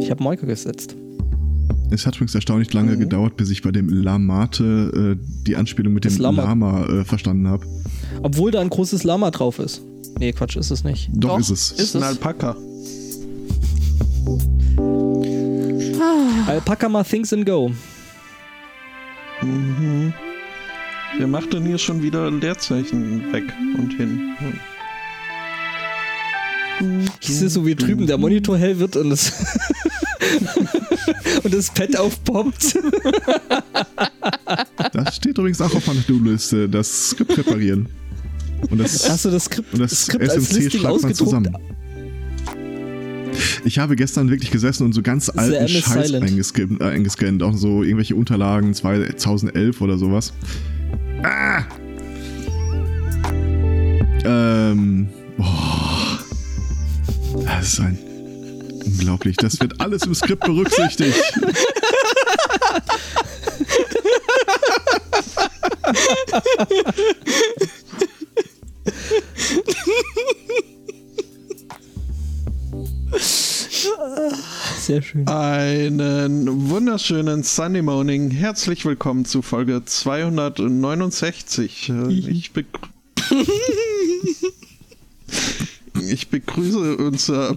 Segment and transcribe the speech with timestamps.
[0.00, 0.94] Ich habe Moika gesetzt.
[1.90, 3.00] Es hat übrigens erstaunlich lange Mhm.
[3.00, 6.42] gedauert, bis ich bei dem Lamate äh, die Anspielung mit Das dem Lama.
[6.42, 7.66] Lama äh, verstanden habe.
[8.22, 9.80] Obwohl da ein großes Lama drauf ist.
[10.18, 11.10] Nee, Quatsch, ist es nicht.
[11.14, 11.70] Doch, Doch, ist es.
[11.72, 12.02] Ist ein?
[12.02, 12.56] Alpaka.
[16.46, 17.70] Alpaca mal things and go.
[19.42, 20.12] Mhm.
[21.16, 23.44] Wer macht denn hier schon wieder Leerzeichen weg
[23.78, 24.34] und hin?
[27.20, 29.32] Ich sehe so, wie drüben der Monitor hell wird und das,
[31.42, 32.78] und das Pad aufpoppt.
[34.92, 37.88] Das steht übrigens auch auf meiner To-Do-Liste, das Skript reparieren.
[38.70, 41.56] Und das, Hast du das Skript, und das Skript als SMC Listing schreibt man zusammen.
[43.64, 47.82] Ich habe gestern wirklich gesessen und so ganz alten Scheiß eingescannt, äh, eingescannt, auch so
[47.82, 50.32] irgendwelche Unterlagen 2011 oder sowas.
[51.22, 51.62] Ah!
[54.24, 55.67] Ähm, boah.
[57.58, 57.98] Das ist ein
[58.84, 59.36] unglaublich.
[59.36, 61.18] Das wird alles im Skript berücksichtigt.
[74.80, 75.26] Sehr schön.
[75.26, 78.30] Einen wunderschönen Sunday Morning.
[78.30, 81.88] Herzlich willkommen zu Folge 269.
[81.88, 82.70] Äh, Ich, begrü
[86.10, 87.56] ich begrüße unser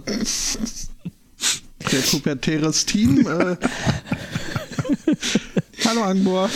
[1.90, 3.26] der pubertäres Team.
[3.26, 3.56] Äh,
[5.84, 6.48] Hallo Angbor.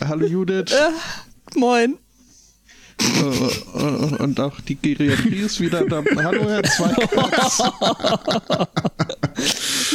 [0.00, 0.72] Hallo Judith.
[1.56, 1.98] Moin.
[3.00, 6.04] Äh, äh, und auch die Geriatrie ist wieder da.
[6.16, 7.62] Hallo Herr Zweikatz.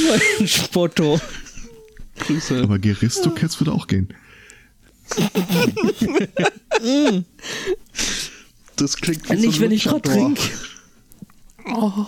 [0.09, 1.19] Mein Spotto.
[2.19, 2.63] Grüße.
[2.63, 4.13] Aber Geristocats würde auch gehen.
[8.79, 10.41] Das klingt wie Nicht, so wenn ich gerade trinke.
[11.65, 12.05] Oh,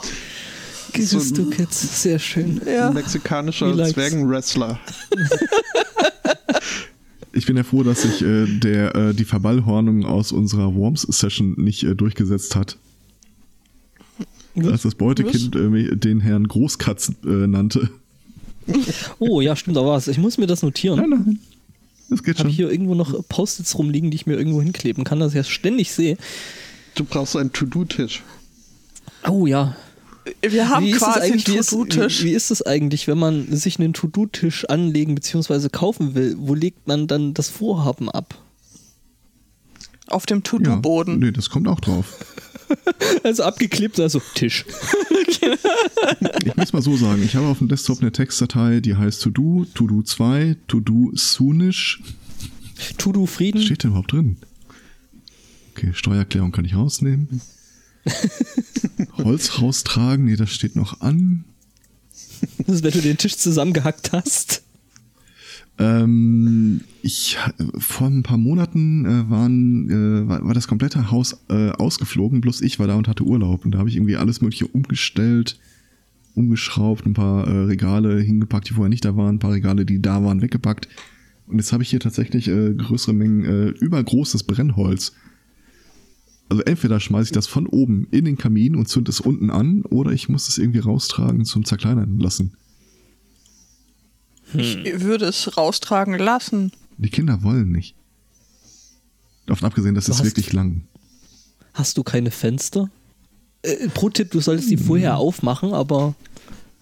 [0.94, 2.62] Gesisto-Kids, sehr schön.
[2.66, 2.92] Ein ja.
[2.92, 3.86] mexikanischer.
[3.86, 4.80] Zwergenwrestler.
[7.34, 11.84] Ich bin ja froh, dass sich äh, der äh, die Verballhornung aus unserer Worms-Session nicht
[11.84, 12.78] äh, durchgesetzt hat.
[14.58, 17.90] Als das Beutekind äh, den Herrn Großkatz äh, nannte.
[19.20, 20.10] Oh, ja, stimmt, da war es.
[20.10, 21.10] Ich muss mir das notieren.
[21.10, 21.40] nein.
[22.12, 22.50] Das geht Habe schon.
[22.50, 25.48] ich hier irgendwo noch Post-its rumliegen, die ich mir irgendwo hinkleben kann, dass ich das
[25.50, 26.18] ständig sehe.
[26.96, 28.22] Du brauchst einen To-Do-Tisch.
[29.28, 29.76] Oh ja.
[30.42, 32.22] Wir haben wie quasi einen eigentlich, wie ist, To-Do-Tisch.
[32.22, 35.70] wie, wie ist es eigentlich, wenn man sich einen To-Do-Tisch anlegen bzw.
[35.70, 36.36] kaufen will?
[36.38, 38.36] Wo legt man dann das Vorhaben ab?
[40.08, 41.20] Auf dem Ja, To-Do-Boden.
[41.20, 42.18] nee, das kommt auch drauf.
[43.24, 44.66] Also abgeklebt, also Tisch.
[46.46, 49.66] Ich muss mal so sagen, ich habe auf dem Desktop eine Textdatei, die heißt To-Do,
[49.74, 52.02] To-Do 2, To-Do Soonish.
[52.98, 53.62] To-Do Was Frieden.
[53.62, 54.38] steht da überhaupt drin?
[55.72, 57.42] Okay, Steuererklärung kann ich rausnehmen.
[59.18, 61.44] Holz raustragen, nee, das steht noch an.
[62.66, 64.64] Das ist, wenn du den Tisch zusammengehackt hast.
[65.82, 67.40] Ähm, ich
[67.80, 72.62] vor ein paar Monaten äh, waren, äh, war, war das komplette Haus äh, ausgeflogen, bloß
[72.62, 75.60] ich war da und hatte Urlaub und da habe ich irgendwie alles mögliche umgestellt,
[76.36, 80.00] umgeschraubt, ein paar äh, Regale hingepackt, die vorher nicht da waren, ein paar Regale, die
[80.00, 80.88] da waren, weggepackt.
[81.48, 85.14] Und jetzt habe ich hier tatsächlich äh, größere Mengen äh, übergroßes Brennholz.
[86.48, 89.82] Also entweder schmeiße ich das von oben in den Kamin und zünd es unten an,
[89.82, 92.54] oder ich muss es irgendwie raustragen zum Zerkleinern lassen.
[94.54, 96.72] Ich würde es raustragen lassen.
[96.98, 97.96] Die Kinder wollen nicht.
[99.46, 100.84] Davon abgesehen, das Du ist hast- wirklich lang.
[101.74, 102.90] Hast du keine Fenster?
[103.64, 104.82] Äh, Pro-Tipp, du solltest die Mhm.
[104.86, 106.16] vorher aufmachen, aber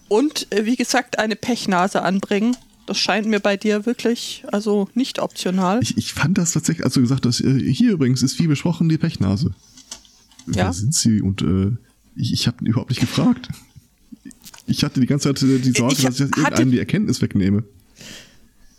[0.07, 2.57] Und äh, wie gesagt, eine Pechnase anbringen.
[2.87, 5.79] Das scheint mir bei dir wirklich, also nicht optional.
[5.83, 8.89] Ich, ich fand das tatsächlich, als du gesagt hast, äh, hier übrigens ist wie besprochen
[8.89, 9.53] die Pechnase.
[10.47, 10.55] Ja.
[10.65, 11.21] Wer sind sie?
[11.21, 11.71] Und äh,
[12.15, 13.49] ich, ich habe überhaupt nicht gefragt.
[14.69, 17.63] Ich hatte die ganze Zeit die Sorge, Ich dass ich irgendeinem die Erkenntnis wegnehme.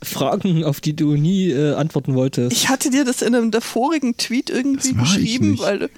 [0.03, 2.53] Fragen, auf die du nie äh, antworten wolltest.
[2.57, 5.91] Ich hatte dir das in einem der vorigen Tweet irgendwie geschrieben, weil du,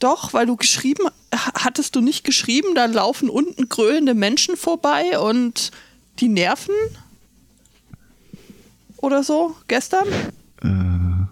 [0.00, 5.18] doch, weil du geschrieben, ha- hattest du nicht geschrieben, da laufen unten grölende Menschen vorbei
[5.20, 5.70] und
[6.18, 6.74] die nerven?
[8.96, 10.08] Oder so, gestern?
[10.62, 11.26] Äh,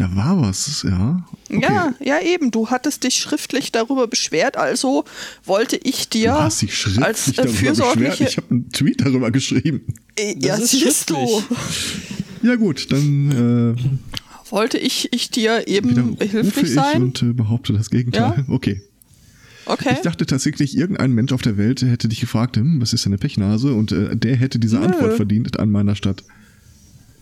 [0.00, 1.24] da war was, ja.
[1.50, 1.60] Okay.
[1.62, 2.50] Ja, ja eben.
[2.50, 5.04] Du hattest dich schriftlich darüber beschwert, also
[5.44, 7.76] wollte ich dir Du hast dich schriftlich als äh, darüber beschwert.
[7.76, 8.24] fürsorgliche.
[8.24, 9.82] Ich habe einen Tweet darüber geschrieben.
[10.16, 11.42] Äh, Das ja, ist siehst du.
[12.42, 17.02] Ja gut, dann äh, Wollte ich, ich dir eben behilflich ich sein?
[17.02, 18.44] und äh, behaupte das Gegenteil.
[18.48, 18.82] Okay.
[19.66, 19.90] Okay.
[19.92, 23.12] Ich dachte tatsächlich, irgendein Mensch auf der Welt hätte dich gefragt, hm, was ist denn
[23.12, 23.74] eine Pechnase?
[23.74, 24.86] Und äh, der hätte diese Nö.
[24.86, 26.24] Antwort verdient an meiner Stadt.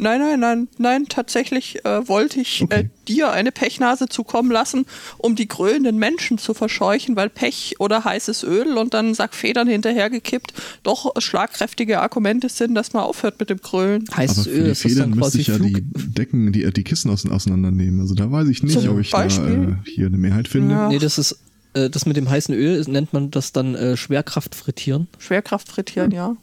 [0.01, 2.81] Nein, nein, nein, nein, tatsächlich äh, wollte ich Okay.
[2.83, 4.87] äh, dir eine Pechnase zukommen lassen,
[5.19, 10.53] um die grölenden Menschen zu verscheuchen, weil Pech oder heißes Öl und dann Sackfedern hinterhergekippt
[10.85, 14.05] doch schlagkräftige Argumente sind, dass man aufhört mit dem Grölen.
[14.09, 15.69] Aber Heißes für Öl die ist das Federn dann müsste quasi ich ja Flug.
[15.75, 18.01] die Decken, die, die Kissen ausein- auseinandernehmen.
[18.01, 19.47] Also da weiß ich nicht, Zum ob ich Beispiel.
[19.47, 20.75] da äh, hier eine Mehrheit finde.
[20.75, 20.89] Ja.
[20.89, 21.39] Nee, das ist
[21.75, 25.09] äh, das mit dem heißen Öl nennt man das dann äh, Schwerkraft frittieren.
[25.19, 26.37] Schwerkraft frittieren, ja.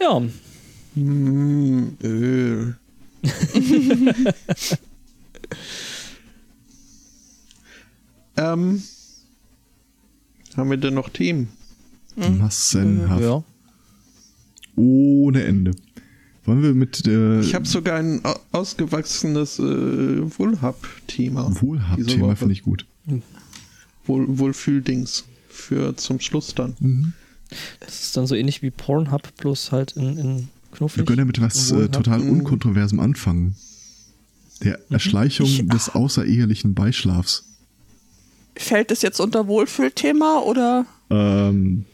[0.00, 0.22] Ja,
[0.94, 2.76] Hm, Öl.
[8.36, 8.82] ähm,
[10.56, 11.48] haben wir denn noch Themen?
[12.16, 13.22] Massenhaft.
[13.22, 13.42] ja.
[14.76, 15.72] Ohne Ende.
[16.44, 19.62] Wollen wir mit äh, Ich habe sogar ein au- ausgewachsenes äh,
[20.38, 21.60] Wohlhab-Thema.
[21.60, 22.86] Wohlhab-Thema finde ich gut.
[24.06, 27.12] Wohl, Wohlfühldings für zum Schluss dann.
[27.80, 31.06] Das ist dann so ähnlich wie Pornhub, bloß halt in, in Wir knuffig.
[31.06, 32.30] können ja mit was äh, total Mhm.
[32.30, 33.56] unkontroversem anfangen.
[34.62, 37.44] Der Erschleichung Ich- des außerehelichen Beischlafs.
[38.56, 40.84] Fällt es jetzt unter Wohlfühlthema oder?
[41.08, 41.86] Ähm,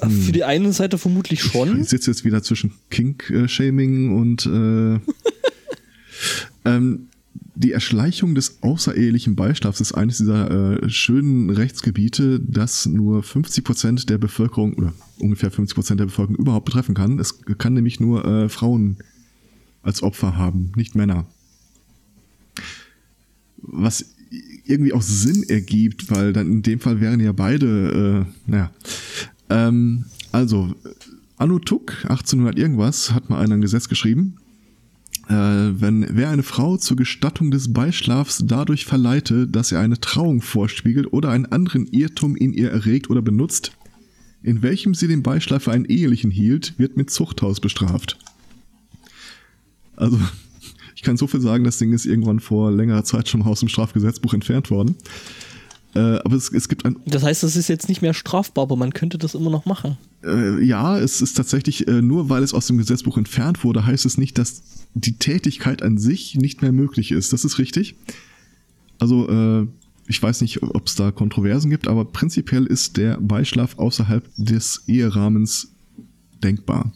[0.00, 1.80] Für die eine Seite vermutlich schon.
[1.82, 4.98] Ich sitze jetzt wieder zwischen Kink-Shaming und äh,
[6.64, 7.08] ähm,
[7.54, 14.18] die Erschleichung des außerehelichen Beischlafs ist eines dieser äh, schönen Rechtsgebiete, das nur 50% der
[14.18, 17.18] Bevölkerung oder ungefähr 50% der Bevölkerung überhaupt betreffen kann.
[17.18, 18.96] Es kann nämlich nur äh, Frauen
[19.82, 21.26] als Opfer haben, nicht Männer.
[23.58, 24.06] Was
[24.64, 28.70] irgendwie auch Sinn ergibt, weil dann in dem Fall wären ja beide, äh, naja.
[29.50, 30.74] Ähm, also,
[31.36, 34.38] Anno Tuck, 1800 irgendwas, hat mal einer ein Gesetz geschrieben.
[35.32, 40.42] Äh, wenn wer eine Frau zur Gestattung des Beischlafs dadurch verleite, dass er eine Trauung
[40.42, 43.72] vorspiegelt oder einen anderen Irrtum in ihr erregt oder benutzt,
[44.42, 48.18] in welchem sie den Beischlaf für einen ehelichen hielt, wird mit Zuchthaus bestraft.
[49.96, 50.20] Also,
[50.96, 53.70] ich kann so viel sagen, das Ding ist irgendwann vor längerer Zeit schon aus dem
[53.70, 54.96] Strafgesetzbuch entfernt worden.
[55.94, 58.76] Äh, aber es, es gibt ein Das heißt, das ist jetzt nicht mehr strafbar, aber
[58.76, 59.98] man könnte das immer noch machen.
[60.24, 64.06] äh, ja, es ist tatsächlich, äh, nur weil es aus dem Gesetzbuch entfernt wurde, heißt
[64.06, 64.62] es nicht, dass
[64.94, 67.32] die Tätigkeit an sich nicht mehr möglich ist.
[67.32, 67.94] Das ist richtig.
[68.98, 69.66] Also, äh,
[70.08, 74.82] ich weiß nicht, ob es da Kontroversen gibt, aber prinzipiell ist der Beischlaf außerhalb des
[74.86, 75.72] Eherahmens
[76.42, 76.92] denkbar.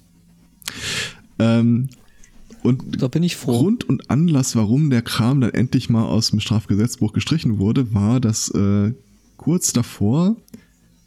[1.38, 1.88] Ähm,
[2.62, 3.58] und Da bin ich froh.
[3.58, 8.20] Grund und Anlass, warum der Kram dann endlich mal aus dem Strafgesetzbuch gestrichen wurde, war,
[8.20, 8.92] dass äh,
[9.36, 10.36] kurz davor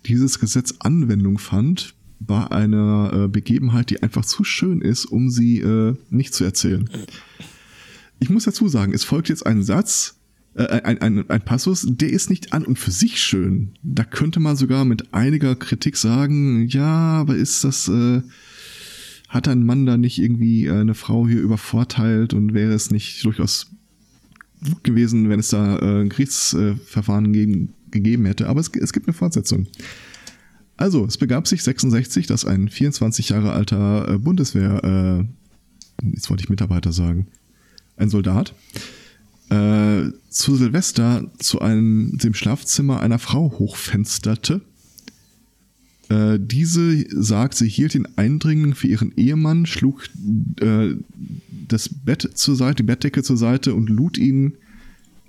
[0.05, 5.59] dieses Gesetz Anwendung fand bei einer äh, Begebenheit, die einfach zu schön ist, um sie
[5.59, 6.89] äh, nicht zu erzählen.
[8.19, 10.19] Ich muss dazu sagen, es folgt jetzt ein Satz,
[10.55, 13.73] äh, ein, ein, ein Passus, der ist nicht an und für sich schön.
[13.83, 18.21] Da könnte man sogar mit einiger Kritik sagen, ja, aber ist das, äh,
[19.29, 23.23] hat ein Mann da nicht irgendwie äh, eine Frau hier übervorteilt und wäre es nicht
[23.23, 23.71] durchaus
[24.65, 28.49] gut gewesen, wenn es da äh, ein Gerichtsverfahren gegen, gegeben hätte.
[28.49, 29.67] Aber es, es gibt eine Fortsetzung.
[30.77, 34.83] Also, es begab sich 66, dass ein 24 Jahre alter äh, Bundeswehr,
[36.01, 37.27] äh, jetzt wollte ich Mitarbeiter sagen,
[37.97, 38.55] ein Soldat,
[39.49, 44.61] äh, zu Silvester zu einem, dem Schlafzimmer einer Frau hochfensterte.
[46.09, 50.03] Äh, diese sagt, sie hielt den Eindringling für ihren Ehemann, schlug
[50.59, 50.95] äh,
[51.67, 54.55] das Bett zur Seite, die Bettdecke zur Seite und lud ihn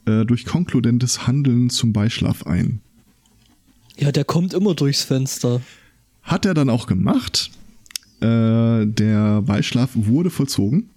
[0.07, 2.81] äh, durch konkludentes Handeln zum Beischlaf ein.
[3.99, 5.61] Ja, der kommt immer durchs Fenster.
[6.23, 7.51] Hat er dann auch gemacht.
[8.21, 10.89] Äh, der Beischlaf wurde vollzogen.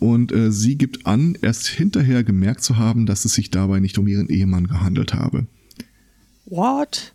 [0.00, 3.96] Und äh, sie gibt an, erst hinterher gemerkt zu haben, dass es sich dabei nicht
[3.96, 5.46] um ihren Ehemann gehandelt habe.
[6.44, 7.14] What?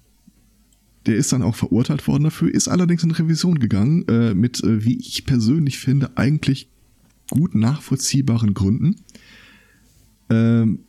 [1.06, 4.84] Der ist dann auch verurteilt worden dafür, ist allerdings in Revision gegangen, äh, mit, äh,
[4.84, 6.70] wie ich persönlich finde, eigentlich
[7.30, 8.98] gut nachvollziehbaren Gründen.
[10.30, 10.80] Ähm,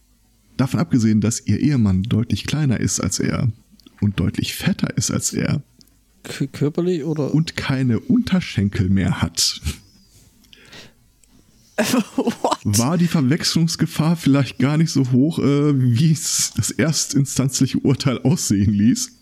[0.57, 3.49] davon abgesehen, dass ihr Ehemann deutlich kleiner ist als er
[4.01, 5.63] und deutlich fetter ist als er
[6.23, 7.33] K körperlich oder?
[7.33, 9.61] und keine Unterschenkel mehr hat,
[12.65, 18.73] war die Verwechslungsgefahr vielleicht gar nicht so hoch, äh, wie es das erstinstanzliche Urteil aussehen
[18.73, 19.13] ließ.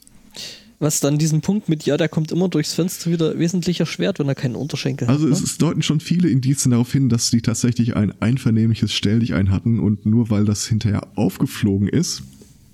[0.80, 4.28] Was dann diesen Punkt mit, ja, der kommt immer durchs Fenster wieder wesentlich erschwert, wenn
[4.28, 5.32] er keinen Unterschenkel Also hat.
[5.32, 5.44] es, Ne?
[5.46, 10.06] es deuten schon viele Indizien darauf hin, dass die tatsächlich ein einvernehmliches Stelldichein hatten und
[10.06, 12.22] nur weil das hinterher aufgeflogen ist,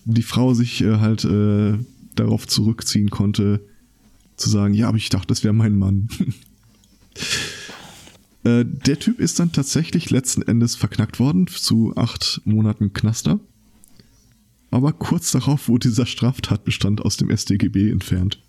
[0.04, 1.78] die Frau sich äh, halt äh,
[2.14, 3.60] darauf zurückziehen konnte,
[4.36, 6.08] zu sagen, ja, aber ich dachte, das wäre mein Mann.
[8.44, 13.40] äh, der Typ ist dann tatsächlich letzten Endes verknackt worden zu acht Monaten Knaster.
[14.74, 18.42] Aber kurz darauf wurde dieser Straftatbestand aus dem StGB entfernt.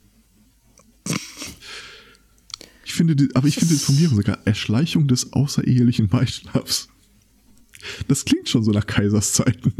[2.95, 6.89] finde, die, aber ich finde die Formulierung sogar Erschleichung des außerehelichen Beischlafs.
[8.07, 9.73] Das klingt schon so nach Kaiserszeiten.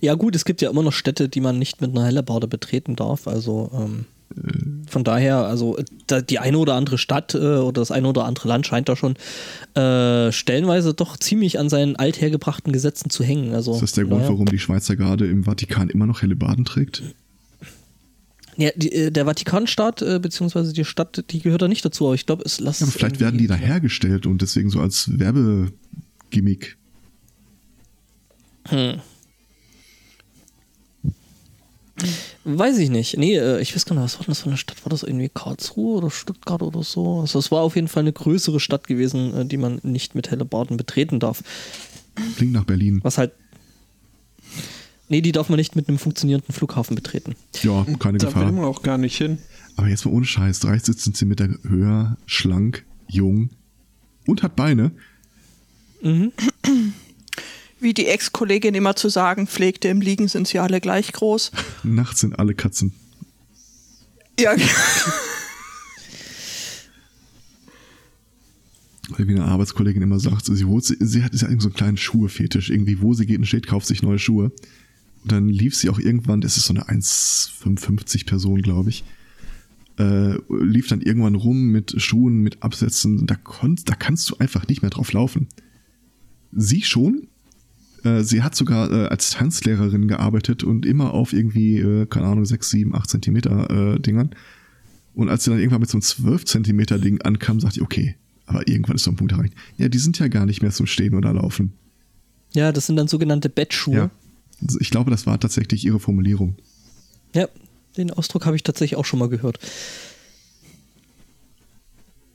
[0.00, 2.96] Ja, gut, es gibt ja immer noch Städte, die man nicht mit einer Hellebarde betreten
[2.96, 3.28] darf.
[3.28, 4.06] Also ähm,
[4.88, 5.78] von daher, also
[6.28, 9.16] die eine oder andere Stadt äh, oder das eine oder andere Land scheint da schon
[9.74, 13.54] äh, stellenweise doch ziemlich an seinen althergebrachten Gesetzen zu hängen.
[13.54, 14.32] Also, Ist das der Grund, naja.
[14.32, 17.02] warum die Schweizer Garde im Vatikan immer noch Hellebarden trägt?
[18.56, 22.14] Ja, die, äh, der Vatikanstaat, äh, beziehungsweise die Stadt, die gehört da nicht dazu, aber
[22.14, 25.18] ich glaube, es lasst Ja, aber vielleicht werden die da hergestellt und deswegen so als
[25.18, 26.76] Werbegimmick.
[32.44, 33.16] Weiß ich nicht.
[33.16, 34.84] Nee, äh, ich weiß gar nicht, was war denn das für eine Stadt?
[34.84, 37.20] War das irgendwie Karlsruhe oder Stuttgart oder so?
[37.20, 40.30] Also es war auf jeden Fall eine größere Stadt gewesen, äh, die man nicht mit
[40.30, 41.42] Hellebarden betreten darf.
[42.36, 43.00] Klingt nach Berlin.
[43.02, 43.32] Was halt.
[45.08, 47.34] Nee, die darf man nicht mit einem funktionierenden Flughafen betreten.
[47.62, 48.52] Ja, keine Da will Gefahr.
[48.52, 49.38] man auch gar nicht hin.
[49.76, 50.60] Aber jetzt mal ohne Scheiß.
[50.60, 53.50] 30 Zentimeter höher, schlank, jung
[54.26, 54.92] und hat Beine.
[57.80, 61.50] Wie die Ex-Kollegin immer zu sagen pflegte, im Liegen sind sie alle gleich groß.
[61.82, 62.92] Nachts sind alle Katzen.
[64.38, 64.54] Ja,
[69.16, 71.96] Weil wie eine Arbeitskollegin immer sagt, sie sie, sie hat, sie hat so einen kleinen
[71.96, 72.70] Schuhefetisch.
[72.70, 74.52] Irgendwie, wo sie geht und steht, kauft sich neue Schuhe.
[75.22, 79.04] Und dann lief sie auch irgendwann, das ist so eine 1,55 Person, glaube ich,
[79.98, 83.26] äh, lief dann irgendwann rum mit Schuhen, mit Absätzen.
[83.26, 85.48] Da, konnt, da kannst du einfach nicht mehr drauf laufen.
[86.52, 87.26] Sie schon.
[88.04, 92.44] Äh, sie hat sogar äh, als Tanzlehrerin gearbeitet und immer auf irgendwie, äh, keine Ahnung,
[92.44, 94.30] 6, 7, 8 Zentimeter äh, Dingern.
[95.14, 98.16] Und als sie dann irgendwann mit so einem 12 Zentimeter Ding ankam, sagte ich, okay,
[98.46, 99.54] aber irgendwann ist so ein Punkt erreicht.
[99.76, 101.72] Ja, die sind ja gar nicht mehr zum Stehen oder Laufen.
[102.52, 103.94] Ja, das sind dann sogenannte Bettschuhe.
[103.94, 104.10] Ja.
[104.62, 106.56] Also ich glaube, das war tatsächlich ihre Formulierung.
[107.34, 107.48] Ja,
[107.96, 109.58] den Ausdruck habe ich tatsächlich auch schon mal gehört.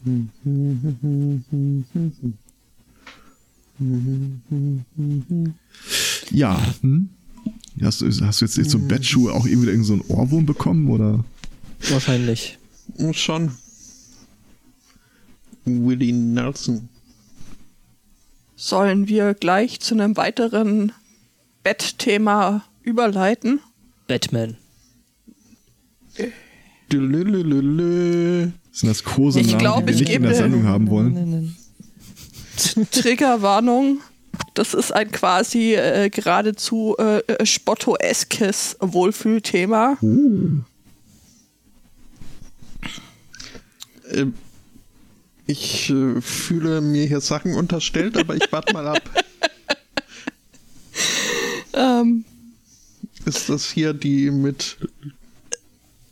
[6.31, 6.61] Ja.
[6.81, 7.09] Hm?
[7.81, 10.89] Hast, du- hast du jetzt, jetzt so Bettschuhe auch irgendwie irgend so einen Ohrwurm bekommen
[10.89, 11.23] oder?
[11.89, 12.57] Wahrscheinlich.
[12.97, 13.51] Hm, Schon.
[15.65, 16.89] Willie Nelson.
[18.55, 20.91] sollen wir gleich zu einem weiteren
[21.63, 23.59] Bettthema überleiten?
[24.07, 24.55] Batman.
[28.71, 31.55] Sind das Kosenamen, die wir ich nicht in der Sendung haben wollen?
[32.91, 34.01] Triggerwarnung.
[34.53, 39.97] Das ist ein quasi äh, geradezu äh, äh, spottoeskes Wohlfühlthema.
[44.11, 44.25] Äh,
[45.47, 49.01] Ich äh, fühle mir hier Sachen unterstellt, aber ich warte mal ab.
[51.77, 52.23] Ähm,
[53.25, 54.77] Ist das hier die mit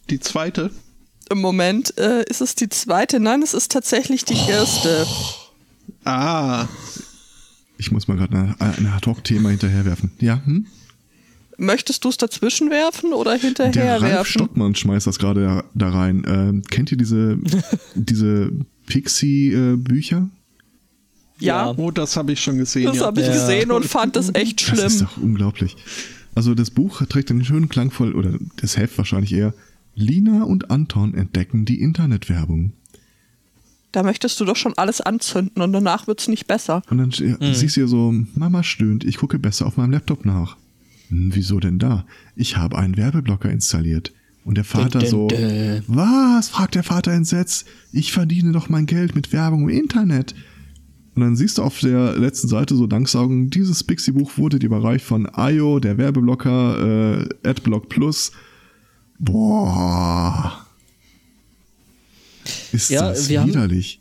[0.09, 0.71] die zweite?
[1.29, 3.21] Im Moment äh, ist es die zweite.
[3.21, 5.07] Nein, es ist tatsächlich die erste.
[6.05, 6.67] Ah,
[7.77, 10.11] Ich muss mal gerade ein, ein Ad-Hoc-Thema hinterherwerfen.
[10.19, 10.67] Ja, hm?
[11.57, 14.31] Möchtest du es dazwischen werfen oder Der hinterher Ralf werfen?
[14.31, 16.23] Stockmann schmeißt das gerade da, da rein.
[16.27, 17.37] Ähm, kennt ihr diese,
[17.95, 18.51] diese
[18.87, 20.29] Pixie-Bücher?
[21.39, 22.85] Ja, oh, das habe ich schon gesehen.
[22.85, 23.05] das ja.
[23.05, 23.33] habe ich Ja.
[23.33, 25.07] gesehen und fand das echt Das ist schlimm.
[25.07, 25.75] doch unglaublich.
[26.35, 29.53] Also das Buch trägt einen schönen klangvoll, oder das Heft wahrscheinlich eher,
[29.95, 32.73] Lina und Anton entdecken die Internetwerbung.
[33.93, 36.81] Da möchtest du doch schon alles anzünden und danach wird es nicht besser.
[36.89, 40.25] Und dann ste- siehst du ja so, Mama stöhnt, ich gucke besser auf meinem Laptop
[40.25, 40.57] nach.
[41.09, 42.05] Hm, wieso denn da?
[42.35, 44.11] Ich habe einen Werbeblocker installiert.
[44.45, 45.83] Und der Vater Dun, so, dun, dun.
[45.87, 46.49] was?
[46.49, 47.65] fragt der Vater entsetzt.
[47.93, 50.35] Ich verdiene doch mein Geld mit Werbung im Internet.
[51.15, 55.05] Und dann siehst du auf der letzten Seite so Danksaugen, dieses Pixie-Buch wurde dir überreicht
[55.05, 58.31] von IO, der Werbeblocker, äh, Adblock Plus.
[59.19, 60.62] Boah.
[62.71, 63.99] Ist Ja, das wir haben- widerlich.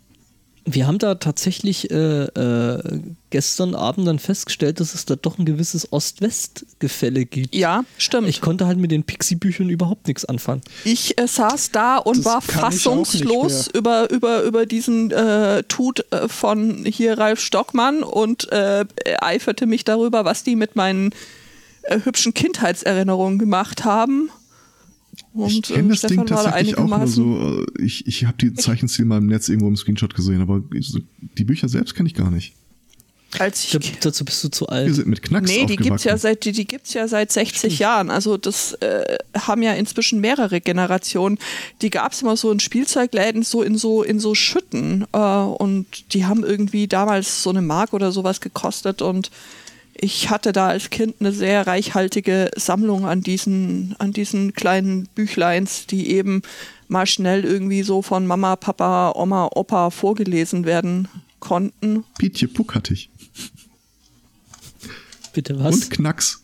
[0.64, 5.44] Wir haben da tatsächlich äh, äh, gestern Abend dann festgestellt, dass es da doch ein
[5.44, 7.52] gewisses Ost-West-Gefälle gibt.
[7.52, 8.28] Ja, stimmt.
[8.28, 10.60] Ich konnte halt mit den Pixie-Büchern überhaupt nichts anfangen.
[10.84, 16.28] Ich äh, saß da und Das war fassungslos über, über, über diesen äh, Tut äh,
[16.28, 18.84] von hier Ralf Stockmann und äh,
[19.20, 21.10] eiferte mich darüber, was die mit meinen
[21.82, 24.30] äh, hübschen Kindheitserinnerungen gemacht haben.
[25.34, 27.64] Und ich kenne das Ding Stefan war da tatsächlich auch nur einigermaßen- so.
[27.78, 31.00] äh, Ich, ich habe die Zeichenstil mal im Netz irgendwo im Screenshot gesehen, aber so-
[31.38, 32.52] die Bücher selbst kenne ich gar nicht.
[33.38, 34.94] Als Da, ich dazu bist du zu Wir alt.
[34.94, 38.10] sind mit Knacks Nee, die gibt's ja seit die, die gibt's ja seit 60 Jahren.
[38.10, 41.38] Also das äh, haben ja inzwischen mehrere Generationen.
[41.80, 46.26] Die gab's immer so in Spielzeugläden, so in so in so Schütten äh, und die
[46.26, 49.30] haben irgendwie damals so eine Mark oder sowas gekostet und
[49.94, 55.86] ich hatte da als Kind eine sehr reichhaltige Sammlung an diesen an diesen kleinen Büchleins,
[55.86, 56.42] die eben
[56.88, 61.08] mal schnell irgendwie so von Mama, Papa, Oma, Opa vorgelesen werden
[61.40, 62.04] konnten.
[62.18, 63.10] Pietje Puck hatte ich.
[65.32, 65.74] Bitte was?
[65.74, 66.42] Und Knacks.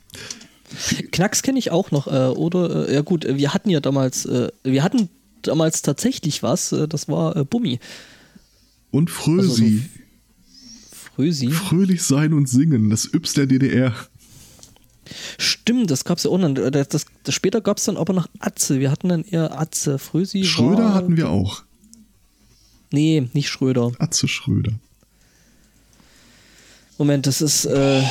[1.12, 2.07] Knacks kenne ich auch noch.
[2.07, 5.09] Äh, oder, äh, ja gut, wir hatten ja damals, äh, wir hatten
[5.43, 7.78] damals tatsächlich was, äh, das war äh, Bummi.
[8.90, 9.64] Und Frösi.
[9.64, 10.08] Also
[11.19, 11.51] Frösi.
[11.51, 13.93] Fröhlich sein und singen, das Yps der DDR.
[15.37, 16.55] Stimmt, das gab es ja auch noch.
[16.71, 18.79] Das, das, das später gab es dann aber noch Atze.
[18.79, 19.99] Wir hatten dann eher Atze.
[19.99, 20.45] Frösi.
[20.45, 21.65] Schröder war, hatten wir auch.
[22.93, 23.91] Nee, nicht Schröder.
[23.99, 24.75] Atze Schröder.
[26.99, 27.65] Moment, das ist.
[27.65, 28.05] Äh,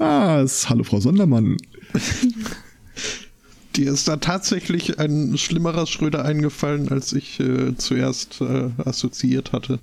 [0.00, 1.58] Ah, ist Hallo Frau Sondermann.
[3.76, 9.78] Dir ist da tatsächlich ein schlimmerer Schröder eingefallen, als ich äh, zuerst äh, assoziiert hatte.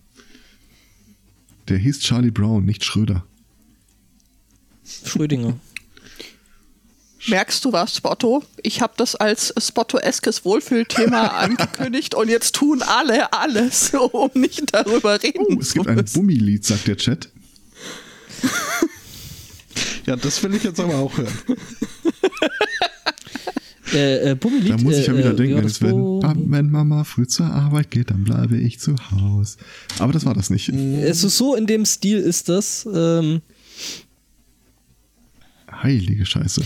[1.69, 3.23] Der hieß Charlie Brown, nicht Schröder.
[5.05, 5.57] Schrödinger.
[7.27, 8.43] Merkst du was, Spotto?
[8.63, 15.21] Ich habe das als Spotto-eskes Wohlfühlthema angekündigt und jetzt tun alle alles, um nicht darüber
[15.21, 16.03] reden Oh, es zu gibt ein.
[16.13, 17.29] Bummilied, sagt der Chat.
[20.05, 21.37] Ja, das will ich jetzt aber auch hören.
[23.93, 24.71] Äh, äh, Bummelied.
[24.71, 27.47] Da muss ich ja wieder äh, denken, ja, wenn, das wenn, wenn Mama früh zur
[27.47, 29.57] Arbeit geht, dann bleibe ich zu Haus.
[29.99, 30.69] Aber das war das nicht.
[30.69, 32.87] Es ist so in dem Stil ist das.
[32.93, 33.41] Ähm,
[35.71, 36.61] Heilige Scheiße.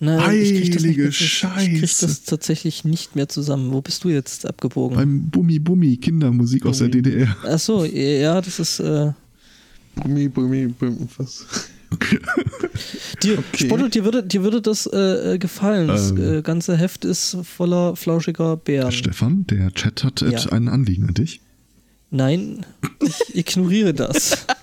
[0.00, 2.06] nein, ich krieg das nicht Heilige mehr, Ich krieg Scheiße.
[2.06, 3.72] das tatsächlich nicht mehr zusammen.
[3.72, 4.96] Wo bist du jetzt abgebogen?
[4.96, 7.36] Beim Bummi Bummi Kindermusik aus der DDR.
[7.44, 8.80] Ach so, ja, das ist.
[8.80, 9.12] Äh,
[9.96, 11.44] Bummi, Bummi, Bummi, was?
[13.22, 13.66] dir, Okay.
[13.66, 15.88] Spotto, dir würde, dir würde das äh, äh, gefallen.
[15.88, 16.38] Das Ähm.
[16.38, 18.92] äh, ganze Heft ist voller flauschiger Beeren.
[18.92, 20.28] Stefan, der Chat hat Ja.
[20.28, 21.40] et- ein Anliegen an dich.
[22.10, 22.64] Nein,
[23.00, 24.46] ich ignoriere das.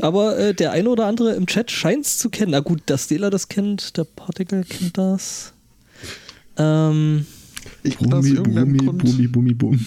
[0.00, 2.50] Aber äh, der eine oder andere im Chat scheint es zu kennen.
[2.52, 5.52] Na gut, der Stela das kennt, der Particle kennt das.
[6.56, 7.26] Ähm,
[7.82, 9.02] Ich aus Bummi irgendeinem Bummi Grund.
[9.04, 9.86] Bummi Bummi Bum.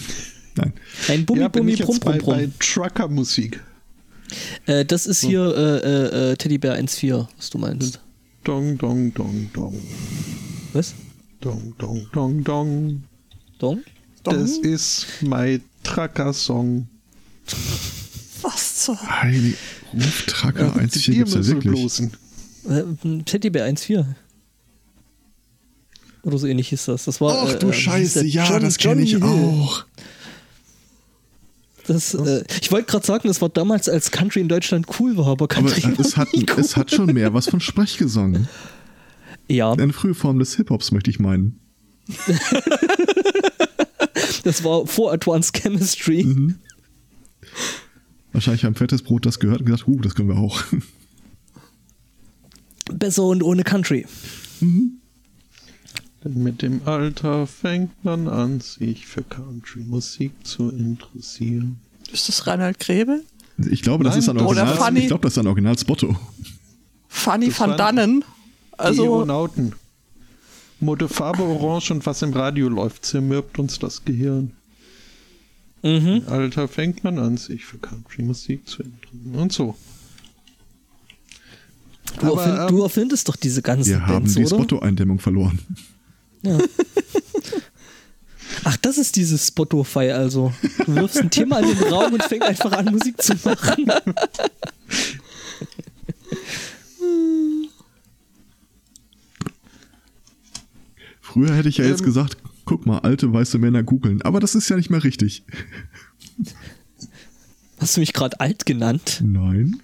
[0.56, 0.72] Nein.
[1.08, 2.52] ein Bummi, ja, Bummi, Brumm, jetzt Brumm, bei, bei Brumm.
[2.58, 3.60] Trucker-Musik.
[4.66, 8.00] Äh, das ist hier äh, äh, äh, Teddybär 1.4, was du meinst.
[8.44, 9.80] Dong, dong, dong, dong.
[10.72, 10.94] Was?
[11.40, 13.02] Dong, dong, dong, dong.
[13.58, 13.82] Dong?
[14.24, 16.88] Das ist mein Trucker-Song.
[18.42, 19.56] Was zur Heilig.
[19.94, 21.72] Ruftracker 1.4 gibt's ja wirklich.
[21.72, 22.12] bloßen.
[22.68, 24.04] Äh, Teddybär 1.4.
[26.22, 27.04] Oder so ähnlich ist das.
[27.04, 27.44] Das war.
[27.46, 29.22] Ach äh, du äh, Scheiße, dieser ja, John- das kenne ich Hill.
[29.22, 29.84] auch.
[31.86, 35.26] Das, äh, ich wollte gerade sagen, das war damals, als Country in Deutschland cool war,
[35.26, 36.44] aber Aber Country war es hat, cool.
[36.58, 38.48] es hat schon mehr was von Sprechgesang.
[39.48, 41.60] Ja, Eine frühe Form des Hip-Hops, möchte ich meinen.
[44.44, 46.24] das war vor Advanced Chemistry.
[46.24, 46.56] Mhm.
[48.32, 50.62] Wahrscheinlich haben Fettes Brot das gehört und gesagt, uh, das können wir auch.
[52.92, 54.06] Besser und ohne Country.
[54.60, 55.00] Denn
[56.34, 61.78] mit dem Alter fängt man an, sich für Country-Musik zu interessieren.
[62.12, 63.22] Ist das Reinhard Grebe?
[63.70, 64.76] Ich glaube, das Nein, ist ein Original.
[64.76, 65.00] Funny.
[65.00, 66.16] Ich glaube, das ist ein Original Spotto.
[67.08, 68.20] Fanny Das van Dannen.
[68.74, 69.72] Die Also, Aeronauten.
[70.80, 74.52] Mode Farbe Orange und was im Radio läuft, zermürbt uns das Gehirn.
[75.82, 76.22] Mhm.
[76.26, 79.34] Alter fängt man an, sich für Country-Musik zu interessieren.
[79.36, 79.74] Und so.
[82.20, 84.56] Du, Aber, erfind, ähm, du erfindest doch diese ganzen Wir haben Bands, die oder?
[84.56, 85.58] Spotto-Eindämmung verloren.
[86.42, 86.58] Ja.
[88.64, 90.52] Ach, das ist dieses Spotify also.
[90.84, 93.90] Du wirfst ein Thema in den Raum und fängst einfach an, Musik zu machen.
[101.20, 102.06] Früher hätte ich ja jetzt Ähm.
[102.06, 104.22] gesagt, guck mal, alte weiße Männer googeln.
[104.22, 105.44] Aber das ist ja nicht mehr richtig.
[107.78, 109.20] Hast du mich gerade alt genannt?
[109.24, 109.80] Nein.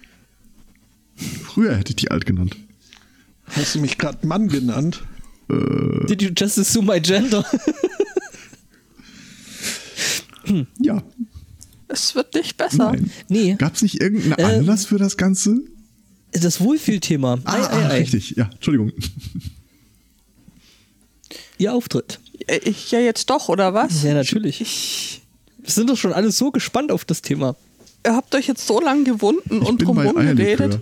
[1.15, 2.55] Früher hätte ich die alt genannt.
[3.45, 5.03] Hast du mich gerade Mann genannt?
[6.07, 7.45] Did you just assume my gender?
[10.79, 11.01] Ja,
[11.87, 12.91] es wird nicht besser.
[12.91, 13.09] nein.
[13.29, 14.59] nee, Gab es nicht irgendeinen Ähm.
[14.59, 15.61] Anlass für das Ganze?
[16.31, 17.35] das Wohlfühlthema.
[17.45, 17.97] Ei, Ah, ei, ei.
[17.99, 18.31] richtig.
[18.35, 18.91] Ja, Entschuldigung.
[21.59, 22.19] Ihr Auftritt.
[22.47, 24.03] Äh, Ich ja jetzt doch, oder was?
[24.03, 24.59] Ja, natürlich.
[24.59, 25.21] Ich,
[25.59, 27.55] Wir sind doch schon alle so gespannt auf das Thema.
[28.05, 30.81] ihr habt euch jetzt so lange gewunden Ich und bin drum bei geredet.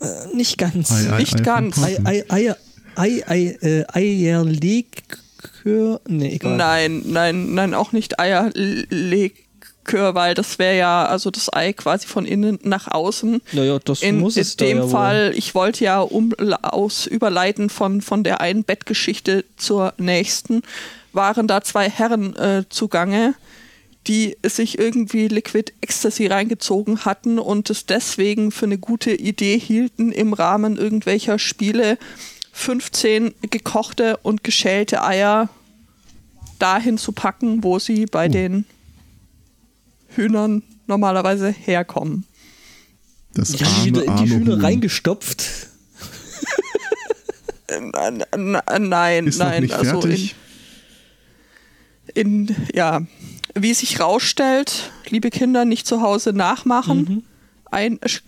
[0.00, 0.92] Äh, nicht ganz.
[0.92, 1.78] Ei, ei, Nicht ei, ganz.
[1.82, 2.54] Ei, ei,
[2.98, 6.00] Ei, Ei, äh, Eierlikör.
[6.08, 6.56] Nee, egal.
[6.56, 12.26] Nein, nein, nein, auch nicht Eierlikör, weil das wäre ja also das Ei quasi von
[12.26, 13.40] innen nach außen.
[13.52, 14.90] Naja, das In, muss in es da dem ja wohl.
[14.90, 20.62] Fall, ich wollte ja um, aus überleiten von, von der einen Bettgeschichte zur nächsten,
[21.12, 23.34] waren da zwei Herren äh, zugange,
[24.08, 30.10] die sich irgendwie Liquid Ecstasy reingezogen hatten und es deswegen für eine gute Idee hielten,
[30.12, 31.96] im Rahmen irgendwelcher Spiele
[32.58, 35.48] 15 gekochte und geschälte Eier
[36.58, 38.64] dahin zu packen, wo sie bei den
[40.08, 42.24] Hühnern normalerweise herkommen.
[43.34, 44.60] Das Die arme, die arme Hühner Huhn.
[44.60, 45.44] reingestopft.
[47.68, 50.34] Äh, n- n- Nein, Ist noch nein, nicht also in, fertig.
[52.14, 53.02] in, ja,
[53.54, 56.98] wie sich rausstellt, liebe Kinder, nicht zu Hause nachmachen.
[56.98, 57.22] Mhm.
[57.66, 58.22] Ein Sch-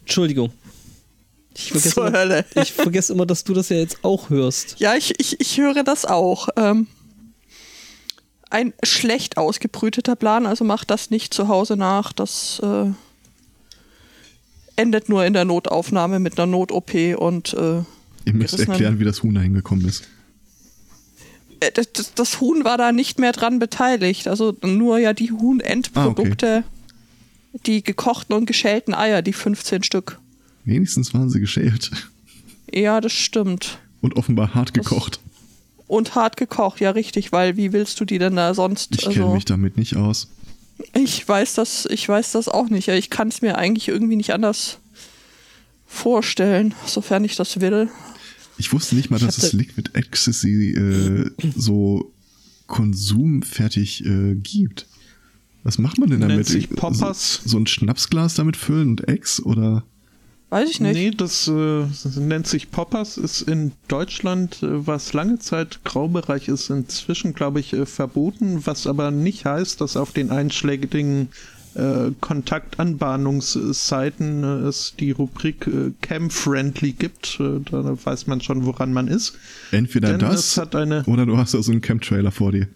[0.00, 0.52] Entschuldigung.
[1.58, 2.44] Ich vergesse, Zur immer, Hölle.
[2.54, 4.76] ich vergesse immer, dass du das ja jetzt auch hörst.
[4.78, 6.48] Ja, ich, ich, ich höre das auch.
[6.56, 6.86] Ähm,
[8.48, 12.12] ein schlecht ausgebrüteter Plan, also macht das nicht zu Hause nach.
[12.12, 12.90] Das äh,
[14.76, 17.82] endet nur in der Notaufnahme mit einer Not-OP und äh,
[18.24, 20.04] Ihr müsst erklären, wie das Huhn da hingekommen ist.
[21.60, 24.28] äh, das, das, das Huhn war da nicht mehr dran beteiligt.
[24.28, 26.62] Also nur ja die Huhnendprodukte,
[27.66, 30.20] die gekochten und geschälten Eier, die 15 Stück.
[30.68, 31.90] Wenigstens waren sie geschält.
[32.72, 33.78] Ja, das stimmt.
[34.02, 35.20] Und offenbar hart gekocht.
[35.86, 38.94] Und hart gekocht, ja richtig, weil wie willst du die denn da sonst?
[38.94, 40.28] Ich kenne also- mich damit nicht aus.
[40.94, 42.86] Ich weiß das, ich weiß das auch nicht.
[42.88, 44.78] Ich kann es mir eigentlich irgendwie nicht anders
[45.86, 47.88] vorstellen, sofern ich das will.
[48.58, 52.12] Ich wusste nicht mal, dass es Liquid Ecstasy äh, so
[52.66, 54.86] konsumfertig äh, gibt.
[55.64, 56.46] Was macht man denn Nennt damit?
[56.46, 57.40] sich Poppers.
[57.42, 59.84] So, so ein Schnapsglas damit füllen und Ex oder?
[60.50, 60.94] Weiß ich nicht.
[60.94, 66.48] Nee, das, äh, das nennt sich Poppers, ist in Deutschland, äh, was lange Zeit Graubereich
[66.48, 71.28] ist, inzwischen, glaube ich, äh, verboten, was aber nicht heißt, dass auf den einschlägigen
[71.74, 77.38] äh, Kontaktanbahnungsseiten äh, es die Rubrik äh, Cam-Friendly gibt.
[77.40, 79.34] Äh, da weiß man schon, woran man ist.
[79.70, 82.68] Entweder Denn das es hat eine oder du hast da so einen Camp-Trailer vor dir.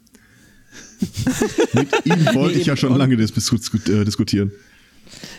[1.72, 4.52] Mit ihm wollte ich ja schon lange dis disku- diskutieren.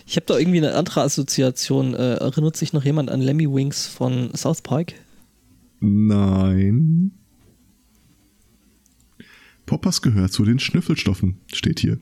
[0.06, 1.94] Ich habe da irgendwie eine andere Assoziation.
[1.94, 4.94] Äh, erinnert sich noch jemand an Lemmy Wings von South Park?
[5.80, 7.12] Nein.
[9.66, 12.00] Poppers gehört zu den Schnüffelstoffen, steht hier.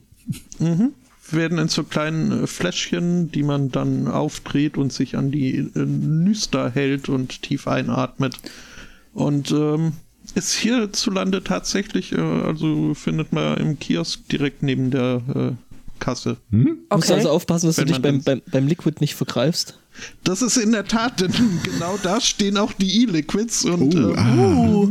[1.34, 5.86] werden in so kleinen äh, Fläschchen, die man dann aufdreht und sich an die äh,
[5.86, 8.36] Nüster hält und tief einatmet.
[9.14, 9.94] Und ähm,
[10.36, 15.71] ist hierzulande tatsächlich, äh, also findet man im Kiosk direkt neben der äh,
[16.02, 16.36] Kasse.
[16.52, 16.80] Hm?
[16.90, 17.14] Musst du Okay.
[17.14, 19.78] also aufpassen, dass du Wenn dich man beim, beim, beim Liquid nicht vergreifst.
[20.26, 21.32] Das ist in der Tat, denn
[21.64, 24.88] genau da stehen auch die E-Liquids und Oh, ähm, ah.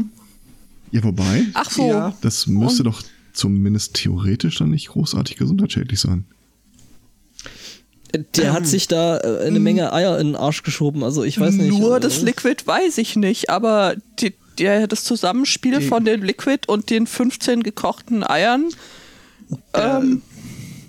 [0.93, 1.87] Ja, wobei, Ach so.
[1.89, 2.17] Ja.
[2.23, 6.25] das müsste Und- doch zumindest theoretisch dann nicht großartig gesundheitsschädlich sein.
[8.13, 11.05] Äh, Der hat sich da äh, eine Menge Eier in den Arsch geschoben.
[11.05, 11.79] Also ich weiß nicht.
[11.79, 16.23] Nur äh, das Liquid weiß ich nicht, aber die, der, das Zusammenspiel Die- von dem
[16.23, 18.69] Liquid und den 15 gekochten Eiern.
[19.75, 20.23] Ähm,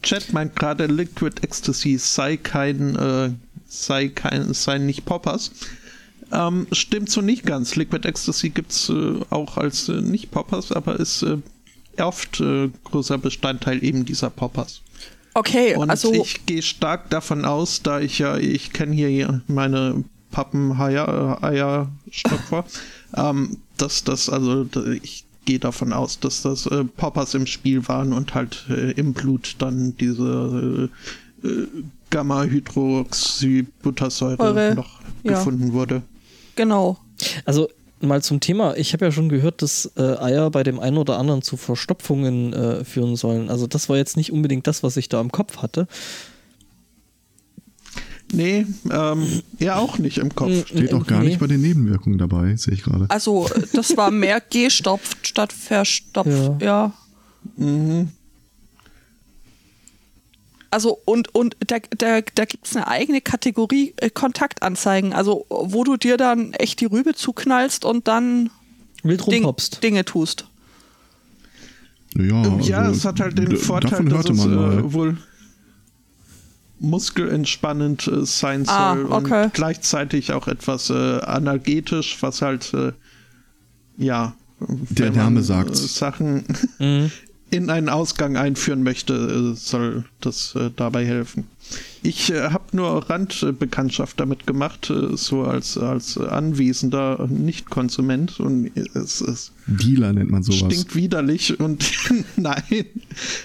[0.01, 3.31] Chat meint gerade Liquid Ecstasy sei kein, äh,
[3.67, 5.51] sei kein, sei nicht Poppers.
[6.31, 7.75] Ähm, stimmt so nicht ganz.
[7.75, 11.37] Liquid Ecstasy gibt's äh, auch als äh, nicht Poppers, aber ist äh,
[11.99, 14.81] oft äh, großer Bestandteil eben dieser Poppers.
[15.33, 20.05] okay, Und also ich gehe stark davon aus, da ich ja, ich kenne hier meine
[20.31, 22.63] Pappen-Eierstopfer,
[23.17, 24.65] ähm, dass das, also
[25.01, 29.13] ich gehe davon aus, dass das äh, Poppers im Spiel waren und halt äh, im
[29.13, 30.89] Blut dann diese
[31.43, 31.67] äh, äh,
[32.09, 35.33] Gamma-Hydroxybuttersäure noch ja.
[35.33, 36.01] gefunden wurde.
[36.55, 36.97] genau.
[37.45, 37.69] Also
[38.01, 38.75] mal zum Thema.
[38.77, 42.53] Ich habe ja schon gehört, dass äh, Eier bei dem einen oder anderen zu Verstopfungen
[42.53, 43.49] äh, führen sollen.
[43.49, 45.87] Also das war jetzt nicht unbedingt das, was ich da im Kopf hatte.
[48.33, 50.67] Nee, ähm, er auch nicht im Kopf.
[50.67, 51.27] Steht auch gar Nee.
[51.29, 53.05] nicht bei den Nebenwirkungen dabei, sehe ich gerade.
[53.09, 56.93] Also äh, das war mehr gestopft statt verstopft, ja.
[57.57, 58.09] Mhm.
[60.69, 65.83] Also und, und da, da, da gibt es eine eigene Kategorie äh, Kontaktanzeigen, also wo
[65.83, 68.49] du dir dann echt die Rübe zuknallst und dann
[69.03, 69.51] Wild Ding.
[69.83, 70.47] Dinge tust.
[72.15, 75.17] Ja, Ja, also, es hat halt den Vorteil, dass es äh, wohl
[76.81, 79.43] muskelentspannend äh, sein soll Ah, okay.
[79.45, 82.91] und gleichzeitig auch etwas äh, analgetisch, was halt äh,
[83.97, 85.39] ja Der Name.
[85.41, 86.43] Äh, Sachen
[86.79, 87.11] Mhm.
[87.51, 89.13] in einen Ausgang einführen möchte,
[89.53, 91.45] äh, soll das äh, dabei helfen.
[92.03, 99.51] Ich äh, habe nur Randbekanntschaft damit gemacht, so als, als anwesender Nicht-Konsument und es ist
[99.67, 100.59] Dealer nennt man sowas.
[100.73, 101.85] stinkt widerlich und
[102.35, 102.63] nein.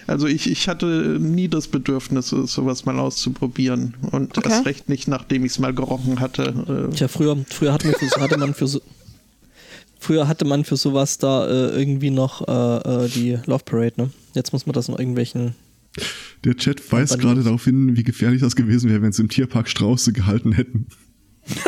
[0.06, 3.94] Also ich, ich hatte nie das Bedürfnis, so- sowas mal auszuprobieren.
[4.10, 4.48] Und Okay.
[4.50, 6.90] erst recht nicht, nachdem ich es mal gerochen hatte.
[6.94, 8.80] Tja, früher, früher für, hatte man für so
[10.06, 14.10] früher hatte man für sowas da äh, irgendwie noch äh, äh, die Love Parade, ne?
[14.34, 15.54] Jetzt muss man das in irgendwelchen
[16.44, 19.68] Der Chat weist gerade darauf hin, wie gefährlich das gewesen wäre, wenn sie im Tierpark
[19.68, 20.86] Strauße gehalten hätten.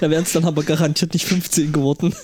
[0.00, 2.14] da wären es dann aber garantiert nicht 15 geworden.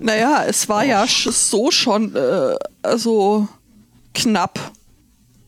[0.00, 3.48] Naja, es war ja sch- so schon äh, also
[4.14, 4.72] knapp.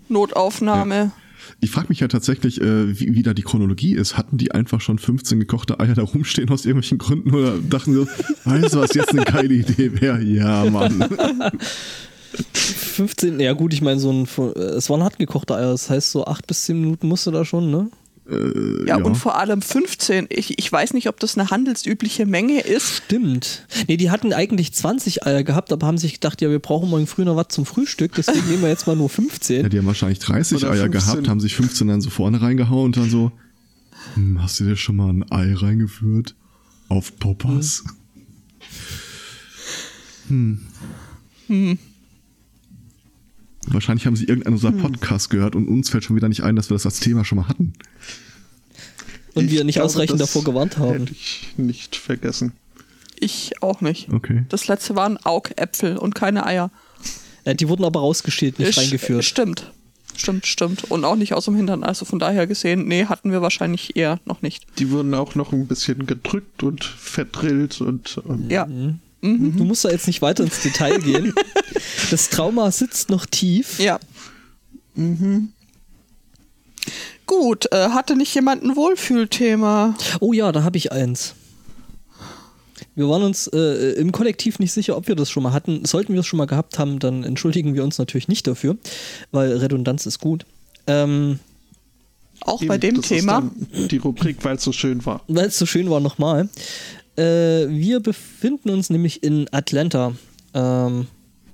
[0.08, 1.12] Notaufnahme.
[1.60, 4.18] Ich frage mich ja tatsächlich, äh, wie, wie da die Chronologie ist.
[4.18, 8.06] Hatten die einfach schon 15 gekochte Eier da rumstehen aus irgendwelchen Gründen oder dachten so,
[8.44, 10.22] weißt du, was jetzt eine geile Idee wäre?
[10.22, 11.08] Ja, Mann.
[12.52, 16.26] 15, ja gut, ich meine, so ein, es waren hart gekochte Eier, das heißt so
[16.26, 17.88] 8 bis 10 Minuten musste da schon, ne?
[18.30, 20.26] Äh, Ja, und vor allem 15.
[20.30, 23.02] Ich, ich weiß nicht, ob das eine handelsübliche Menge ist.
[23.04, 23.66] Stimmt.
[23.88, 27.06] Nee, die hatten eigentlich 20 Eier gehabt, aber haben sich gedacht, ja, wir brauchen morgen
[27.06, 29.70] früh noch was zum Frühstück, deswegen nehmen wir jetzt mal nur Ja, 15.
[29.70, 30.90] die haben wahrscheinlich 30 Oder Eier 15.
[30.92, 33.32] gehabt, haben sich 15 dann so vorne reingehauen und dann so,
[34.14, 36.34] hm, hast du dir schon mal ein Ei reingeführt?
[36.88, 37.84] Auf Poppers?
[40.28, 40.60] Hm.
[43.68, 46.70] Wahrscheinlich haben sie irgendeinen unserer Podcasts gehört und uns fällt schon wieder nicht ein, dass
[46.70, 47.72] wir das als Thema schon mal hatten.
[49.34, 51.00] Und wir Ich nicht glaube, ausreichend das davor gewarnt haben.
[51.00, 52.52] Hätte ich nicht vergessen.
[53.18, 54.12] Ich auch nicht.
[54.12, 54.44] Okay.
[54.48, 56.70] Das letzte waren Augäpfel und keine Eier.
[57.44, 59.24] Ja, die wurden aber rausgeschält, nicht Sch- reingeführt.
[59.24, 59.72] Stimmt.
[60.16, 60.90] Stimmt, stimmt.
[60.90, 61.84] Und auch nicht aus dem Hintern.
[61.84, 64.66] Also von daher gesehen, nee, hatten wir wahrscheinlich eher noch nicht.
[64.78, 68.66] Die wurden auch noch ein bisschen gedrückt und verdrillt und ähm, Ja.
[69.56, 71.32] Du musst da jetzt nicht weiter ins Detail gehen.
[72.10, 73.80] Das Trauma sitzt noch tief.
[73.80, 73.98] Ja.
[77.26, 79.96] Gut, äh, hatte nicht jemand ein Wohlfühlthema?
[80.20, 81.34] Oh ja, da habe ich eins.
[82.94, 85.84] Wir waren uns äh, im Kollektiv nicht sicher, ob wir das schon mal hatten.
[85.84, 88.76] Sollten wir es schon mal gehabt haben, dann entschuldigen wir uns natürlich nicht dafür,
[89.32, 90.46] weil Redundanz ist gut.
[90.86, 91.40] Ähm,
[92.42, 93.38] Auch eben, bei dem das Thema.
[93.38, 95.22] Ist dann die Rubrik, weil es so schön war.
[95.28, 96.48] weil es so schön war, nochmal.
[97.16, 100.12] Äh, wir befinden uns nämlich in Atlanta.
[100.54, 101.06] Ähm,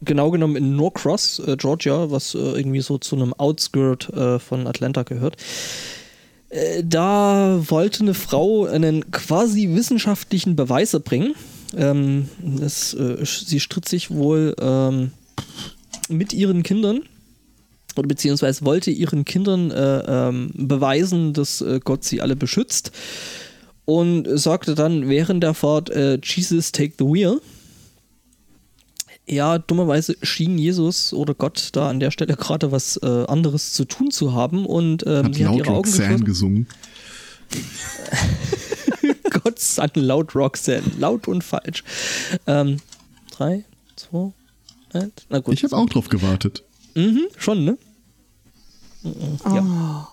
[0.05, 4.67] genau genommen in Norcross, äh, Georgia, was äh, irgendwie so zu einem Outskirt äh, von
[4.67, 5.37] Atlanta gehört.
[6.49, 11.35] Äh, da wollte eine Frau einen quasi wissenschaftlichen Beweis erbringen.
[11.77, 15.13] Ähm, das, äh, sie stritt sich wohl ähm,
[16.09, 17.03] mit ihren Kindern
[17.97, 22.91] oder beziehungsweise wollte ihren Kindern äh, ähm, beweisen, dass Gott sie alle beschützt
[23.85, 27.41] und sagte dann während der Fahrt äh, Jesus take the wheel.
[29.27, 33.85] Ja, dummerweise schien Jesus oder Gott da an der Stelle gerade was äh, anderes zu
[33.85, 36.67] tun zu haben und ähm, Hat sie hat laut ihre Augen Roxanne gesungen.
[39.31, 41.85] Gott sei Dank laut Roxanne, laut und falsch.
[42.47, 42.79] Ähm,
[43.31, 43.65] drei,
[43.97, 44.33] zwei,
[44.93, 45.13] eins.
[45.29, 45.55] Na gut.
[45.55, 46.65] Ich habe auch drauf gewartet.
[46.95, 47.79] Mhm, schon, ne?
[49.45, 50.09] Ja.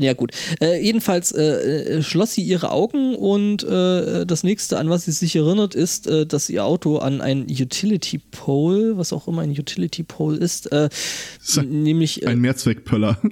[0.00, 0.30] Ja, gut.
[0.60, 1.42] Äh, jedenfalls äh,
[1.98, 6.06] äh, schloss sie ihre Augen und äh, das nächste, an was sie sich erinnert, ist,
[6.06, 10.70] äh, dass ihr Auto an ein Utility Pole, was auch immer ein Utility Pole ist,
[10.72, 10.88] äh,
[11.40, 13.18] Sa- nämlich äh, Ein Mehrzweckpöller.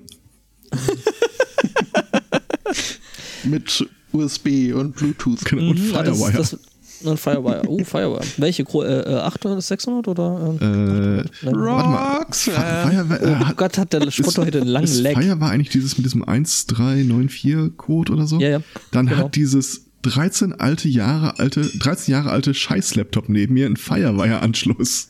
[3.44, 5.44] Mit USB und Bluetooth.
[5.44, 6.37] Genau, und mhm, ah, das ist Firewire.
[6.38, 6.59] Das,
[7.09, 7.62] und Firewire.
[7.69, 8.23] Oh, Firewire.
[8.37, 8.62] Welche?
[8.62, 10.57] Äh, äh, 800 oder 600 oder?
[10.61, 12.25] Ähm, Äh, nein.
[12.31, 15.16] Fire, äh, Oh Gott, hat der Spotto heute einen langen ist Leg.
[15.16, 18.38] Fire war eigentlich dieses mit diesem 1394-Code oder so?
[18.40, 18.61] Ja, ja,
[18.92, 19.25] Dann genau.
[19.25, 25.09] hat dieses 13 alte Jahre alte, 13 Jahre alte Scheiß-Laptop neben mir einen Firewire-Anschluss.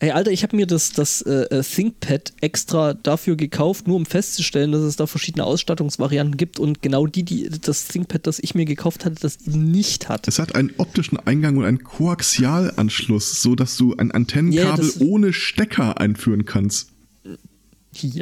[0.00, 4.04] Ey, Alter, ich habe mir das, das äh, äh, ThinkPad extra dafür gekauft, nur um
[4.06, 8.54] festzustellen, dass es da verschiedene Ausstattungsvarianten gibt und genau die, die das ThinkPad, das ich
[8.54, 10.26] mir gekauft hatte, das nicht hat.
[10.28, 15.32] Es hat einen optischen Eingang und einen Koaxialanschluss, so dass du ein Antennenkabel das- ohne
[15.32, 16.88] Stecker einführen kannst.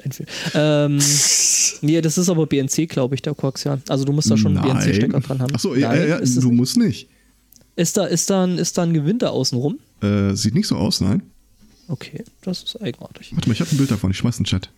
[0.05, 0.29] Einführen.
[0.53, 0.99] ähm,
[1.81, 3.81] nee, das ist aber BNC, glaube ich, der Koaxial.
[3.89, 4.79] Also du musst da schon einen.
[4.79, 5.55] BNC-Stecker dran haben.
[5.55, 7.09] Achso, ja, ja, du musst nicht.
[7.75, 9.79] ist, da, ist, da ein, ist da ein Gewinde außenrum?
[10.03, 11.23] Äh, sieht nicht so aus, nein.
[11.89, 13.33] Okay, das ist eigenartig.
[13.35, 14.71] Warte mal, ich habe ein Bild davon, ich schmeiß in den Chat.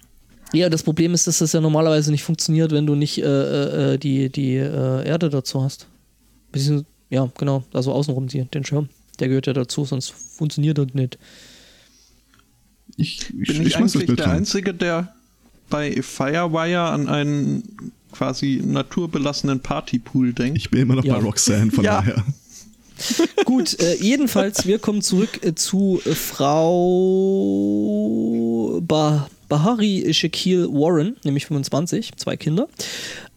[0.52, 3.98] Ja, das Problem ist, dass das ja normalerweise nicht funktioniert, wenn du nicht äh, äh,
[3.98, 5.86] die, die äh, Erde dazu hast.
[6.52, 8.88] Beziehungsweise, ja, genau, also außenrum die, den Schirm.
[9.20, 11.18] Der gehört ja dazu, sonst funktioniert das nicht.
[12.96, 14.36] Ich, ich, Bin ich, ich, eigentlich Bild der rein.
[14.38, 15.12] Einzige, der
[15.70, 20.58] bei Firewire an einen quasi naturbelassenen Partypool denkt?
[20.58, 21.14] Ich bin immer noch Ja.
[21.18, 21.96] bei Roxanne, von Ja.
[22.00, 22.24] daher.
[23.44, 27.20] Gut, äh, jedenfalls, wir kommen zurück äh, zu äh, Frau
[28.80, 32.66] bah Bahari Shaquille Warren, nämlich 25, zwei Kinder.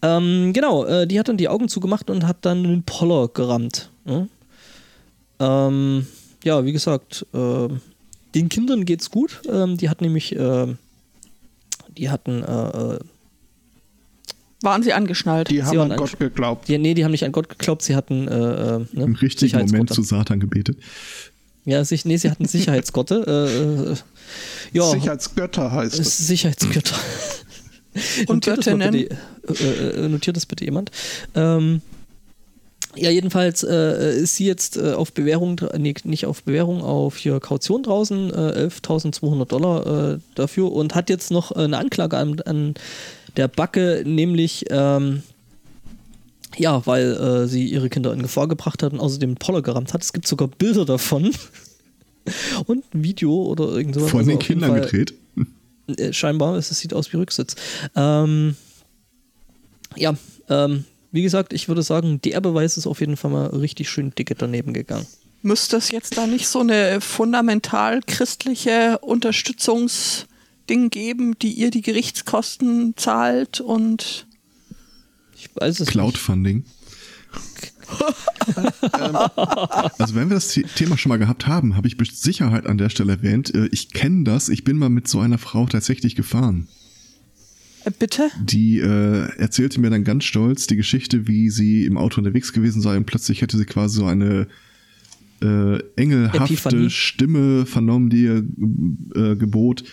[0.02, 3.92] Ähm, genau, äh, die hat dann die Augen zugemacht und hat dann einen Poller gerammt.
[4.06, 4.30] ne?
[5.40, 6.08] Ähm,
[6.44, 7.68] ja, wie gesagt, äh,
[8.36, 9.42] den Kindern geht's gut.
[9.52, 10.68] Ähm, die hat nämlich, äh,
[11.98, 13.00] die hatten, äh, äh,
[14.62, 15.50] Waren sie angeschnallt?
[15.50, 16.68] Die haben waren an Gott geglaubt.
[16.68, 19.60] die, nee, die haben nicht an Gott geglaubt, sie hatten äh, äh, ne, Im richtigen
[19.60, 20.78] Moment zu Satan gebetet.
[21.66, 23.24] Ja, sich, nee, sie hatten Sicherheitsgotte.
[23.28, 23.96] äh, äh,
[24.74, 26.18] ja, Sicherheitsgötter heißt es.
[26.18, 26.96] Sicherheitsgötter.
[28.28, 28.92] Und notiert, das Göttinnen.
[28.92, 29.18] bitte,
[29.64, 30.92] äh, äh, notiert das bitte jemand.
[31.36, 31.82] Ähm,
[32.96, 37.40] Ja, jedenfalls äh, ist sie jetzt äh, auf Bewährung, nee, nicht auf Bewährung, auf hier
[37.40, 42.74] Kaution draußen, äh, 11.200 Dollar äh, dafür und hat jetzt noch eine Anklage an, an
[43.38, 45.24] der Backe, nämlich, ähm,
[46.58, 50.04] ja, weil äh, sie ihre Kinder in Gefahr gebracht hat und außerdem Poller gerammt hat.
[50.04, 51.32] Es gibt sogar Bilder davon
[52.66, 54.10] und ein Video oder irgend sowas.
[54.10, 55.14] Von Also den Kindern Fall- gedreht.
[55.98, 57.56] äh, scheinbar, es sieht aus wie Rücksitz.
[57.96, 58.56] Ähm,
[59.96, 60.16] ja,
[60.50, 64.12] ähm, wie gesagt, ich würde sagen, der Beweis ist auf jeden Fall mal richtig schön
[64.18, 65.06] dicke daneben gegangen.
[65.44, 69.00] Müsste es jetzt da nicht so eine fundamental christliche
[70.68, 74.28] Unterstützungsding geben, die ihr die Gerichtskosten zahlt und
[75.36, 75.92] Ich weiß es nicht.
[75.92, 76.66] Cloudfunding.
[79.98, 82.78] also wenn wir das The- Thema schon mal gehabt haben, habe ich mit Sicherheit an
[82.78, 86.16] der Stelle erwähnt, äh, ich kenne das, ich bin mal mit so einer Frau tatsächlich
[86.16, 86.68] gefahren.
[87.86, 88.30] äh, bitte?
[88.42, 92.82] Die äh, erzählte mir dann ganz stolz die Geschichte, wie sie im Auto unterwegs gewesen
[92.82, 94.48] sei und plötzlich hätte sie quasi so eine
[95.42, 96.90] äh, engelhafte Epiphanie.
[96.90, 98.44] Stimme vernommen, die ihr
[99.16, 99.84] äh, gebot,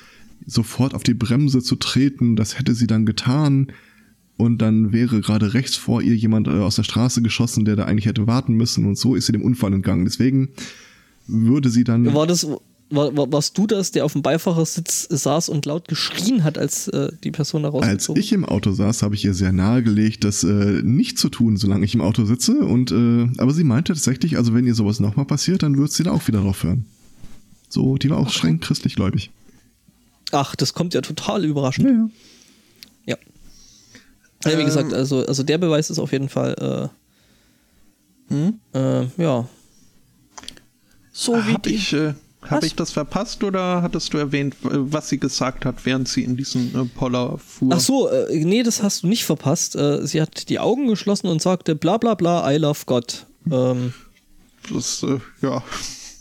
[0.47, 2.37] sofort auf die Bremse zu treten.
[2.37, 3.69] Das hätte sie dann getan.
[4.37, 7.85] Und dann wäre gerade rechts vor ihr jemand äh, aus der Straße geschossen, der da
[7.85, 8.85] eigentlich hätte warten müssen.
[8.85, 10.05] Und so ist sie dem Unfall entgangen.
[10.05, 10.49] Deswegen
[11.27, 12.13] würde sie dann.
[12.13, 12.47] War das,
[12.91, 16.89] war, war, warst du das, der auf dem Beifahrersitz saß und laut geschrien hat, als
[16.89, 20.25] äh, die Person da Als rausgezogen ich im Auto saß, habe ich ihr sehr nahegelegt,
[20.25, 22.59] das äh, nicht zu tun, solange ich im Auto sitze.
[22.59, 26.03] Und äh, aber sie meinte tatsächlich, also wenn ihr sowas nochmal passiert, dann wird sie
[26.03, 26.87] da auch wieder drauf hören.
[27.69, 29.31] So, die war auch streng christlich gläubig.
[30.33, 31.87] Ach, das kommt ja total überraschend.
[33.07, 33.17] ja.
[34.45, 34.51] Ja.
[34.51, 34.67] Ja, wie Ähm.
[34.67, 36.91] gesagt, also, also der Beweis ist auf jeden Fall,
[38.31, 38.59] äh, Hm?
[38.75, 39.47] äh, ja.
[41.13, 41.75] So wie Habe die.
[41.77, 42.65] ich, äh, hab Was?
[42.65, 46.37] ich das verpasst oder hattest du erwähnt, äh, was sie gesagt hat, während sie in
[46.37, 47.71] diesen äh, Poller fuhr?
[47.73, 49.77] Ach so, äh, nee, das hast du nicht verpasst.
[49.77, 53.27] Äh, sie hat die Augen geschlossen und sagte, bla bla bla, I love God.
[53.51, 53.93] Ähm,
[54.73, 55.63] Das, äh, ja.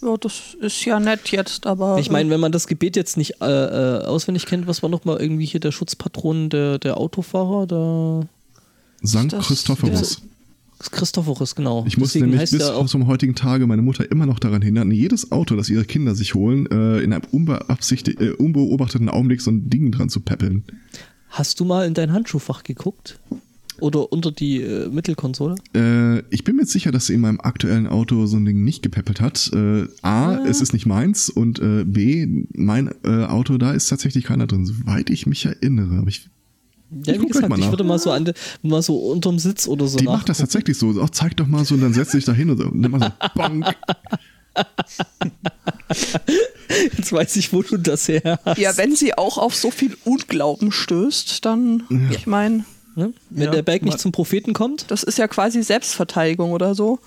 [0.03, 1.97] Ja, das ist ja nett jetzt, aber.
[1.97, 5.21] ich meine, wenn man das Gebet jetzt nicht äh, äh, auswendig kennt, was war nochmal
[5.21, 7.67] irgendwie hier der Schutzpatron der, der Autofahrer?
[7.67, 8.27] Der
[9.01, 10.21] Sankt Das- Christophorus.
[10.91, 11.85] Christophorus, genau.
[11.87, 14.91] Ich muss Deswegen nämlich bis auch, zum heutigen Tage meine Mutter immer noch daran hindern,
[14.91, 19.69] jedes Auto, das ihre Kinder sich holen, äh, in einem äh, unbeobachteten Augenblick so ein
[19.69, 20.63] Ding dran zu peppeln.
[21.29, 23.19] Hast du mal in dein Handschuhfach geguckt?
[23.79, 25.55] Oder unter die äh, Mittelkonsole?
[25.75, 28.81] Äh, ich bin mir sicher, dass sie in meinem aktuellen Auto so ein Ding nicht
[28.83, 29.51] gepäppelt hat.
[29.53, 34.25] Äh, A, es ist nicht meins und äh, B, mein äh, Auto, da ist tatsächlich
[34.25, 35.97] keiner drin, soweit ich mich erinnere.
[35.97, 36.29] Aber ich,
[37.05, 39.67] Ja, Ich wie gesagt, mal ich würde mal so, an, de- mal so unterm Sitz
[39.67, 41.01] oder so die macht das tatsächlich so.
[41.01, 42.65] Auch zeig doch mal so und dann setzt sich da hin und so.
[42.67, 43.65] Und dann mal so, bonk.
[46.95, 48.57] Jetzt weiß ich, wo du das her hast.
[48.57, 53.13] ja, wenn sie auch auf so viel Unglauben stößt, dann, ich meine, Ne?
[53.29, 56.99] Wenn Ja, der Berg nicht zum Propheten kommt, das ist ja quasi Selbstverteidigung oder so.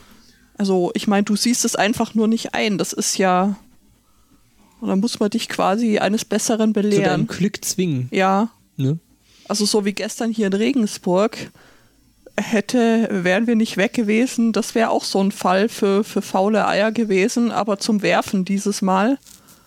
[0.58, 2.78] Also, ich meine, du siehst es einfach nur nicht ein.
[2.78, 3.56] Das ist ja.
[4.80, 7.26] Und dann muss man dich quasi eines Besseren zu deinem belehren.
[7.26, 8.08] Glück zwingen.
[8.10, 8.98] Ja, Ne?
[9.48, 11.50] also so wie gestern hier in Regensburg
[12.36, 14.52] hätte, wären wir nicht weg gewesen.
[14.52, 18.82] Das wäre auch so ein Fall für, für faule Eier gewesen, aber zum Werfen dieses
[18.82, 19.18] Mal.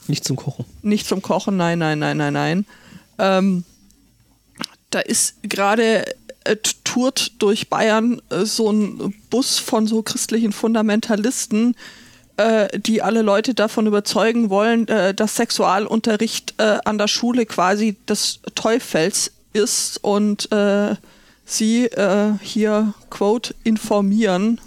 [0.07, 0.65] Nicht zum Kochen.
[0.83, 2.65] Nicht zum Kochen, nein, nein, nein, nein, nein.
[3.17, 3.63] Ähm,
[4.89, 6.05] da ist gerade
[6.43, 11.75] äh, tourt durch Bayern äh, so ein Bus von so christlichen Fundamentalisten,
[12.37, 17.97] äh, die alle Leute davon überzeugen wollen, äh, dass Sexualunterricht äh, an der Schule quasi
[18.07, 20.95] des Teufels ist und äh,
[21.45, 21.89] sie
[22.41, 24.61] hier, quote, informieren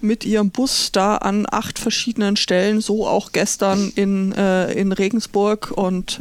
[0.00, 6.20] mit ihrem Bus da an acht verschiedenen Stellen, so auch gestern in, in Regensburg und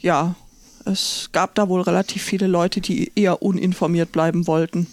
[0.00, 0.34] ja,
[0.86, 4.86] es gab da wohl relativ viele Leute, die eher uninformiert bleiben wollten.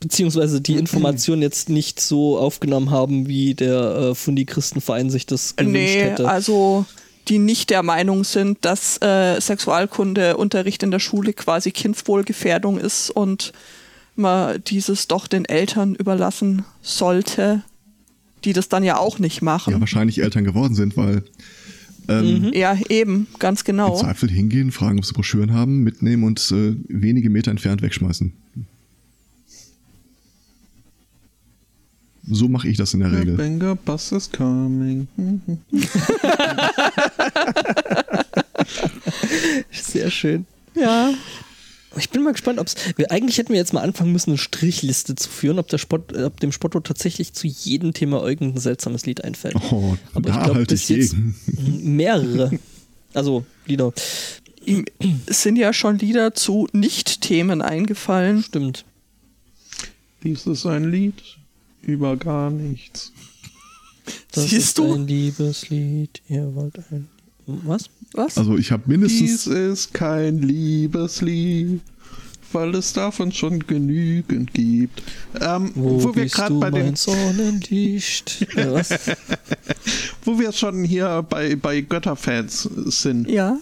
[0.00, 5.74] Beziehungsweise die Information jetzt nicht so aufgenommen haben, wie der äh, Fundi-Christenverein sich das gewünscht
[5.74, 6.28] Nee, hätte.
[6.28, 6.86] also
[7.28, 13.52] die nicht der Meinung sind, dass äh, Sexualkundeunterricht in der Schule quasi Kindswohlgefährdung ist und
[14.16, 17.62] man dieses doch den Eltern überlassen sollte,
[18.44, 19.72] die das dann ja auch nicht machen.
[19.72, 21.22] Ja, wahrscheinlich Eltern geworden sind, weil
[22.08, 23.96] ähm, Ja, eben, ganz im genau.
[23.96, 28.32] Zweifel hingehen, fragen, ob sie Broschüren haben, mitnehmen und äh, wenige Meter entfernt wegschmeißen.
[32.32, 33.36] So mache ich das in der The Regel.
[33.36, 35.08] banger bus is coming.
[39.72, 40.46] Sehr schön.
[40.74, 41.12] Ja,
[41.96, 42.76] Ich bin mal gespannt, ob es.
[43.10, 46.22] Eigentlich hätten wir jetzt mal anfangen müssen, eine Strichliste zu führen, ob, der Spott, äh,
[46.24, 49.56] ob dem Spotto tatsächlich zu jedem Thema irgendein seltsames Lied einfällt.
[49.72, 51.96] Oh, Aber ich da glaub, halte bis ich jetzt- gegen.
[51.96, 52.58] Mehrere.
[53.12, 53.92] Also, Lieder.
[54.64, 54.84] ihm
[55.26, 58.42] sind ja schon Lieder zu Nicht-Themen eingefallen.
[58.44, 58.84] Stimmt.
[60.22, 61.14] Dies ist ein Lied
[61.82, 63.10] über gar nichts.
[64.32, 64.94] Das Siehst ist du?
[64.94, 66.20] ein Liebeslied.
[66.28, 67.08] Ihr wollt ein.
[67.46, 67.84] Was?
[68.14, 68.38] Was?
[68.38, 71.80] Also ich habe Dies mindestens ist kein Liebeslied,
[72.52, 75.02] weil es davon schon genügend gibt.
[75.40, 78.46] Ähm, wo, Wo, wir gerade bei den, mein Sonnenlicht?
[78.56, 78.90] ja, was?
[80.24, 83.28] wo wir schon hier bei, bei Götterfans sind.
[83.28, 83.58] ja.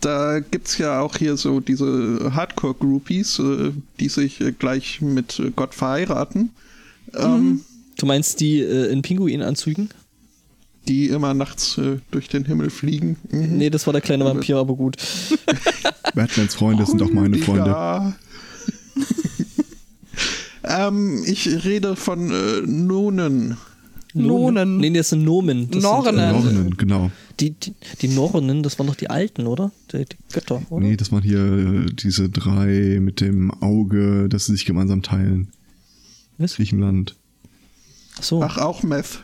[0.00, 5.74] Da gibt's ja auch hier so diese Hardcore-Groupies, äh, die sich äh, gleich mit Gott
[5.74, 6.50] verheiraten.
[7.14, 7.60] Ähm,
[7.98, 9.90] Du meinst die äh, in Pinguinanzügen?
[10.88, 13.16] Die immer nachts äh, durch den Himmel fliegen.
[13.30, 13.56] Mhm.
[13.58, 14.96] Nee, das war der kleine Vampir, aber gut.
[16.14, 18.14] Batmans Freunde sind auch meine Freunde.
[20.66, 23.56] Ähm, ich rede von äh, Nonen.
[24.14, 24.78] Nonen.
[24.78, 25.70] Nee, das sind Nomen.
[25.70, 26.16] Das Nornen.
[26.16, 27.10] Sind, äh, Nornen, genau.
[27.38, 29.70] die, die, die Nornen, das waren doch die Alten, oder?
[29.92, 30.84] Die, die Götter, oder?
[30.84, 35.48] Nee, das waren hier äh, diese drei mit dem Auge, das sie sich gemeinsam teilen.
[36.38, 36.56] Was?
[36.56, 37.14] Griechenland.
[38.18, 38.42] Ach so.
[38.42, 39.22] Ach, auch Meth.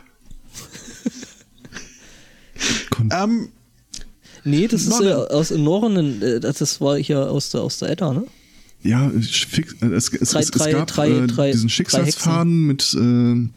[3.09, 3.47] Kon Ähm,
[4.43, 5.27] nee, das ist äh, Nonnen.
[5.31, 6.21] aus Nornen.
[6.21, 8.25] Äh, das war hier aus der, aus der Edda, ne?
[8.85, 11.67] ja, ich fix, äh, es, es, Drei- es, drei- es gab drei- äh, drei- diesen
[11.69, 13.49] drei Schicksalsfaden mit äh,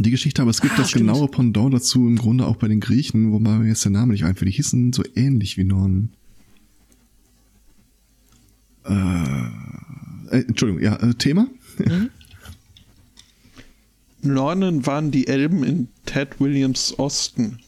[0.00, 1.06] die Geschichte, aber es gibt Ah, das stimmt.
[1.08, 4.24] genaue Pendant dazu im Grunde auch bei den Griechen, wobei mir jetzt der Name nicht
[4.24, 4.48] einfällt.
[4.50, 6.12] Die hießen so ähnlich wie Nornen.
[8.84, 11.46] Äh, Entschuldigung, ja, äh, Thema?
[14.22, 17.58] Nornen waren die Elben in Ted Williams Osten.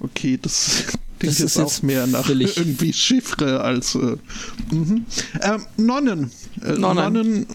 [0.00, 0.84] Okay, das
[1.18, 3.94] klingt ist jetzt jetzt auch mehr nach völlig- irgendwie Chiffre als.
[3.94, 4.16] Äh,
[4.72, 6.30] ähm, Nonnen.
[6.64, 7.46] Äh, Nonnen.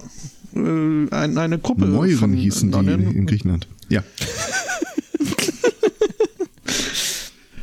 [0.53, 1.09] Nonnen.
[1.09, 3.09] Äh, ein, eine Gruppe Neueren von hießen Nonnen.
[3.11, 3.67] die in Griechenland.
[3.89, 4.03] Ja.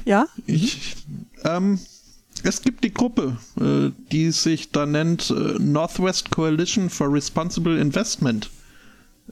[0.05, 0.27] Ja?
[0.47, 0.97] Ich,
[1.45, 1.79] ähm,
[2.43, 8.51] es gibt die Gruppe, äh, die sich da nennt äh, Northwest Coalition for Responsible Investment,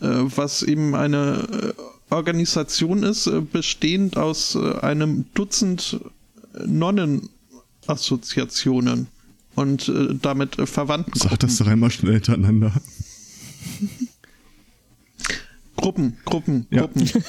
[0.00, 1.72] äh, was eben eine äh,
[2.10, 5.98] Organisation ist, äh, bestehend aus äh, einem Dutzend
[6.54, 9.08] äh, Nonnenassoziationen
[9.54, 9.90] und
[10.22, 12.72] damit verwandten Sag das doch einmal schnell hintereinander.
[15.74, 16.82] Gruppen, Gruppen, Ja.
[16.82, 17.08] Gruppen.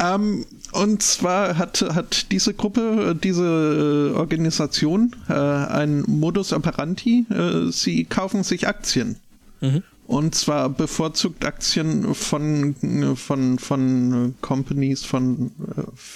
[0.00, 7.26] ähm, und zwar hat, hat diese Gruppe, diese äh, Organisation äh, ein Modus operandi.
[7.30, 9.16] Äh, sie kaufen sich Aktien.
[9.60, 9.82] Mhm.
[10.06, 12.74] Und zwar bevorzugt Aktien von,
[13.16, 15.52] von, von Companies, von,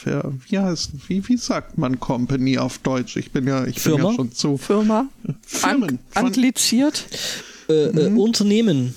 [0.05, 3.17] äh, wie heißt, wie, wie sagt man Company auf Deutsch?
[3.17, 4.11] Ich bin ja, ich bin Firma?
[4.11, 4.57] ja schon so.
[4.57, 5.07] Firma?
[5.47, 5.99] Firmen.
[6.15, 7.07] An angliziert?
[7.69, 8.19] Äh, äh, Mhm.
[8.19, 8.95] Unternehmen.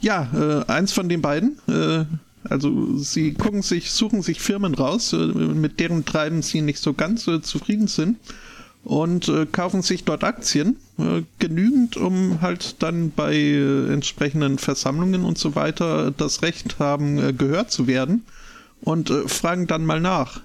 [0.00, 1.58] Ja, äh, eins von den beiden.
[1.68, 2.04] Äh,
[2.48, 6.94] also sie gucken sich, suchen sich Firmen raus, äh, mit deren Treiben sie nicht so
[6.94, 8.16] ganz äh, zufrieden sind
[8.84, 15.24] und äh, kaufen sich dort Aktien, äh, genügend, um halt dann bei äh, entsprechenden Versammlungen
[15.24, 18.24] und so weiter das Recht haben, äh, gehört zu werden
[18.80, 20.40] und äh, fragen dann mal nach.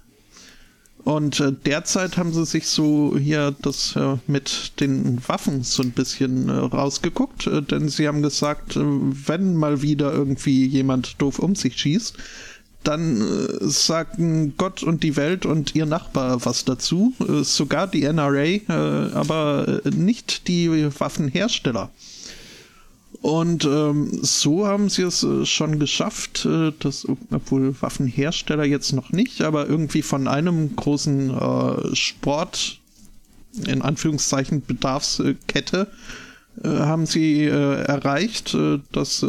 [1.05, 6.49] Und äh, derzeit haben sie sich so hier das mit den Waffen so ein bisschen
[6.49, 12.17] rausgeguckt, denn sie haben gesagt, wenn mal wieder irgendwie jemand doof um sich schießt,
[12.87, 18.03] dann äh, sagen Gott und die Welt und ihr Nachbar was dazu, äh, sogar die
[18.03, 18.63] NRA, äh,
[19.13, 21.89] aber nicht die Waffenhersteller.
[23.21, 26.47] Und ähm, so haben sie es schon geschafft,
[26.79, 32.79] dass, obwohl Waffenhersteller jetzt noch nicht, aber irgendwie von einem großen äh, Sport,
[33.65, 35.87] in Anführungszeichen Bedarfskette,
[36.63, 38.55] äh, haben sie äh, erreicht,
[38.91, 39.25] dass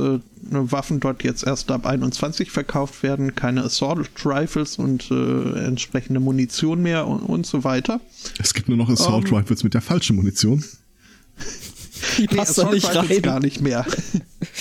[0.50, 6.82] Waffen dort jetzt erst ab 21 verkauft werden, keine Assault Rifles und äh, entsprechende Munition
[6.82, 8.00] mehr und, und so weiter.
[8.38, 9.34] Es gibt nur noch Assault Ähm.
[9.34, 10.64] Rifles mit der falschen Munition.
[12.18, 13.22] Die Nee, passt da Assault nicht Rifles rein.
[13.22, 13.86] gar nicht mehr.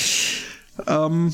[0.87, 1.33] ähm,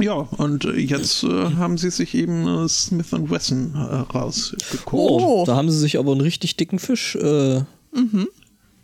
[0.00, 3.78] ja, und äh, jetzt äh, haben sie sich eben äh, Smith Wesson äh,
[4.16, 4.92] rausgeguckt.
[4.92, 5.44] Oh, Oh.
[5.46, 7.16] da haben sie sich aber einen richtig dicken Fisch.
[7.16, 7.62] Äh,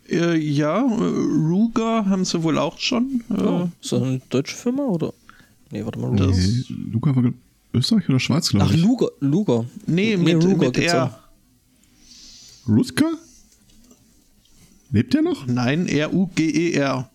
[0.09, 3.23] Äh, ja, äh, Ruger haben sie wohl auch schon.
[3.31, 5.13] Äh, oh, ist das eine deutsche Firma oder?
[5.71, 6.15] Nee, warte mal.
[6.17, 6.37] Das- Ruger.
[6.39, 7.33] Nee, Luca war
[7.75, 8.81] Österreich oder Schweiz, glaube Ach, ich.
[8.81, 9.09] Luger.
[9.21, 9.65] Luger.
[9.87, 11.19] Nee, mit, Ruger mit R.
[12.69, 13.13] Rutger?
[14.91, 15.47] Lebt der noch?
[15.47, 17.11] Nein, R-U-G-E-R.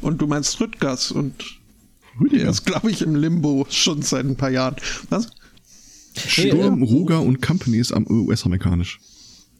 [0.00, 1.34] Und du meinst Rüttgers und
[2.14, 2.50] der Rüdiger.
[2.50, 4.76] ist, glaube ich, im Limbo schon seit ein paar Jahren.
[5.10, 5.28] Was?
[6.16, 9.00] Sturm, äh, Ruger und Company ist am US-amerikanisch.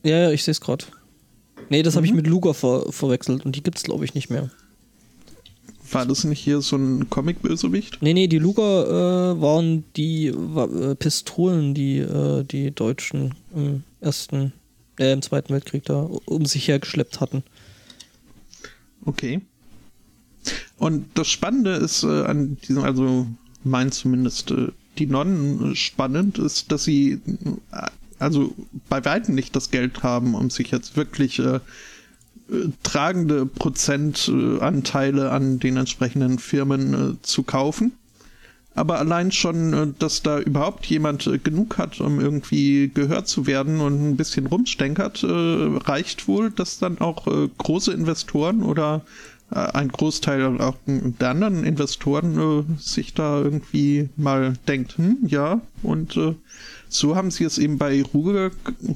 [0.03, 0.85] Ja, ja, ich sehe es gerade.
[1.71, 2.11] Nee, das habe Mhm.
[2.13, 4.51] ich mit Luger ver verwechselt und die gibt's glaube ich nicht mehr.
[5.91, 7.99] War das nicht hier so ein Comic-Bösewicht?
[8.03, 14.53] Nee, nee, die Luger äh, waren die äh, Pistolen, die äh, die Deutschen im ersten,
[14.99, 17.43] äh, im Zweiten Weltkrieg da um sich hergeschleppt hatten.
[19.07, 19.41] Okay.
[20.79, 23.27] Und das Spannende ist äh, an diesem, also
[23.65, 27.21] meint zumindest äh, die Nonnen äh, spannend, ist, dass sie
[28.19, 28.55] also
[28.89, 31.61] bei weitem nicht das Geld haben, um sich jetzt wirklich äh,
[32.51, 37.93] äh, tragende Prozentanteile an den entsprechenden Firmen äh, zu kaufen.
[38.75, 43.81] Aber allein schon, äh, dass da überhaupt jemand genug hat, um irgendwie gehört zu werden
[43.81, 47.27] und ein bisschen rumstenkert, reicht wohl, dass dann auch
[47.59, 49.03] große Investoren oder
[49.51, 56.35] ein Großteil auch der anderen Investoren sich da irgendwie mal denkt, hm, ja, und äh,
[56.89, 58.51] so haben sie es eben bei Ruger,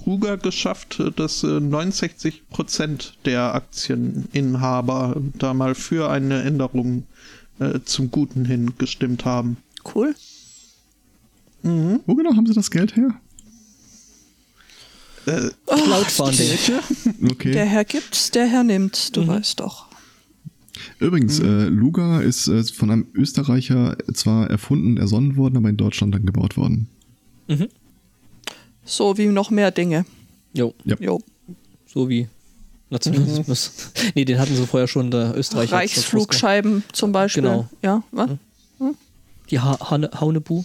[0.07, 7.05] Ruger geschafft, äh, dass äh, 69 Prozent der Aktieninhaber da mal für eine Änderung
[7.59, 9.57] äh, zum Guten hin gestimmt haben.
[9.95, 10.15] Cool.
[11.65, 13.15] Wo genau haben sie das Geld her?
[15.25, 16.59] Crowdfunding.
[17.31, 17.53] Okay.
[17.53, 19.87] Der Herr gibt's, der Herr nimmt, du weißt doch.
[20.99, 25.77] Übrigens, äh, Luga ist äh, von einem Österreicher zwar erfunden und ersonnen worden, aber in
[25.77, 26.89] Deutschland dann gebaut worden.
[28.85, 30.05] So wie noch mehr Dinge.
[30.53, 30.97] Jo, Ja.
[31.01, 31.21] Jo.
[31.87, 32.29] so wie
[32.91, 33.71] Nationalismus.
[34.15, 35.71] nee, den hatten sie vorher schon, der Österreicher.
[35.73, 37.43] das Reichsflugscheiben zum Beispiel.
[37.43, 37.69] Genau.
[37.83, 38.31] Ja, was?
[38.31, 38.95] rausge-
[39.51, 40.63] Die ha Hane Haunebu.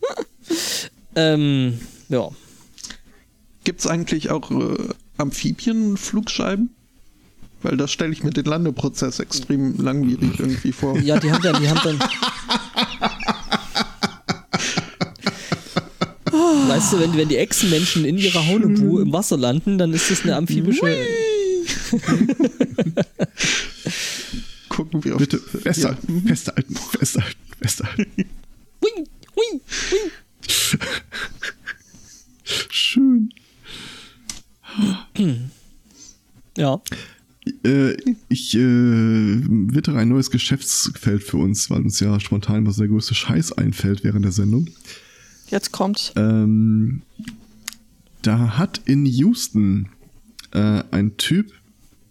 [1.16, 2.28] ähm, ja.
[3.64, 4.76] Gibt es eigentlich auch äh,
[5.18, 6.70] Amphibienflugscheiben?
[7.62, 10.98] Weil da stelle ich mir den Landeprozess extrem langwierig irgendwie vor.
[10.98, 11.98] Ja, die haben dann, die haben dann.
[16.68, 20.22] Weißt du, wenn, wenn die Echsenmenschen in ihrer Haunebu im Wasser landen, dann ist das
[20.22, 20.96] eine amphibische.
[24.68, 28.06] Gucken wir auf Bitte festhalten, festhalten, festhalten, festhalten.
[28.80, 30.10] Wing, wing, wing.
[32.70, 33.32] Schön.
[36.56, 36.80] Ja.
[37.64, 37.96] Äh,
[38.28, 43.14] ich äh, wittere ein neues Geschäftsfeld für uns, weil uns ja spontan was der größte
[43.14, 44.68] Scheiß einfällt während der Sendung.
[45.48, 46.12] Jetzt kommt's.
[46.16, 47.02] Ähm,
[48.22, 49.88] da hat in Houston
[50.52, 51.52] äh, ein Typ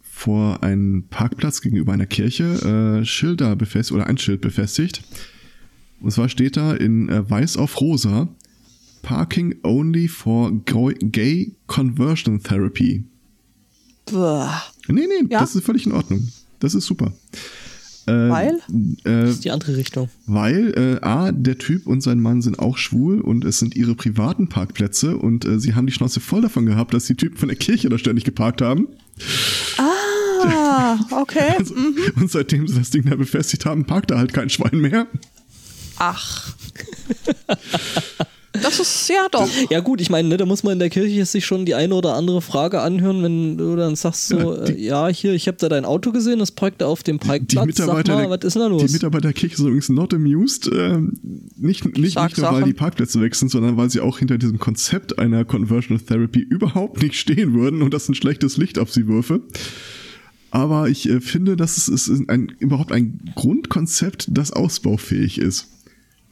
[0.02, 5.02] vor einem Parkplatz gegenüber einer Kirche äh, Schilder befestigt oder ein Schild befestigt.
[6.00, 8.28] Und zwar steht da in äh, weiß auf rosa
[9.02, 13.04] Parking only for gay conversion therapy.
[14.06, 14.62] Buah.
[14.88, 15.40] Nee, nee, Ja?
[15.40, 16.26] das ist völlig in Ordnung.
[16.60, 17.12] Das ist super.
[18.06, 18.54] Äh, Weil?
[19.04, 20.08] Äh, Das ist die andere Richtung.
[20.26, 23.94] weil äh, A, der Typ und sein Mann sind auch schwul und es sind ihre
[23.96, 27.48] privaten Parkplätze und äh, sie haben die Schnauze voll davon gehabt, dass die Typen von
[27.48, 28.86] der Kirche da ständig geparkt haben.
[29.78, 31.54] Ah, okay.
[31.58, 31.74] Also,
[32.16, 35.06] Und seitdem sie das Ding da befestigt haben, parkt da halt kein Schwein mehr.
[35.98, 36.54] Ach.
[38.62, 39.48] Das ist ja doch.
[39.70, 41.94] Ja gut, ich meine, ne, da muss man in der Kirche sich schon die eine
[41.94, 45.48] oder andere Frage anhören, wenn du dann sagst so, Ja, die- äh, ja, hier, ich
[45.48, 47.66] habe da dein Auto gesehen, das parkt da auf dem Die Parkplatz.
[47.66, 48.84] Mitarbeiter, Sag mal, was ist denn da los?
[48.86, 50.66] die Mitarbeiter der Kirche sind übrigens not amused.
[50.72, 50.98] Äh,
[51.56, 54.38] nicht, nicht, Sag nicht nur, weil die Parkplätze weg sind, sondern weil sie auch hinter
[54.38, 58.92] diesem Konzept einer Conversional Therapy überhaupt nicht stehen würden und das ein schlechtes Licht auf
[58.92, 59.40] sie würfe.
[60.50, 65.68] Aber ich äh, finde, dass es ist ein, überhaupt ein Grundkonzept, das ausbaufähig ist.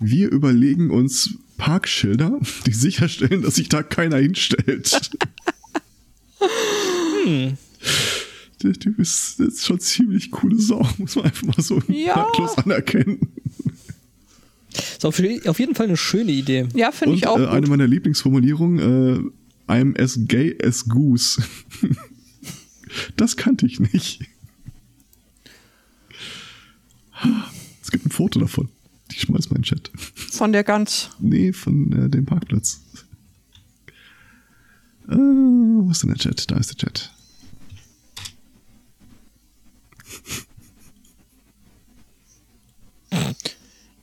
[0.01, 5.11] Wir überlegen uns Parkschilder, die sicherstellen, dass sich da keiner hinstellt.
[8.63, 12.17] Der Typ ist, das ist schon ziemlich coole Sau, muss man einfach mal so Ja.
[12.17, 13.33] nahtlos anerkennen.
[14.73, 16.67] ist auf, auf jeden Fall eine schöne Idee.
[16.75, 17.69] Ja, finde ich auch äh, eine gut.
[17.71, 18.79] meiner Lieblingsformulierungen,
[19.69, 21.43] äh, I'm as gay as goose.
[23.17, 24.21] das kannte ich nicht.
[27.83, 28.69] Es gibt ein Foto davon.
[29.17, 29.91] Ich schmeiß mal in den Chat.
[30.33, 31.11] Von der Gans.
[31.21, 32.81] Nee, von äh, dem Parkplatz.
[35.09, 36.51] Äh, wo ist denn der Chat?
[36.51, 37.11] Da ist der Chat.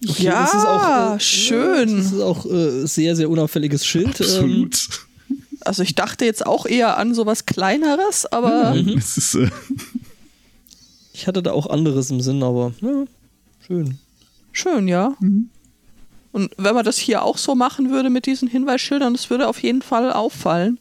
[0.09, 1.97] Okay, ja, das ist auch, äh, schön.
[1.97, 4.19] Das ist auch äh, sehr, sehr unauffälliges Schild.
[4.21, 4.89] Ähm, Absolut.
[5.59, 9.49] Also ich dachte jetzt auch eher an sowas Kleineres, aber Es ist, äh,
[11.13, 13.03] ich hatte da auch anderes im Sinn, aber ja,
[13.67, 13.99] schön.
[14.51, 15.15] Schön, ja.
[16.31, 19.61] Und wenn man das hier auch so machen würde mit diesen Hinweisschildern, das würde auf
[19.61, 20.79] jeden Fall auffallen.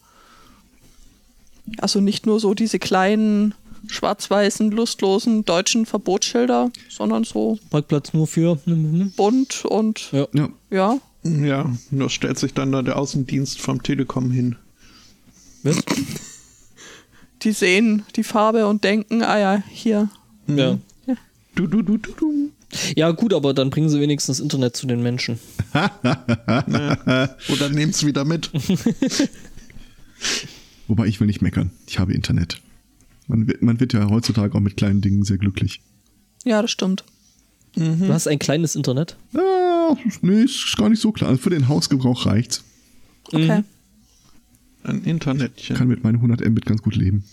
[1.79, 3.55] Also nicht nur so diese kleinen
[3.89, 8.59] schwarz-weißen, lustlosen deutschen Verbotsschilder, sondern so Parkplatz nur für.
[8.65, 10.27] hm, bunt und Ja.
[10.33, 10.99] ja, ja.
[11.23, 14.57] Ja, nur stellt sich dann da der Außendienst vom Telekom hin.
[15.63, 15.77] Was?
[17.43, 20.09] Die sehen die Farbe und denken, ah ja, hier.
[20.47, 20.79] Ja.
[21.55, 22.51] Du, du, du, du, du.
[22.97, 25.39] Ja, gut, aber dann bringen sie wenigstens Internet zu den Menschen.
[25.75, 28.51] Oder nehmt's wieder mit.
[30.89, 31.71] wobei ich will nicht meckern.
[31.87, 32.61] Ich habe Internet.
[33.27, 35.81] Man wird, man wird ja heutzutage auch mit kleinen Dingen sehr glücklich.
[36.45, 37.05] Ja, das stimmt.
[37.75, 39.17] Du hast ein kleines Internet.
[39.33, 41.31] Ja, nee, ist gar nicht so klar.
[41.31, 42.65] Also für den Hausgebrauch reicht's.
[43.27, 43.63] Okay.
[44.83, 45.77] Ein Internetchen.
[45.77, 47.25] Kann mit meinen 100 Mbit ganz gut leben.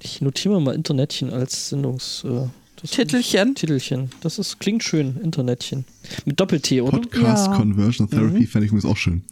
[0.00, 2.24] Ich notiere mir mal Internetchen als Sendungs...
[2.24, 2.48] Äh,
[2.84, 3.54] Titelchen.
[3.54, 4.10] Titelchen.
[4.20, 5.84] Das ist, klingt schön, Internetchen.
[6.24, 6.98] Mit Doppel-T, oder?
[6.98, 7.56] Podcast Ja.
[7.56, 8.46] Conversion Therapy Mhm.
[8.46, 9.22] fände ich übrigens auch schön.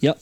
[0.00, 0.16] Ja.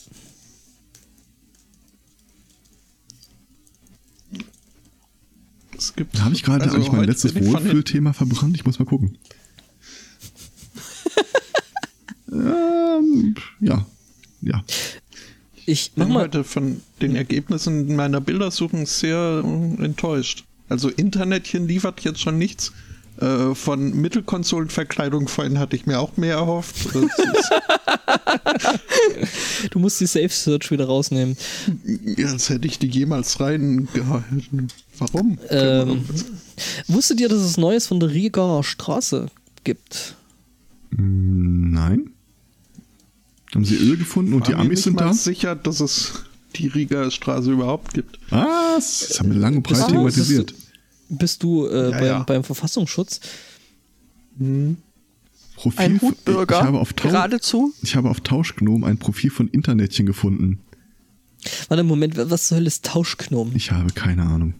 [5.76, 8.56] es gibt, Da habe ich gerade also eigentlich mein letztes Wohlfühlthema verbrannt.
[8.56, 9.16] Ich muss mal gucken.
[12.32, 13.86] ähm, ja.
[14.40, 14.64] Ja.
[15.66, 19.42] Ich bin heute von den Ergebnissen meiner Bildersuchen sehr
[19.78, 20.44] enttäuscht.
[20.68, 22.72] Also Internetchen liefert jetzt schon nichts.
[23.20, 26.88] Äh, von Mittelkonsolenverkleidung vorhin hatte ich mir auch mehr erhofft.
[29.70, 31.36] Du musst die Safe Search wieder rausnehmen.
[32.16, 34.68] ja, als hätte ich die jemals reingehalten.
[34.98, 35.38] Warum?
[35.50, 36.04] Ähm,
[36.86, 39.26] wusstet ihr, dass es Neues von der Rieger Straße
[39.64, 40.16] gibt?
[40.90, 42.10] Mm, Nein.
[43.54, 45.12] Haben sie Öl gefunden und die Amis sind da?
[45.12, 46.24] sicher, dass es
[46.56, 48.18] die Rieger Straße überhaupt gibt.
[48.30, 49.06] Was?
[49.08, 50.54] Das haben wir lange breit Bist du- thematisiert.
[51.10, 52.18] Bist du äh, Ja, beim, ja.
[52.24, 53.20] beim Verfassungsschutz?
[55.56, 56.56] Profil Ein von- Hutbürger.
[56.58, 57.72] Ich habe, auf Geradezu.
[57.82, 60.60] ich habe auf Tauschgnom ein Profil von Internetchen gefunden.
[61.68, 63.54] Warte, Moment, was zur Hölle ist Tauschknomen?
[63.56, 64.54] Ich habe keine Ahnung.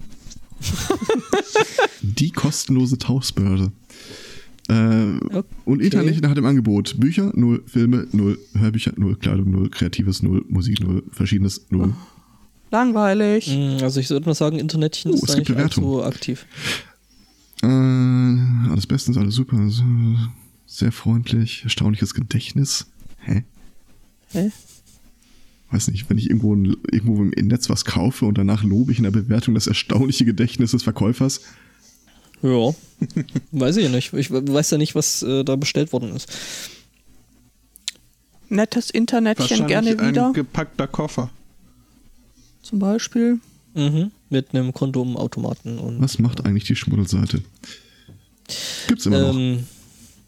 [2.03, 3.72] Die kostenlose Tauschbörse.
[4.69, 5.19] Äh,
[5.64, 10.45] Und Internetchen hat im Angebot Bücher, null, Filme, null, Hörbücher, null, Kleidung, null, Kreatives, null,
[10.49, 11.95] Musik, null, Verschiedenes, null.
[12.71, 13.47] Langweilig.
[13.47, 15.85] Hm, Also ich würde mal sagen, Internetchen Oh, ist Bewertung.
[15.85, 16.45] allzu aktiv.
[17.62, 19.57] Äh, alles bestens, alles super.
[19.71, 19.83] so,
[20.66, 22.87] Sehr freundlich, erstaunliches Gedächtnis.
[23.21, 23.45] Hä?
[24.33, 24.51] Hä?
[25.71, 28.99] Weiß nicht, wenn ich irgendwo, ein- irgendwo im Netz was kaufe und danach lobe ich
[28.99, 31.41] in der Bewertung das erstaunliche Gedächtnis des Verkäufers.
[32.43, 32.74] Ja,
[33.53, 34.12] weiß ich nicht.
[34.12, 36.28] Ich weiß ja nicht, was äh, da bestellt worden ist.
[38.49, 40.28] Nettes Internetchen gerne wieder.
[40.28, 41.30] ein gepackter Koffer.
[42.62, 43.41] Zum Beispiel.
[43.74, 44.11] Mhm.
[44.30, 46.01] Mit einem Kondomautomaten und.
[46.01, 47.43] Was macht eigentlich die Schmuddelseite?
[48.86, 49.34] Gibt's immer noch.
[49.34, 49.64] Ähm,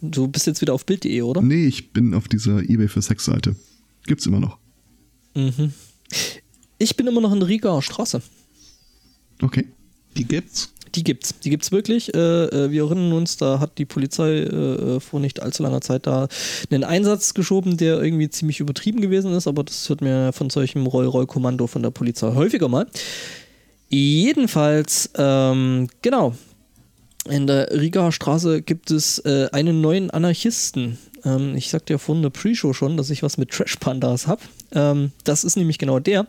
[0.00, 1.42] du bist jetzt wieder auf Bild.de, oder?
[1.42, 3.56] Nee, ich bin auf dieser eBay für Sex-Seite.
[4.06, 4.58] Gibt's immer noch.
[5.34, 5.72] Mhm.
[6.78, 8.22] Ich bin immer noch in der Rieger Straße.
[9.42, 9.66] Okay.
[10.16, 10.72] Die gibt's.
[10.94, 11.38] Die gibt's.
[11.40, 12.14] Die gibt's wirklich.
[12.14, 15.80] Äh, äh, wir erinnern uns, da hat die Polizei äh, äh, vor nicht allzu langer
[15.80, 16.28] Zeit da
[16.70, 20.86] einen Einsatz geschoben, der irgendwie ziemlich übertrieben gewesen ist, aber das hört mir von solchem
[20.86, 22.86] Roll-Roll-Kommando von der Polizei häufiger mal.
[23.88, 26.34] Jedenfalls, ähm, genau.
[27.28, 30.98] In der Rigaer Straße gibt es äh, einen neuen Anarchisten.
[31.24, 34.42] Ähm, ich sagte ja vorhin in der Pre-Show schon, dass ich was mit Trash-Pandas habe.
[34.72, 36.26] Ähm, das ist nämlich genau der.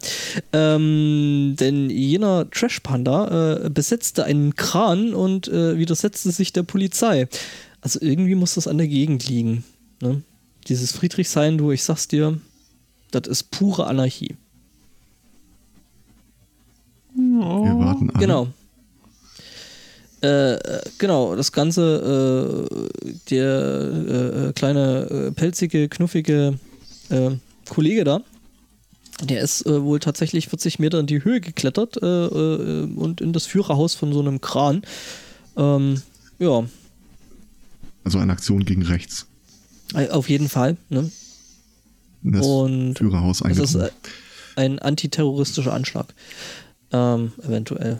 [0.53, 7.27] Ähm, denn jener Trash-Panda äh, besetzte einen Kran und äh, widersetzte sich der Polizei.
[7.81, 9.63] Also irgendwie muss das an der Gegend liegen.
[10.01, 10.21] Ne?
[10.67, 12.39] Dieses Friedrichshain, du, ich sag's dir,
[13.11, 14.35] das ist pure Anarchie.
[17.13, 18.19] Wir warten an.
[18.19, 18.47] Genau.
[20.23, 26.59] Äh, äh, genau, das Ganze, äh, der äh, kleine, äh, pelzige, knuffige
[27.09, 27.31] äh,
[27.67, 28.21] Kollege da,
[29.23, 33.33] der ist äh, wohl tatsächlich 40 Meter in die Höhe geklettert äh, äh, und in
[33.33, 34.81] das Führerhaus von so einem Kran.
[35.57, 36.01] Ähm,
[36.39, 36.63] ja,
[38.03, 39.27] Also eine Aktion gegen rechts.
[39.93, 40.77] auf jeden Fall.
[40.89, 41.11] Ne?
[42.23, 43.91] Das Und Führerhaus Das ist
[44.55, 46.13] ein antiterroristischer Anschlag.
[46.91, 47.99] Ähm, eventuell.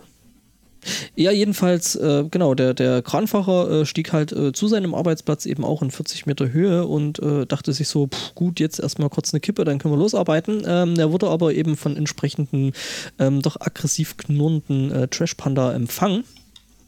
[1.16, 5.64] Ja, jedenfalls, äh, genau, der, der Kranfahrer äh, stieg halt äh, zu seinem Arbeitsplatz eben
[5.64, 9.34] auch in 40 Meter Höhe und äh, dachte sich so, pff, gut, jetzt erstmal kurz
[9.34, 10.64] eine Kippe, dann können wir losarbeiten.
[10.66, 12.72] Ähm, der wurde aber eben von entsprechenden,
[13.20, 16.24] ähm, doch aggressiv knurrenden äh, Trash-Panda empfangen.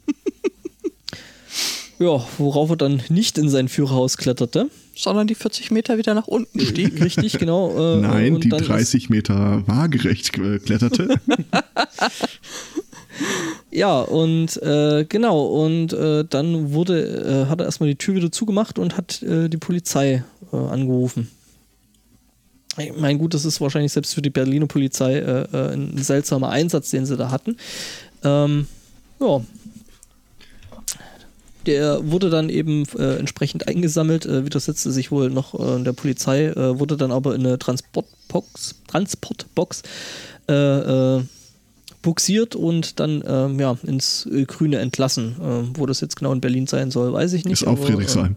[2.00, 4.68] ja, worauf er dann nicht in sein Führerhaus kletterte.
[4.96, 7.02] Sondern die 40 Meter wieder nach unten stieg.
[7.02, 7.96] Richtig, genau.
[7.96, 11.20] Äh, Nein, und die dann ist- 30 Meter waagerecht äh, kletterte.
[13.70, 18.30] Ja, und äh, genau, und äh, dann wurde, äh, hat er erstmal die Tür wieder
[18.30, 21.28] zugemacht und hat äh, die Polizei äh, angerufen.
[22.78, 26.90] Ich meine, gut, das ist wahrscheinlich selbst für die Berliner Polizei äh, ein seltsamer Einsatz,
[26.90, 27.56] den sie da hatten.
[28.22, 28.66] Ähm,
[29.20, 29.40] ja.
[31.66, 37.34] Der wurde dann eben entsprechend eingesammelt, widersetzte sich wohl noch der Polizei, wurde dann aber
[37.34, 39.82] in eine Transportbox, Transportbox
[40.46, 41.22] äh,
[42.04, 45.36] buxiert und dann ähm, ja, ins äh, Grüne entlassen.
[45.42, 47.62] Ähm, wo das jetzt genau in Berlin sein soll, weiß ich nicht.
[47.62, 48.36] Ist auch Friedrichshain.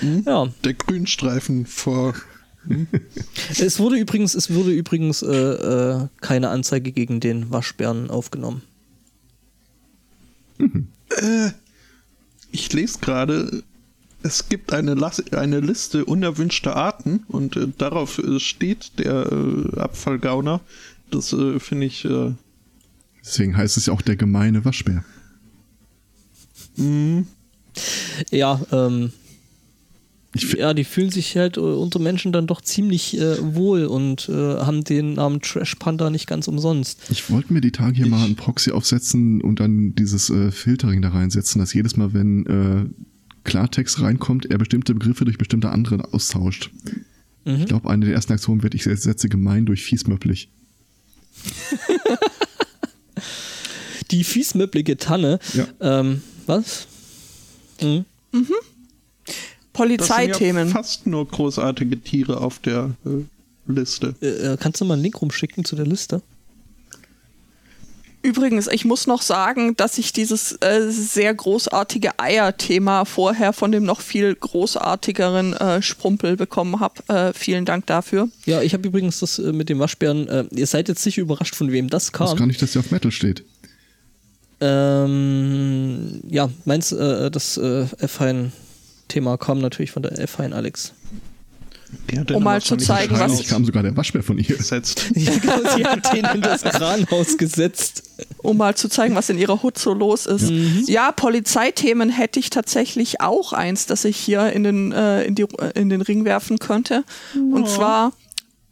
[0.00, 2.14] Äh, ja, Der Grünstreifen vor.
[3.58, 8.62] es wurde übrigens, es wurde übrigens äh, äh, keine Anzeige gegen den Waschbären aufgenommen.
[10.58, 11.50] Äh,
[12.52, 13.64] ich lese gerade,
[14.24, 14.96] es gibt eine,
[15.32, 20.60] eine Liste unerwünschter Arten und äh, darauf äh, steht der äh, Abfallgauner.
[21.10, 22.04] Das äh, finde ich.
[22.06, 22.32] Äh,
[23.22, 25.04] Deswegen heißt es ja auch der gemeine Waschbär.
[28.30, 29.12] Ja, ähm,
[30.34, 34.28] Ich ja, die fühlen sich halt äh, unter Menschen dann doch ziemlich äh, wohl und
[34.28, 36.98] äh, haben den Namen Trash Panda nicht ganz umsonst.
[37.10, 41.02] Ich wollte mir die Tage hier mal einen Proxy aufsetzen und dann dieses äh, Filtering
[41.02, 43.04] da reinsetzen, dass jedes Mal, wenn äh,
[43.44, 46.70] Klartext reinkommt, er bestimmte Begriffe durch bestimmte andere austauscht.
[47.46, 50.48] Ich glaube, eine der ersten Aktionen wird, ich setze gemein durch fiesmöpplich.
[54.10, 55.38] Die fiesmöpplige Tanne.
[55.52, 55.66] Ja.
[55.80, 56.86] Ähm, was?
[57.82, 58.04] Mhm.
[58.32, 58.56] das sind ja
[59.72, 60.68] Polizeithemen.
[60.68, 63.24] fast nur großartige Tiere auf der äh,
[63.70, 64.14] Liste.
[64.20, 66.22] Äh, äh, kannst du mal einen Link rumschicken zu der Liste?
[68.24, 73.84] Übrigens, ich muss noch sagen, dass ich dieses äh, sehr großartige Eier-Thema vorher von dem
[73.84, 76.94] noch viel großartigeren äh, Sprumpel bekommen habe.
[77.08, 78.30] Äh, vielen Dank dafür.
[78.46, 80.26] Ja, ich habe übrigens das äh, mit dem Waschbären.
[80.28, 82.38] Äh, ihr seid jetzt sicher überrascht, von wem das Ich wusste kam.
[82.38, 83.44] gar nicht, dass der auf Metal steht.
[84.62, 90.94] Ähm, ja, meins, äh, das äh, F-Hein-Thema kam natürlich von der F-Hein Alex.
[92.32, 94.44] Um mal zu zeigen, was- Wahrscheinlich kam sogar der Waschbär von ihr.
[94.56, 95.06] gesetzt.
[95.14, 98.02] Ja, genau, sie hat den in das Kranhaus gesetzt.
[98.38, 100.50] um mal zu zeigen, was in ihrer Hut so los ist.
[100.88, 105.42] Ja, Polizeithemen hätte ich tatsächlich auch eins, das ich hier in den, äh, in die,
[105.42, 107.04] äh, in den Ring werfen könnte.
[107.34, 108.12] Und zwar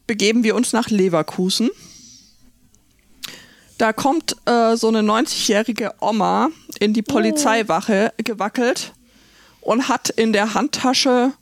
[0.06, 1.70] begeben wir uns nach Leverkusen.
[3.78, 8.92] Da kommt äh, so eine 90-jährige Oma in die Polizeiwache gewackelt
[9.60, 11.32] und hat in der Handtasche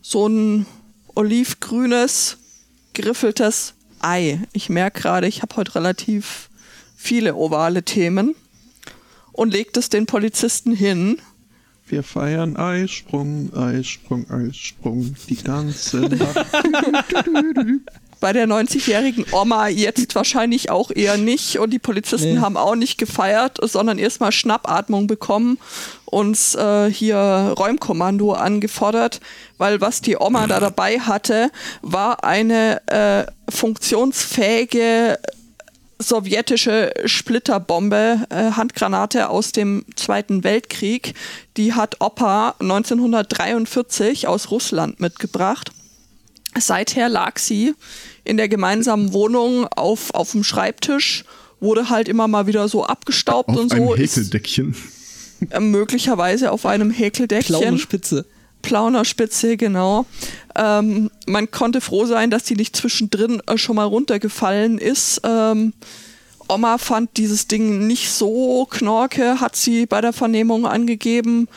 [0.00, 0.66] so ein
[1.18, 2.36] olivgrünes,
[2.92, 4.40] geriffeltes Ei.
[4.52, 6.48] Ich merke gerade, ich habe heute relativ
[6.96, 8.36] viele ovale Themen
[9.32, 11.20] und legt es den Polizisten hin.
[11.88, 16.46] Wir feiern Eisprung, Eisprung, Eisprung, die ganze Nacht.
[18.20, 22.40] Bei der 90-jährigen Oma jetzt wahrscheinlich auch eher nicht und die Polizisten Nee.
[22.40, 25.58] haben auch nicht gefeiert, sondern erstmal Schnappatmung bekommen,
[26.10, 29.20] uns äh, hier Räumkommando angefordert,
[29.58, 31.50] weil was die Oma da dabei hatte,
[31.82, 35.18] war eine äh, funktionsfähige
[35.98, 41.14] sowjetische Splitterbombe, äh, Handgranate aus dem Zweiten Weltkrieg.
[41.56, 45.72] Die hat Opa 1943 aus Russland mitgebracht.
[46.58, 47.74] Seither lag sie
[48.24, 51.24] in der gemeinsamen Wohnung auf, auf dem Schreibtisch,
[51.60, 53.94] wurde halt immer mal wieder so abgestaubt Auf und so.
[53.94, 54.74] Ist Häkeldeckchen.
[54.74, 54.97] äh,
[55.60, 57.58] möglicherweise auf einem Häkeldeckchen.
[57.58, 58.26] Blaue Spitze.
[58.62, 60.06] Plaunerspitze, genau.
[60.56, 65.20] Ähm, man konnte froh sein, dass die nicht zwischendrin äh, schon mal runtergefallen ist.
[65.24, 65.72] Ähm,
[66.48, 71.48] Oma fand dieses Ding nicht so knorke, hat sie bei der Vernehmung angegeben.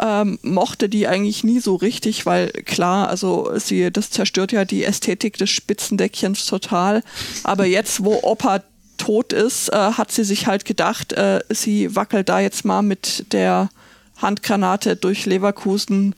[0.00, 4.84] Ähm, mochte die eigentlich nie so richtig, weil klar, also sie, das zerstört ja die
[4.84, 7.02] Ästhetik des Spitzendeckchens total.
[7.42, 8.62] Aber jetzt, wo Opa
[8.98, 13.32] tot ist, äh, hat sie sich halt gedacht, äh, sie wackelt da jetzt mal mit
[13.32, 13.70] der
[14.16, 16.14] Handgranate durch Leverkusen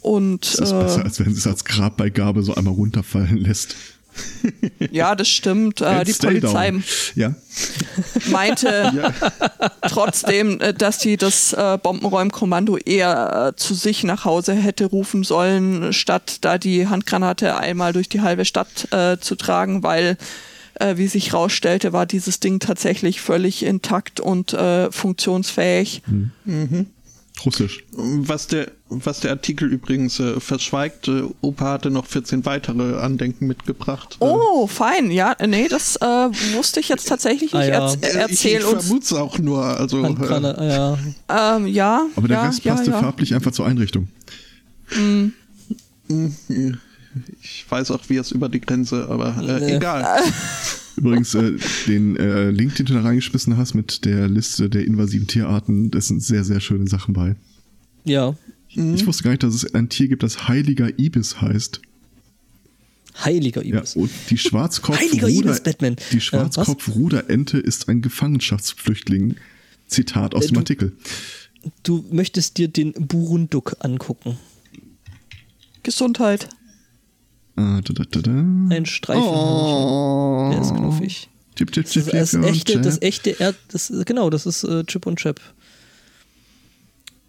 [0.00, 3.74] und Das ist besser, äh, als wenn sie es als Grabbeigabe so einmal runterfallen lässt.
[4.90, 5.80] ja, das stimmt.
[5.80, 6.74] Äh, die Polizei.
[7.14, 7.34] Ja.
[8.26, 9.12] meinte
[9.88, 15.24] trotzdem, äh, dass sie das äh, Bombenräumkommando eher äh, zu sich nach Hause hätte rufen
[15.24, 20.16] sollen, statt da die Handgranate einmal durch die halbe Stadt äh, zu tragen, weil,
[20.74, 26.02] äh, wie sich rausstellte, war dieses Ding tatsächlich völlig intakt und äh, funktionsfähig.
[27.44, 27.84] Russisch.
[27.92, 33.48] Was der, was der Artikel übrigens äh, verschweigt, äh, Opa hatte noch 14 weitere Andenken
[33.48, 34.16] mitgebracht.
[34.20, 35.10] Oh, fein.
[35.10, 36.04] Ja, äh, nee, das äh,
[36.54, 37.54] wusste ich jetzt tatsächlich nicht.
[37.54, 37.86] Ah, ja.
[37.88, 38.84] Erz- Äh, ich erzähl ich uns.
[38.86, 39.64] vermute es auch nur.
[39.64, 40.64] Also, äh, Handgranate,
[41.28, 41.56] ja.
[41.56, 43.00] Ähm, ja, Aber der ja, Rest passte ja.
[43.00, 44.06] farblich einfach zur Einrichtung.
[47.42, 49.76] Ich weiß auch, wie es über die Grenze, aber äh, Nee.
[49.76, 50.20] egal.
[50.96, 51.52] Übrigens, äh,
[51.86, 56.06] den äh, Link, den du da reingeschmissen hast mit der Liste der invasiven Tierarten, das
[56.08, 57.34] sind sehr, sehr schöne Sachen bei.
[58.04, 58.36] Ja.
[58.68, 61.80] Ich wusste gar nicht, dass es ein Tier gibt, das heiliger Ibis heißt.
[63.24, 63.94] Heiliger Ja, Ibis.
[63.96, 65.96] und die Schwarzkopf Heiliger Ibis, Batman.
[66.12, 69.36] Die Äh, Schwarzkopfruderente ist ein Gefangenschaftsflüchtling.
[69.86, 70.92] Zitat aus Äh, dem du- Artikel.
[71.82, 74.36] Du möchtest dir den Burunduk angucken.
[75.82, 76.48] Gesundheit.
[77.56, 78.30] Ah, da, da, da, da.
[78.30, 80.50] Ein Streifenhörnchen.
[80.52, 80.74] Der ist Oh.
[80.74, 81.28] knuffig.
[81.56, 84.64] Chip, chip, Das, chip, ist das chip, echte, das echte Erd, das, genau, das ist
[84.64, 85.40] äh, Chip und Chap.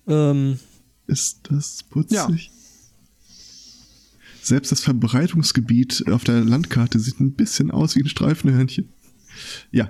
[0.08, 0.60] Ähm,
[1.08, 2.50] Ist das putzig?
[4.42, 8.90] Selbst das Verbreitungsgebiet auf der Landkarte sieht ein bisschen aus wie ein Streifenhörnchen.
[9.72, 9.90] Ja,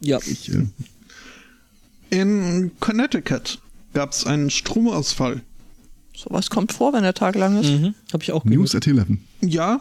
[0.00, 0.66] ja, ich, äh,
[2.10, 3.60] In Connecticut
[3.94, 5.42] gab es einen Stromausfall.
[6.16, 7.68] Sowas kommt vor, wenn der Tag lang ist.
[7.70, 7.94] Mhm.
[8.12, 8.58] Habe ich auch gehört.
[8.58, 9.06] News at 11.
[9.46, 9.80] Ja,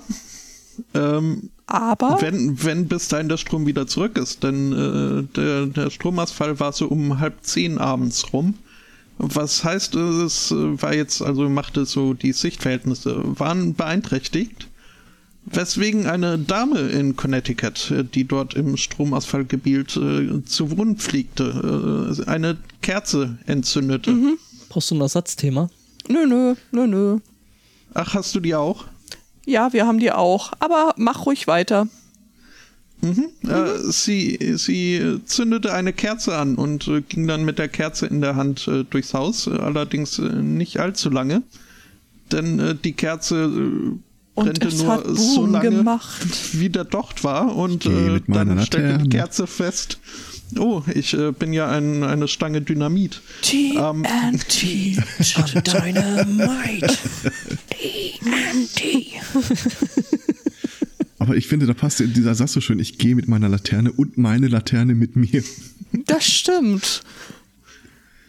[0.94, 5.90] ähm, Aber wenn, wenn bis dahin der Strom wieder zurück ist, denn äh, der, der
[5.90, 8.56] Stromausfall war so um halb zehn abends rum.
[9.20, 14.68] Was heißt, es war jetzt, also machte so die Sichtverhältnisse, waren beeinträchtigt.
[15.46, 22.58] Weswegen eine Dame in Connecticut, die dort im Stromausfallgebiet äh, zu Wohnen pflegte, äh, eine
[22.82, 24.16] Kerze entzündete.
[24.70, 25.70] Brauchst du ein Ersatzthema?
[26.08, 27.18] nö, nö, nö, nö.
[27.94, 28.86] Ach, hast du die auch?
[29.46, 30.52] Ja, wir haben die auch.
[30.60, 31.88] Aber mach ruhig weiter.
[33.02, 38.22] Äh, sie, sie zündete eine Kerze an und äh, ging dann mit der Kerze in
[38.22, 41.44] der Hand äh, durchs Haus, äh, allerdings äh, nicht allzu lange,
[42.32, 44.00] denn äh, die Kerze äh, Und
[44.36, 46.26] brennte es nur hat so lange, gemacht.
[46.54, 49.10] wie der Docht war und äh, dann stellte die Laterne.
[49.10, 50.00] Kerze fest,
[50.58, 53.22] oh, ich äh, bin ja ein, eine Stange Dynamit.
[53.54, 54.98] Ähm, TNT.
[55.68, 56.98] Dynamite.
[57.70, 59.22] TNT.
[61.20, 62.80] Aber ich finde, da passt dieser Satz so schön.
[62.80, 65.44] Ich gehe mit meiner Laterne und meine Laterne mit mir.
[66.06, 67.04] Das stimmt.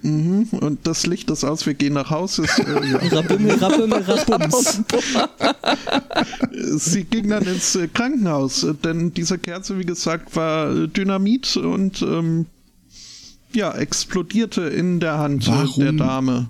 [0.05, 2.43] Und das Licht ist aus, wir gehen nach Hause.
[2.45, 2.99] Ist, äh, ja.
[3.13, 4.81] Rabimmel, rabimmel, rabums.
[6.77, 11.57] Sie ging dann ins äh, Krankenhaus, äh, denn diese Kerze, wie gesagt, war äh, Dynamit
[11.57, 12.47] und ähm,
[13.55, 15.83] ja, explodierte in der Hand Warum?
[15.83, 16.49] der Dame.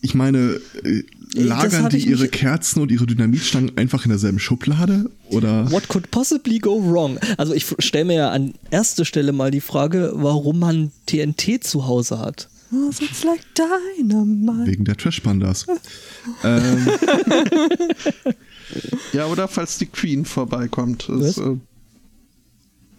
[0.00, 1.02] Ich meine, äh,
[1.34, 5.10] lagern die ihre Kerzen und ihre Dynamitstangen einfach in derselben Schublade?
[5.28, 5.70] Oder?
[5.70, 7.18] What could possibly go wrong?
[7.36, 11.86] Also ich stelle mir ja an erster Stelle mal die Frage, warum man TNT zu
[11.86, 12.48] Hause hat.
[12.72, 14.70] Oh, it's like dynamite.
[14.70, 15.66] Wegen der Trash-Pandas.
[16.44, 16.86] ähm,
[19.12, 21.08] Ja, oder falls die Queen vorbeikommt.
[21.08, 21.56] Das, äh,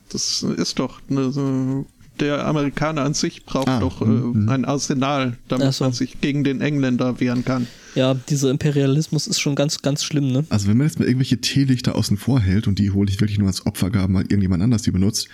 [0.10, 1.86] das ist doch eine,
[2.20, 4.50] der Amerikaner an sich braucht Ah, doch äh, mhm.
[4.50, 5.86] ein Arsenal, damit so.
[5.86, 7.68] man sich gegen den Engländer wehren kann.
[7.96, 10.46] Ja, dieser Imperialismus ist schon ganz, ganz schlimm, ne?
[10.50, 13.40] also wenn man jetzt mal irgendwelche Teelichter außen vor hält und die hole ich wirklich
[13.40, 15.28] nur als Opfergaben, weil irgendjemand anders die benutzt,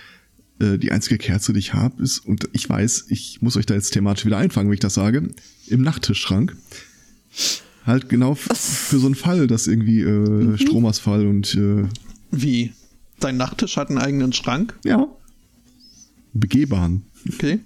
[0.60, 3.74] äh, die einzige Kerze, die ich habe, ist, und ich weiß, ich muss euch da
[3.74, 5.30] jetzt thematisch wieder einfangen, wenn ich das sage,
[5.68, 6.56] im Nachttischschrank.
[7.86, 11.86] Halt genau für so einen Fall, dass irgendwie äh, Stromausfall und äh,
[12.32, 12.74] Wie?
[13.20, 14.78] Dein Nachttisch hat einen eigenen Schrank?
[14.84, 15.08] ja,
[16.34, 17.04] begehbaren.
[17.34, 17.60] Okay.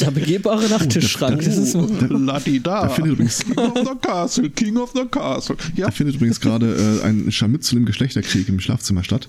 [0.00, 1.40] Der begehbare Nachttischschrank.
[1.44, 2.82] Das ist Ladi da.
[2.82, 5.56] Da findet übrigens- King of the Castle, King of the Castle.
[5.76, 9.28] Ja, Da findet übrigens gerade äh, ein Scharmützel im Geschlechterkrieg im Schlafzimmer statt.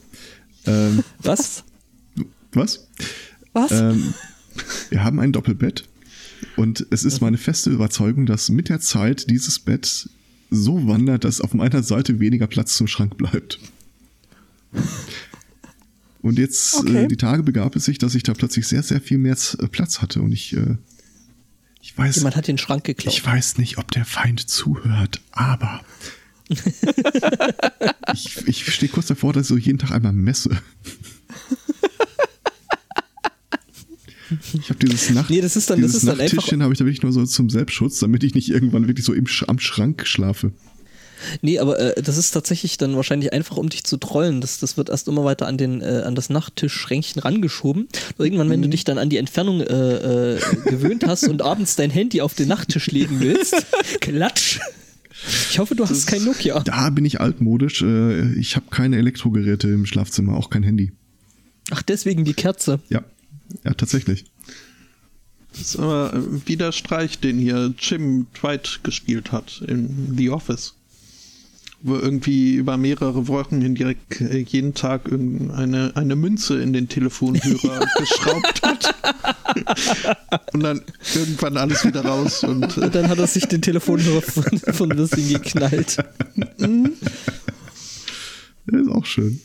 [0.66, 1.64] Ähm, was?
[2.56, 2.88] Was?
[3.54, 3.72] Was?
[3.72, 4.14] Ähm,
[4.90, 5.84] wir haben ein Doppelbett
[6.56, 10.10] und es ist meine feste Überzeugung, dass mit der Zeit dieses Bett
[10.50, 13.60] so wandert, dass auf meiner Seite weniger Platz zum Schrank bleibt.
[16.22, 17.04] Und jetzt, Okay.
[17.04, 19.68] äh, die Tage begab es sich, dass ich da plötzlich sehr, sehr viel mehr äh,
[19.68, 20.78] Platz hatte und ich, äh,
[21.82, 23.14] ich weiß, Jemand hat den Schrank geklaut.
[23.14, 25.82] ich weiß nicht, ob der Feind zuhört, aber
[28.14, 30.52] ich, ich stehe kurz davor, dass ich so jeden Tag einmal messe.
[34.54, 36.74] Ich habe dieses Nacht, Nee, das ist dann- das dieses ist dann einfach- Nachttischchen habe
[36.74, 39.60] ich da wirklich nur so zum Selbstschutz, damit ich nicht irgendwann wirklich so im, am
[39.60, 40.52] Schrank schlafe.
[41.42, 44.42] Nee, aber äh, das ist tatsächlich dann wahrscheinlich einfach, um dich zu trollen.
[44.42, 47.88] Das, das wird erst immer weiter an, den, äh, an das Nachttischschränkchen rangeschoben.
[48.18, 51.78] Und irgendwann, wenn du dich dann an die Entfernung äh, äh, gewöhnt hast und abends
[51.78, 53.56] dein Handy auf den Nachttisch legen willst,
[54.02, 54.60] klatsch.
[55.50, 56.60] Ich hoffe, du hast kein Nokia.
[56.60, 57.82] Da bin ich altmodisch.
[57.82, 60.92] Äh, ich habe keine Elektrogeräte im Schlafzimmer, auch kein Handy.
[61.72, 62.82] Ach, deswegen die Kerze.
[62.90, 63.02] Ja,
[63.64, 64.26] ja, tatsächlich.
[65.52, 70.30] das ist aber äh, wie der Streich, den hier Jim Dwight gespielt hat in The
[70.30, 70.76] Office.
[71.86, 77.86] Wo irgendwie über mehrere Wochen hinweg äh, jeden Tag irgendeine eine Münze in den Telefonhörer
[77.98, 78.96] geschraubt hat.
[80.54, 80.82] und dann
[81.14, 84.90] irgendwann alles wieder raus und äh, Und dann hat er sich den Telefonhörer von, von
[84.92, 85.98] das Ding geknallt.
[85.98, 86.70] Das
[88.82, 89.42] ist auch schön.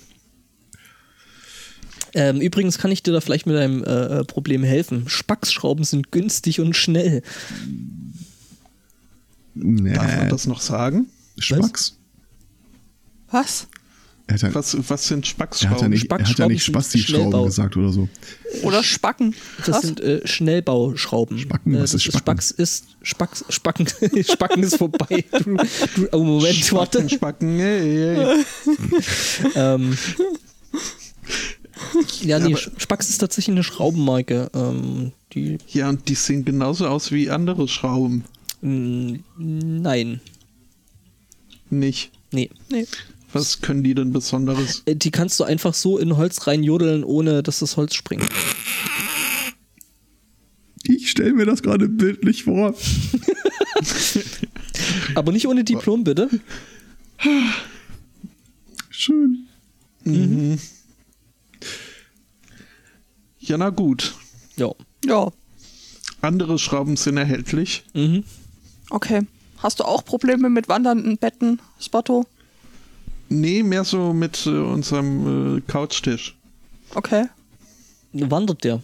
[2.14, 5.08] Ähm, übrigens kann ich dir da vielleicht mit einem äh, äh, Problem helfen.
[5.08, 7.22] Spacksschrauben sind günstig und schnell.
[9.54, 11.06] Nee, darf man das noch sagen?
[11.38, 11.96] Spacks.
[13.30, 13.68] Was?
[14.30, 15.90] Er Was, was sind er hat ja Spacksschrauben?
[15.90, 18.08] nicht, er hat ja nicht Spackschrauben sind Spasti-Schrauben gesagt oder so.
[18.62, 19.34] Oder Spacken?
[19.64, 19.82] Das Was?
[19.82, 21.38] sind äh, Schnellbauschrauben.
[21.38, 21.74] Spacken?
[21.74, 22.20] Äh, Was das ist Spacken?
[22.20, 23.86] Spacks ist Spacks, Spacken,
[24.22, 25.24] Spacken ist vorbei.
[25.32, 27.08] Du, du, oh Moment, warte.
[27.08, 28.44] Spacken, Spacken, ey, ey.
[29.54, 29.96] Ähm,
[32.22, 34.50] ja, nee, aber- Spacks ist tatsächlich eine Schraubenmarke.
[34.54, 38.24] Ähm, die, Ja, und die sehen genauso aus wie andere Schrauben.
[38.62, 40.20] mh, nein,
[41.70, 42.10] Nicht.
[42.32, 42.50] nee.
[42.70, 42.86] Nee.
[43.32, 44.82] Was können die denn Besonderes?
[44.86, 48.26] Äh, Die kannst du einfach so in Holz reinjodeln, ohne dass das Holz springt.
[51.04, 52.74] stell mir das gerade bildlich vor.
[55.14, 56.28] Aber nicht ohne Diplom, bitte.
[58.90, 59.46] Schön.
[63.48, 64.14] Ja, na gut.
[64.56, 64.72] Ja.
[65.04, 65.30] Ja,
[66.20, 67.84] Andere Schrauben sind erhältlich.
[67.94, 68.24] Mhm.
[68.90, 69.22] okay.
[69.58, 72.26] Hast du auch Probleme mit wandernden Betten, Spotto?
[73.28, 76.36] Nee, mehr so mit äh, unserem äh, Couchtisch.
[76.94, 77.26] Okay.
[78.12, 78.82] Wandert der.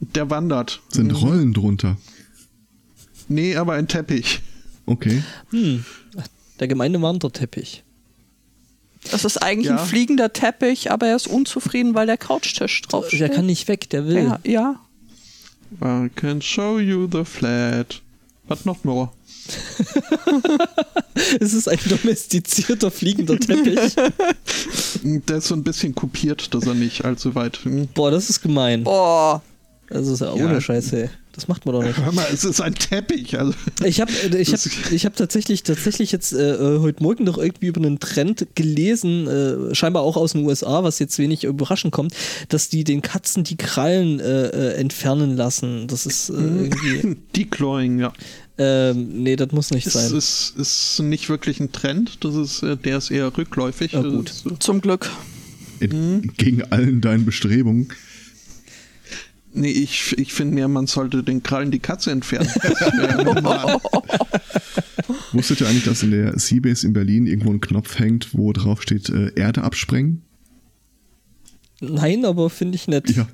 [0.00, 0.80] Der wandert.
[0.88, 1.96] Sind Rollen drunter.
[3.28, 4.40] Nee, aber ein Teppich.
[4.86, 5.22] Okay.
[5.50, 5.84] Hm.
[6.60, 7.82] Der gemeine Wanderteppich.
[9.10, 9.76] Das ist eigentlich Ja.
[9.80, 13.20] ein fliegender Teppich, aber er ist unzufrieden, weil der Couchtisch drauf steht.
[13.20, 14.24] Der kann nicht weg, der will.
[14.24, 14.76] ja, ja.
[15.84, 18.00] I can show you the flat.
[18.48, 19.10] But not more.
[21.40, 23.94] Es ist ein domestizierter fliegender Teppich.
[25.02, 27.58] Der ist so ein bisschen kopiert, dass er nicht allzu weit.
[27.64, 27.88] Hm.
[27.94, 28.84] Boah, das ist gemein.
[28.84, 29.42] Boah.
[29.88, 30.44] Das ist ja Ja.
[30.44, 31.10] ohne Scheiße.
[31.36, 31.98] Das macht man doch nicht.
[31.98, 33.38] Hör mal, es ist ein Teppich.
[33.38, 33.52] Also,
[33.84, 37.36] Ich habe ich hab, Das- ich hab tatsächlich, tatsächlich jetzt äh, äh, heute Morgen noch
[37.36, 41.92] irgendwie über einen Trend gelesen, äh, scheinbar auch aus den USA, was jetzt wenig überraschend
[41.92, 42.14] kommt,
[42.48, 45.86] dass die den Katzen die Krallen äh, äh, entfernen lassen.
[45.88, 47.16] Das ist äh, irgendwie.
[47.36, 48.12] Declawing, ja.
[48.56, 50.16] ähm, nee, das muss nicht Es sein.
[50.16, 52.24] ist, ist nicht wirklich ein Trend.
[52.24, 53.92] Das ist, äh, der ist eher rückläufig.
[53.92, 54.30] Ja, Das gut.
[54.30, 55.10] ist, äh, Zum Glück.
[55.80, 57.88] Entgegen allen deinen Bestrebungen.
[59.56, 62.50] Nee, ich, ich finde mehr, man sollte den Krallen die Katze entfernen.
[63.24, 63.80] Normal.
[65.32, 68.82] Wusstet ihr eigentlich, dass in der Seabase in Berlin irgendwo ein Knopf hängt, wo drauf
[68.82, 70.20] steht äh, Erde absprengen?
[71.80, 73.08] Nein, aber finde ich nett.
[73.16, 73.26] Ja.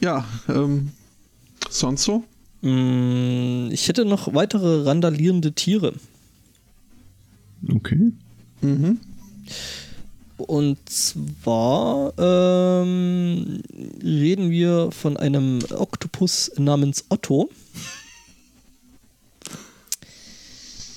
[0.00, 0.90] ja, ähm,
[1.68, 2.24] sonst so?
[2.62, 5.94] Mm, Ich hätte noch weitere randalierende Tiere.
[7.68, 8.12] Okay.
[8.62, 8.98] Mhm.
[10.36, 13.62] Und zwar ähm,
[14.02, 17.50] reden wir von einem Oktopus namens Otto,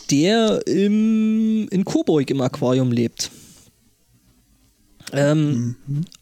[0.10, 3.32] der im, in Coburg im Aquarium lebt.
[5.12, 5.76] Ähm,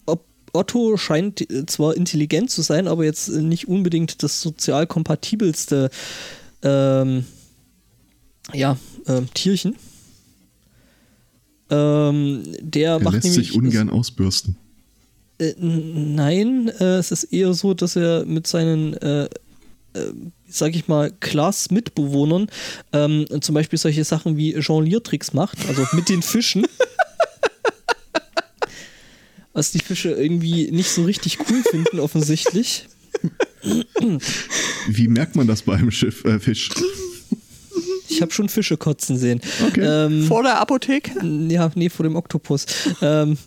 [0.06, 4.88] ob Otto scheint äh, zwar intelligent zu sein, aber jetzt äh, nicht unbedingt das sozial
[4.88, 5.90] kompatibelste
[6.64, 7.26] ähm,
[8.54, 9.76] ja, ähm, Tierchen.
[11.72, 14.58] Ähm, der Er macht lässt nämlich sich ungern ausbürsten.
[15.40, 19.30] äh, nein, äh, es ist eher so, dass er mit seinen, äh, äh,
[20.48, 22.48] sag ich mal, Class-Mitbewohnern
[22.94, 26.66] ähm, zum Beispiel solche Sachen wie Jongliertricks macht, also mit den Fischen.
[29.54, 32.86] Was die Fische irgendwie nicht so richtig cool finden, offensichtlich.
[34.88, 36.70] Wie merkt man das bei einem Schiff, äh, Fisch?
[38.12, 39.42] Ich habe schon Fische kotzen sehen.
[39.68, 39.82] Okay.
[39.82, 41.12] Ähm, Vor der Apotheke?
[41.50, 42.66] Ja, nee, vor dem Oktopus.
[43.02, 43.38] ähm,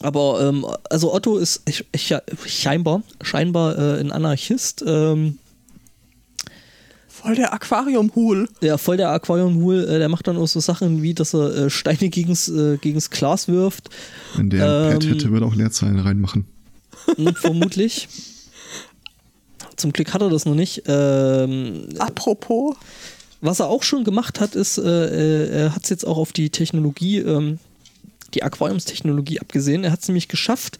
[0.00, 2.14] aber, ähm, also Otto ist ich, ich,
[2.46, 4.82] scheinbar, scheinbar äh, ein Anarchist.
[4.86, 5.38] Ähm,
[7.08, 8.48] Voll der Aquariumhul.
[8.62, 9.84] ja, voll der Aquarium-Hul.
[9.84, 13.10] Äh, der macht dann auch so Sachen wie, dass er äh, Steine gegens, äh, gegens
[13.10, 13.90] Glas wirft.
[14.34, 16.46] Wenn der ein Pad Ähm, hätte, würde auch Leerzeilen reinmachen.
[17.36, 18.08] Vermutlich.
[19.82, 20.84] Zum Glück hat er das noch nicht.
[20.86, 22.76] Ähm, Apropos.
[23.40, 26.32] Was er auch schon gemacht hat, ist, äh, äh, er hat es jetzt auch auf
[26.32, 27.58] die Technologie, ähm,
[28.34, 29.82] die Aquariumstechnologie abgesehen.
[29.82, 30.78] Er hat es nämlich geschafft,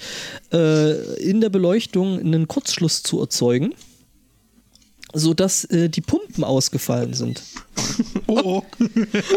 [0.52, 3.74] äh, in der Beleuchtung einen Kurzschluss zu erzeugen,
[5.12, 7.42] sodass äh, die Pumpen ausgefallen sind.
[8.28, 8.64] Oh, oh.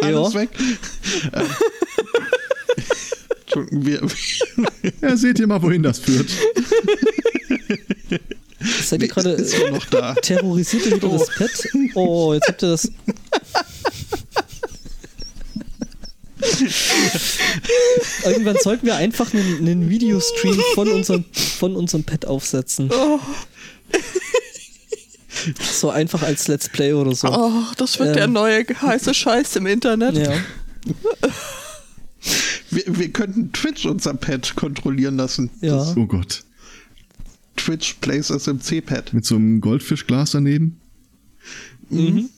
[0.04, 0.08] Ja.
[0.10, 0.50] alles weg.
[1.34, 1.48] Ähm,
[5.02, 6.30] Ja, seht ihr mal, wohin das führt.
[8.84, 10.14] Seid ihr gerade ist ja äh, noch da.
[10.16, 11.52] terrorisiert ihr wieder das Pad?
[11.96, 12.90] Oh, jetzt habt ihr das.
[18.24, 22.90] Irgendwann sollten wir einfach einen, einen Videostream von unserem, von unserem Pad aufsetzen.
[22.92, 23.20] Oh,
[25.62, 27.28] So einfach als Let's Play oder so.
[27.28, 28.16] oh, das wird Ähm.
[28.16, 30.18] der neue heiße Scheiß im Internet.
[30.18, 30.34] Ja.
[32.72, 35.50] Wir, wir könnten Twitch unser Pad kontrollieren lassen.
[35.62, 35.94] Ja.
[35.96, 36.44] Oh Gott.
[37.56, 39.14] Twitch Plays SMC-Pad.
[39.14, 40.80] Mit so einem Goldfischglas daneben.
[41.90, 42.30] Mhm.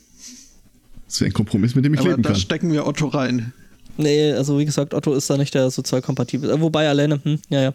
[1.08, 2.40] Das wäre ein Kompromiss, mit dem ich Aber leben da kann.
[2.40, 3.54] stecken wir Otto rein.
[3.98, 6.50] Nee, also wie gesagt, Otto ist da nicht der sozial kompatibel.
[6.52, 7.74] Äh, Wobei alleine, hm, ja, ja.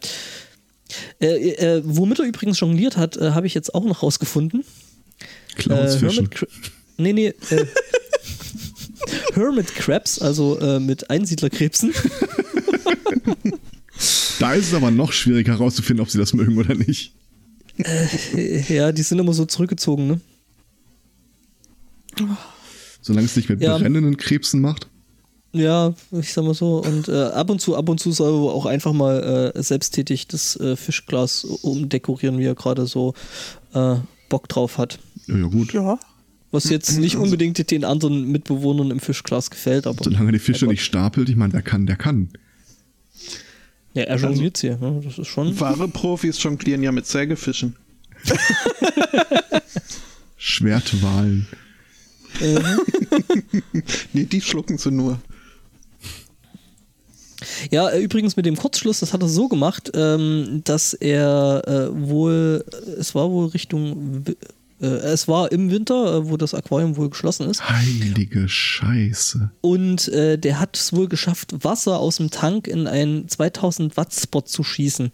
[1.20, 4.64] Äh, äh, womit er übrigens jongliert hat, äh, habe ich jetzt auch noch rausgefunden.
[5.56, 6.10] Clownsfischen.
[6.30, 6.48] Hermit Cra-
[6.98, 7.26] nee, nee.
[7.50, 7.66] Äh,
[9.34, 11.92] Hermit Crabs, also äh, mit Einsiedlerkrebsen.
[14.38, 17.12] Da ist es aber noch schwieriger herauszufinden, ob sie das mögen oder nicht.
[18.68, 20.20] ja, die sind immer so zurückgezogen, ne?
[23.00, 23.78] Solange es nicht mit Ja.
[23.78, 24.88] brennenden Krebsen macht.
[25.52, 26.82] Ja, ich sag mal so.
[26.82, 30.26] Und äh, ab und zu, ab und zu soll er auch einfach mal äh, selbsttätig
[30.28, 33.14] das äh, Fischglas umdekorieren, wie er gerade so
[33.74, 33.96] äh,
[34.28, 34.98] Bock drauf hat.
[35.26, 35.74] Ja, ja gut.
[35.74, 35.98] Ja.
[36.52, 40.02] Was jetzt nicht unbedingt den anderen Mitbewohnern im Fischglas gefällt, aber.
[40.02, 42.30] Solange die Fische nicht stapelt, ich meine, der kann, der kann.
[43.94, 44.78] Ja, er jongliert hier.
[44.78, 45.00] Ne?
[45.04, 45.58] Das ist schon.
[45.60, 47.76] Wahre Profis jonglieren ja mit Sägefischen.
[50.36, 51.46] Schwertwalen.
[54.12, 55.18] Nee, die schlucken sie nur.
[57.70, 62.64] Ja, übrigens mit dem Kurzschluss, das hat er so gemacht, ähm, dass er äh, wohl,
[62.98, 64.24] es war wohl Richtung,
[64.86, 67.68] es war im Winter, äh, wo das Aquarium wohl geschlossen ist.
[67.68, 69.50] Heilige Scheiße.
[69.60, 74.12] Und äh, der hat es wohl geschafft, Wasser aus dem Tank in einen 2000 Watt
[74.12, 75.10] Spot zu schießen.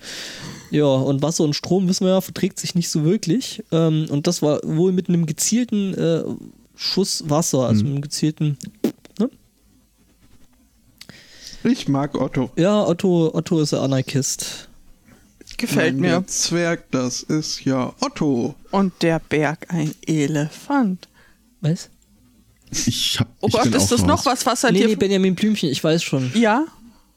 [0.71, 3.63] Ja, und Wasser und Strom, wissen wir ja, verträgt sich nicht so wirklich.
[3.71, 6.25] Ähm, und das war wohl mit einem gezielten äh,
[6.75, 8.57] Schuss Wasser, also mit einem gezielten.
[9.19, 9.29] Ne?
[11.65, 12.51] Ich mag Otto.
[12.57, 14.68] Ja, Otto, Otto ist ein Anarchist.
[15.59, 16.09] Gefällt Nein, mir.
[16.21, 18.55] Der Zwerg, das ist ja Otto.
[18.71, 21.09] Und der Berg ein Elefant.
[21.61, 21.91] Was?
[22.71, 23.29] Ich hab.
[23.41, 24.07] Oh ich Gott, bin ist das raus.
[24.07, 24.89] noch was, was er Nee, dir.
[24.89, 26.31] nee, Benjamin Blümchen, ich weiß schon.
[26.35, 26.65] ja?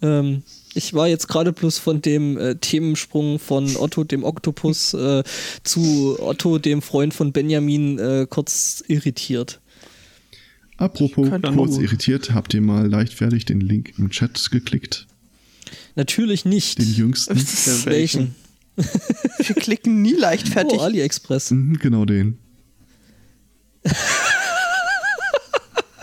[0.02, 5.24] Ähm, ich war jetzt gerade bloß von dem äh, Themensprung von Otto, dem Oktopus, äh,
[5.64, 9.60] zu Otto, dem Freund von Benjamin, äh, kurz irritiert.
[10.78, 15.06] Apropos kurz irritiert, habt ihr mal leichtfertig den Link im Chat geklickt?
[15.96, 16.80] Natürlich nicht.
[16.80, 17.36] Den jüngsten?
[17.86, 18.36] Welchen?
[18.76, 20.80] Wir klicken nie leichtfertig.
[20.80, 21.52] Oh, AliExpress.
[21.52, 22.38] Mhm, genau den.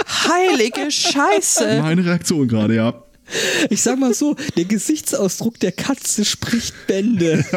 [0.06, 1.80] Heilige Scheiße.
[1.80, 3.02] Meine Reaktion gerade, ja.
[3.70, 7.44] Ich sag mal so, der Gesichtsausdruck der Katze spricht Bände.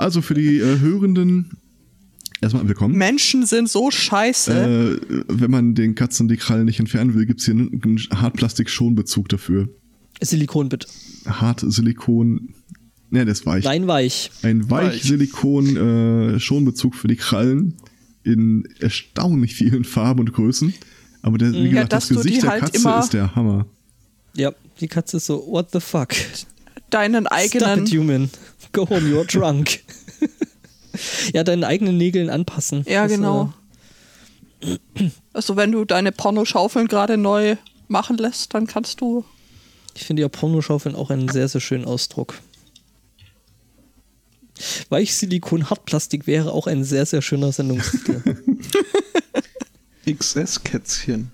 [0.00, 1.58] Also für die äh, Hörenden,
[2.40, 2.96] erstmal willkommen.
[2.96, 5.00] Menschen sind so scheiße.
[5.10, 7.98] Äh, wenn man den Katzen die Krallen nicht entfernen will, gibt es hier einen, einen
[8.12, 9.68] Hartplastik-Schonbezug dafür.
[10.20, 10.88] Silikon bitte.
[11.26, 12.54] Hartsilikon.
[13.10, 13.64] Ne, das ist weich.
[13.64, 14.30] Nein, weich.
[14.42, 17.74] Ein Weichsilikon-Schonbezug für die Krallen
[18.24, 20.74] in erstaunlich vielen Farben und Größen.
[21.22, 23.66] Aber der, wie Ja, gesagt, das Gesicht der halt Katze ist der Hammer.
[24.34, 26.10] Ja, die Katze ist so, what the fuck?
[26.90, 27.86] Deinen Stop eigenen.
[27.86, 28.30] it, human.
[28.72, 29.80] Go home, you're drunk.
[31.32, 32.84] ja, deinen eigenen Nägeln anpassen.
[32.86, 33.52] Ja, Das, genau.
[35.32, 37.56] Also wenn du deine Pornoschaufeln gerade neu
[37.88, 39.24] machen lässt, dann kannst du.
[39.98, 42.40] Äh, ich finde ja Pornoschaufeln auch einen sehr, sehr schönen Ausdruck.
[44.88, 48.36] Weichsilikon Hartplastik wäre auch ein sehr, sehr schöner Sendungstitel.
[50.06, 51.30] XS-Kätzchen.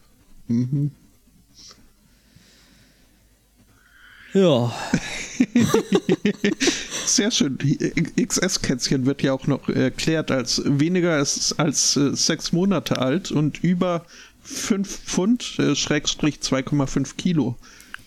[0.49, 0.91] Mhm.
[4.35, 4.75] ja,
[7.07, 7.59] Sehr schön.
[7.59, 13.63] XS-Kätzchen wird ja auch noch erklärt als weniger als, als äh, sechs Monate alt und
[13.63, 14.05] über
[14.43, 17.57] 5 Pfund, äh, Schrägstrich 2,5 Kilo.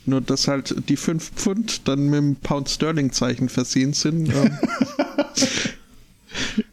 [0.08, 4.30] Nur dass halt die 5 Pfund dann mit dem Pound-Sterling-Zeichen versehen sind.
[4.34, 4.58] Ähm,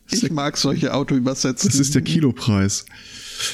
[0.10, 1.72] ich mag solche Autoübersetzungen.
[1.72, 2.86] Das ist der Kilopreis.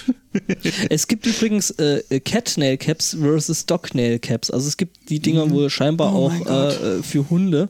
[0.91, 4.51] es gibt übrigens äh, Cat Nail Caps versus Dog Nail Caps.
[4.51, 7.69] Also es gibt die Dinger wohl scheinbar Oh auch äh, äh, für Hunde.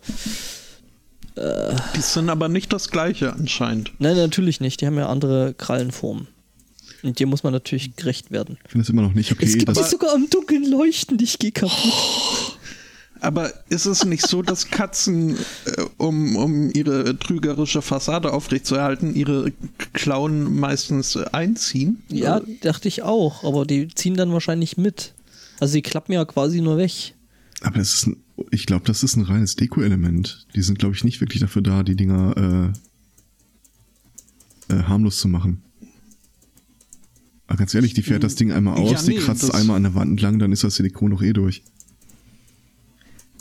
[1.36, 3.92] Die sind aber nicht das gleiche anscheinend.
[3.98, 4.80] Nein, natürlich nicht.
[4.80, 6.26] Die haben ja andere Krallenformen.
[7.02, 8.58] Und dem muss man natürlich gerecht werden.
[8.64, 9.46] Ich finde es immer noch nicht okay.
[9.46, 12.56] es gibt dass- die sogar am Dunkeln leuchten, ich gehe kaputt.
[13.22, 15.36] Aber ist es nicht so, dass Katzen,
[15.66, 19.52] äh, um, um ihre trügerische Fassade aufrechtzuerhalten, ihre
[19.92, 22.02] Klauen meistens äh, einziehen?
[22.08, 25.12] Ja, dachte ich auch, aber die ziehen dann wahrscheinlich mit.
[25.58, 27.14] Also die klappen ja quasi nur weg.
[27.60, 28.16] aber das ist ein,
[28.50, 30.46] ich glaube, das ist ein reines Deko-Element.
[30.54, 32.72] Die sind, glaube ich, nicht wirklich dafür da, die Dinger
[34.70, 35.62] äh, äh, harmlos zu machen.
[37.50, 39.76] Aber ganz ehrlich, die fährt das Ding einmal Ja, aus, die nee, kratzt das- einmal
[39.76, 41.62] an der Wand entlang, dann ist das Silikon doch eh durch.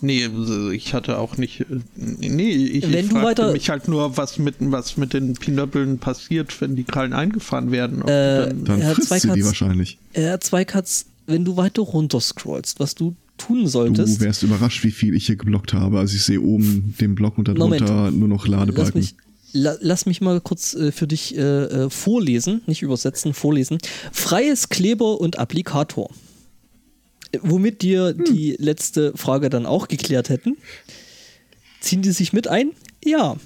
[0.02, 0.28] Nee,
[0.74, 1.60] ich hatte auch nicht.
[1.62, 1.66] äh,
[1.96, 5.34] Nee, ich, Wenn ich du fragte weiter- mich halt nur, was mit, was mit den
[5.36, 8.02] Pinöppeln passiert, wenn die Krallen eingefahren werden.
[8.04, 9.98] Äh, dann, Dann Er frisst sie die Katz- wahrscheinlich.
[10.14, 14.22] Äh, zwei Cuts, wenn du weiter runter scrollst, was du tun Du solltest.
[14.22, 16.00] wärst überrascht, wie viel ich hier geblockt habe.
[16.00, 17.82] Also ich sehe oben den Block und Moment.
[17.88, 19.02] darunter nur noch lass Ladebalken.
[19.02, 19.16] mich,
[19.54, 23.78] la, lass mich mal kurz äh, für dich äh, äh, vorlesen, nicht übersetzen, vorlesen.
[24.12, 26.10] Freies Kleber und Applikator.
[27.32, 30.58] Äh, Womit dir die letzte Frage dann auch geklärt hätten.
[31.80, 32.72] Ziehen die sich mit ein?
[33.04, 33.38] Ja.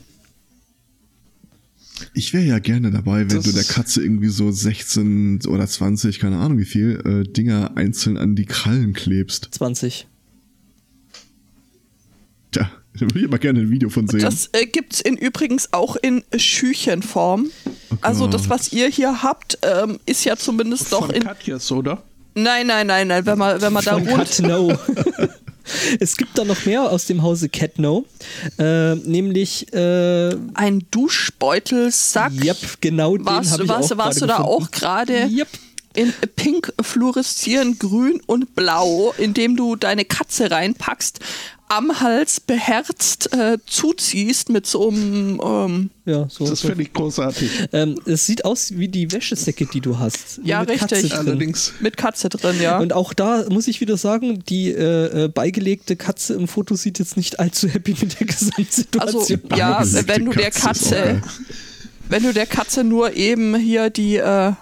[2.16, 6.20] Ich wäre ja gerne dabei, wenn Das du der Katze irgendwie so 16 oder 20,
[6.20, 9.50] keine Ahnung wie viel, äh, Dinger einzeln an die Krallen klebst.
[9.52, 10.08] 20.
[12.52, 14.22] Tja, da würde ich aber gerne ein Video von sehen.
[14.22, 17.50] Das äh, gibt's in übrigens auch in Schüchenform.
[17.66, 21.24] Oh also das, was ihr hier habt, ähm, ist ja zumindest doch von in.
[21.24, 22.04] Katjes, oder?
[22.36, 23.26] Nein, nein, nein, nein.
[23.26, 24.08] Wenn man, wenn man da rund.
[24.08, 24.74] Catno.
[26.00, 28.06] es gibt da noch mehr aus dem Hause Catno.
[28.58, 32.34] Äh, nämlich, äh, Ein Duschbeutelsack.
[32.44, 34.64] yep, genau den Warst, habe ich warst, auch warst du da gefunden.
[34.66, 35.48] auch gerade Yep.
[35.96, 41.20] in pink fluoreszierend grün und blau, indem du deine Katze reinpackst,
[41.70, 46.48] am Hals beherzt äh, zuziehst mit so einem ähm, Ja, so.
[46.48, 46.68] Das so.
[46.68, 47.50] finde ich großartig.
[47.72, 50.40] Ähm, es sieht aus wie die Wäschesäcke, die du hast.
[50.44, 50.90] Ja, mit richtig.
[50.90, 51.18] Katze drin.
[51.18, 52.80] Allerdings mit Katze drin, ja.
[52.80, 57.00] Und auch da muss ich wieder sagen, die äh, äh, beigelegte Katze im Foto sieht
[57.00, 59.22] jetzt nicht allzu happy mit der Gesamtsituation.
[59.22, 61.22] Also, ja, wenn du der Katze Katze,
[62.10, 64.54] wenn du der Katze nur eben hier die, äh,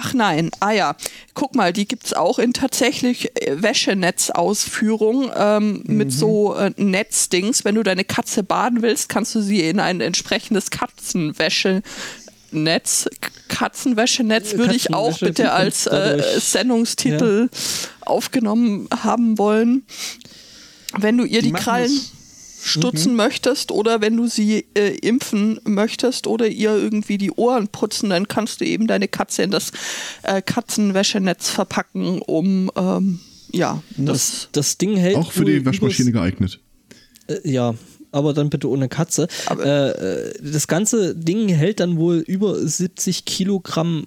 [0.00, 0.96] ach nein, ah ja,
[1.34, 7.64] guck mal, die gibt's auch in tatsächlich äh, Wäschenetzausführung ähm, mit so äh, Netzdings.
[7.64, 11.82] Wenn du deine Katze baden willst, kannst du sie in ein entsprechendes Katzenwäsche
[12.50, 13.06] Netz,
[13.48, 16.22] Katzenwäschenetz würde ich auch bitte die als äh.
[16.38, 17.50] Sendungstitel
[18.00, 19.84] aufgenommen haben wollen.
[20.96, 22.17] Wenn du ihr die, machen Krallen das-
[22.68, 28.10] stutzen möchtest oder wenn du sie äh, impfen möchtest oder ihr irgendwie die Ohren putzen,
[28.10, 29.72] dann kannst du eben deine Katze in das
[30.22, 33.20] äh, Katzenwäschenetz verpacken, um ähm,
[33.52, 36.60] ja, das, das, das Ding hält Auch für die Waschmaschine geeignet.
[37.26, 37.74] Äh, ja,
[38.12, 39.28] aber dann bitte ohne Katze.
[39.50, 44.06] Äh, äh, das ganze Ding hält dann wohl über 70 Kilogramm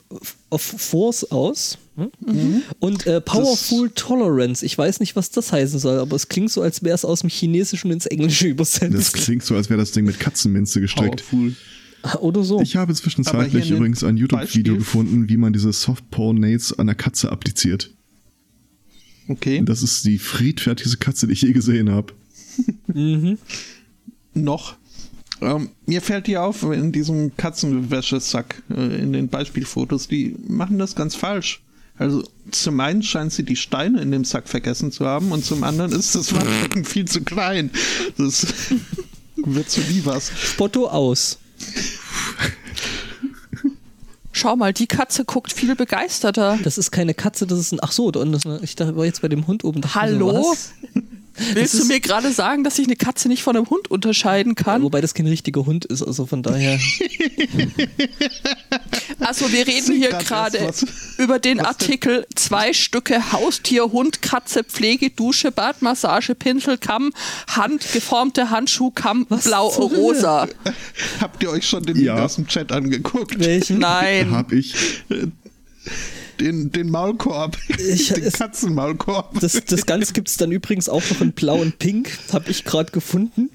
[0.49, 1.78] of Force aus.
[1.95, 2.64] hm?
[2.80, 4.65] Und äh, Powerful Tolerance.
[4.65, 7.22] Ich weiß nicht, was das heißen soll, aber es klingt so, als wäre es aus
[7.22, 9.14] dem Chinesischen ins Englische Das übersetzt.
[9.14, 11.23] klingt so, als wäre das Ding mit Katzenminze gestrickt.
[11.30, 11.56] Powerful.
[12.22, 12.60] Oder so.
[12.61, 17.91] Ich habe zwischenzeitlich übrigens ein YouTube-Video gefunden, wie man diese Softpore-Nates an der Katze appliziert.
[19.28, 22.11] Okay, Das ist die friedfertigste Katze, die ich je gesehen habe.
[24.34, 24.76] Noch.
[25.41, 30.95] Ähm, mir fällt hier auf, in diesem Katzenwäschesack, äh, in den Beispielfotos, die machen das
[30.95, 31.62] ganz falsch.
[31.98, 35.64] Also zum einen scheint sie die Steine in dem Sack vergessen zu haben und zum
[35.64, 37.70] anderen ist das Waschbecken viel zu klein.
[38.18, 38.48] Das
[39.36, 40.32] wird zu nie was.
[40.36, 41.38] Spotto aus.
[44.32, 46.58] Schau mal, die Katze guckt viel begeisterter.
[46.64, 47.80] Das ist keine Katze, das ist ein.
[47.82, 48.12] Ach so,
[48.64, 49.84] ich dachte, war jetzt bei dem Hund oben.
[49.84, 50.52] so, Hallo?
[50.52, 50.72] was?
[51.54, 54.84] Willst du mir gerade sagen, dass ich eine Katze nicht von einem Hund unterscheiden kann?
[54.84, 56.80] Wobei das kein richtiger Hund ist, also von daher.
[59.20, 60.86] Also wir reden hier gerade was-
[61.18, 61.86] über den was denn?
[61.86, 67.14] Artikel zwei Stücke Haustier, Hund, Katze, Pflege, Dusche, Bad, Massage, Pinsel, Kamm,
[67.48, 70.00] Hand, geformte Handschuh, Kamm, blau, zur Hölle?
[70.02, 70.48] rosa.
[71.20, 72.24] Habt ihr euch schon den Ja.
[72.26, 73.38] Aus dem Chat angeguckt?
[73.40, 73.78] Welchen?
[73.80, 74.32] Nein.
[74.32, 74.74] Hab ich.
[76.42, 77.58] Den, den Maulkorb.
[77.78, 79.40] Ich- den es- Katzenmaulkorb.
[79.40, 82.10] Das, das Ganze gibt es dann übrigens auch noch in Blau und Pink.
[82.34, 83.50] Habe ich gerade gefunden.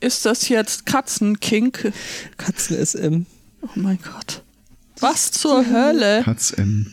[0.00, 1.92] Ist das jetzt Katzenkink?
[2.38, 3.26] Katzen SM.
[3.62, 4.42] Oh mein Gott.
[4.98, 6.22] Was zur Hölle?
[6.24, 6.92] Katz M.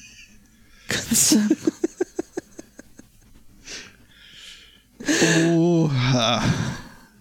[5.47, 6.43] Oha.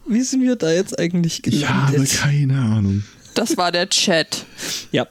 [0.06, 2.18] Wie sind wir da jetzt eigentlich Ich habe gelandet?
[2.18, 3.04] keine Ahnung.
[3.34, 4.44] Das war der Chat.
[4.90, 5.06] Ja.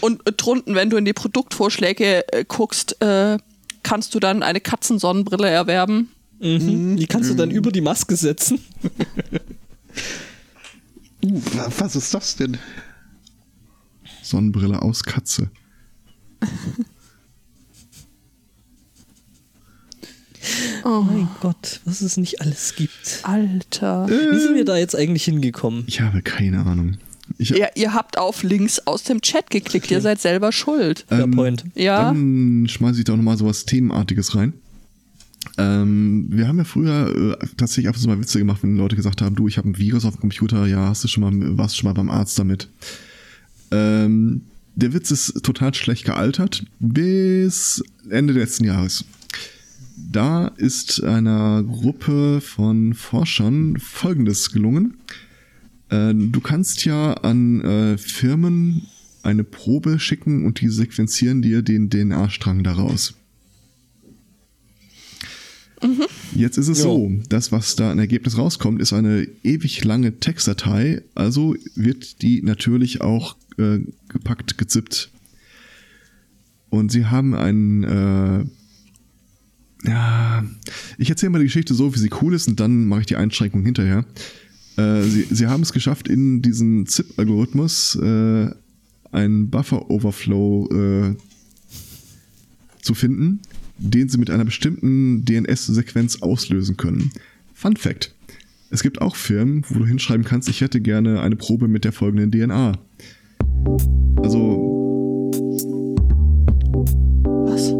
[0.00, 3.38] Und äh, drunten, wenn du in die Produktvorschläge äh, guckst, äh,
[3.82, 6.10] kannst du dann eine Katzensonnenbrille erwerben.
[6.40, 6.96] Mhm.
[6.96, 8.58] Die kannst du dann über die Maske setzen.
[11.24, 12.58] Uh, wa- was ist das denn?
[14.24, 15.50] Sonnenbrille aus Katze.
[20.84, 23.20] Oh, Mein Gott, was es nicht alles gibt.
[23.22, 24.08] Alter.
[24.08, 25.84] Wie sind wir da jetzt eigentlich hingekommen?
[25.86, 26.96] Ich habe keine Ahnung.
[27.42, 31.04] Ich, Ja, ihr habt auf Links aus dem Chat geklickt, ihr seid selber schuld.
[31.10, 31.64] Ähm, Point.
[31.74, 32.04] Ja.
[32.04, 34.54] Dann schmeiße ich da auch nochmal sowas Themenartiges rein.
[35.58, 39.22] Ähm, wir haben ja früher äh, tatsächlich einfach so mal Witze gemacht, wenn Leute gesagt
[39.22, 41.74] haben, du, ich habe ein Virus auf dem Computer, ja, hast du schon mal, warst
[41.74, 42.68] du schon mal beim Arzt damit.
[43.70, 44.42] Ähm,
[44.74, 49.04] der Witz ist total schlecht gealtert bis Ende letzten Jahres.
[49.96, 54.94] Da ist einer Gruppe von Forschern Folgendes gelungen.
[55.92, 58.86] Äh, du kannst ja an äh, Firmen
[59.22, 63.14] eine Probe schicken und die sequenzieren dir den DNA-Strang daraus.
[66.34, 66.84] Jetzt ist es Ja.
[66.84, 72.40] so, das, was da ein Ergebnis rauskommt, ist eine ewig lange Textdatei, also wird die
[72.42, 75.10] natürlich auch äh, gepackt, gezippt.
[76.70, 78.44] Und sie haben einen, äh,
[79.88, 80.44] ja,
[80.98, 83.16] ich erzähle mal die Geschichte so, wie sie cool ist und dann mache ich die
[83.16, 84.04] Einschränkung hinterher.
[84.76, 88.50] Äh, sie, sie haben es geschafft, in diesen ZIP-Algorithmus äh,
[89.10, 91.16] einen Buffer-Overflow äh,
[92.80, 93.40] zu finden,
[93.78, 97.12] den sie mit einer bestimmten DNS-Sequenz auslösen können.
[97.54, 98.14] Fun Fact.
[98.70, 101.92] Es gibt auch Firmen, wo du hinschreiben kannst, ich hätte gerne eine Probe mit der
[101.92, 102.72] folgenden DNA.
[104.16, 105.30] Also,
[107.46, 107.72] Was?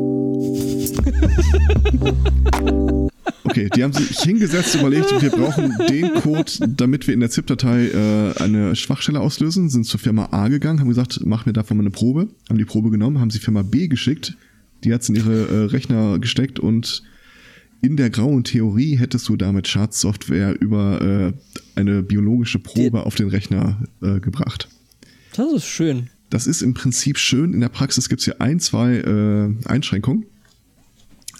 [3.44, 7.88] Okay, die haben sich hingesetzt, überlegt, wir brauchen den Code, damit wir in der ZIP-Datei
[7.88, 11.82] äh, eine Schwachstelle auslösen, sind zur Firma A gegangen, haben gesagt, mach mir davon mal
[11.82, 14.36] eine Probe, haben die Probe genommen, haben sie Firma B geschickt,
[14.84, 17.02] die hat es in ihre äh, Rechner gesteckt und
[17.80, 21.32] in der grauen Theorie hättest du damit Schadsoftware über äh,
[21.80, 24.68] eine biologische Probe Die- auf den Rechner äh, gebracht.
[25.34, 26.10] Das ist schön.
[26.30, 27.52] Das ist im Prinzip schön.
[27.54, 30.26] In der Praxis gibt es hier ein, zwei äh, Einschränkungen.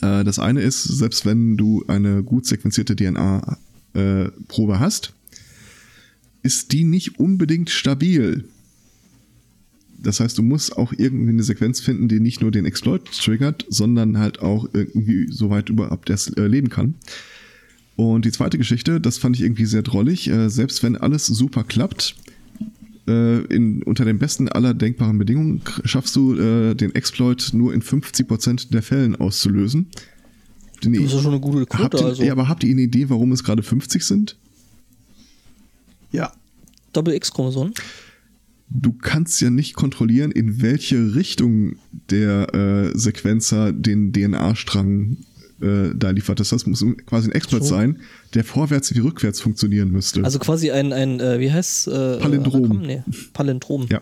[0.03, 5.15] Äh, das eine ist, selbst wenn du eine gut sequenzierte DNA-Probe hast,
[6.43, 8.45] ist die nicht unbedingt stabil.
[9.99, 13.65] Das heißt, du musst auch irgendwie eine Sequenz finden, die nicht nur den Exploit triggert,
[13.69, 16.95] sondern halt auch irgendwie so weit überhaupt erst äh, leben kann.
[17.95, 20.29] Und die zweite Geschichte, das fand ich irgendwie sehr drollig.
[20.29, 22.17] Äh, selbst wenn alles super klappt,
[23.09, 27.83] äh, in, unter den besten aller denkbaren Bedingungen schaffst du äh, den Exploit nur in
[27.83, 29.89] 50% der Fällen auszulösen.
[30.75, 31.99] Habt eine- Das ist schon eine gute habt Quote.
[31.99, 34.37] ihr, Also ja, aber habt ihr eine Idee, warum es gerade 50 sind?
[36.11, 36.33] Ja.
[36.93, 37.73] Doppel-X-Chromosom.
[38.69, 41.77] Du kannst ja nicht kontrollieren, in welche Richtung
[42.11, 45.19] der äh, Sequenzer den DNA-Strang
[45.63, 46.41] äh, da liefert.
[46.41, 47.61] Das heißt, es muss quasi ein So.
[47.61, 48.01] sein,
[48.35, 50.25] der vorwärts wie rückwärts funktionieren müsste.
[50.25, 52.83] Also quasi ein, ein äh, wie heißt äh, Palindrom.
[52.83, 53.03] Nee,
[53.33, 53.87] Palindrom.
[53.91, 54.01] Ja.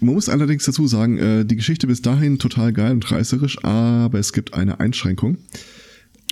[0.00, 4.18] Man muss allerdings dazu sagen, äh, die Geschichte bis dahin total geil und reißerisch, aber
[4.18, 5.38] es gibt eine Einschränkung.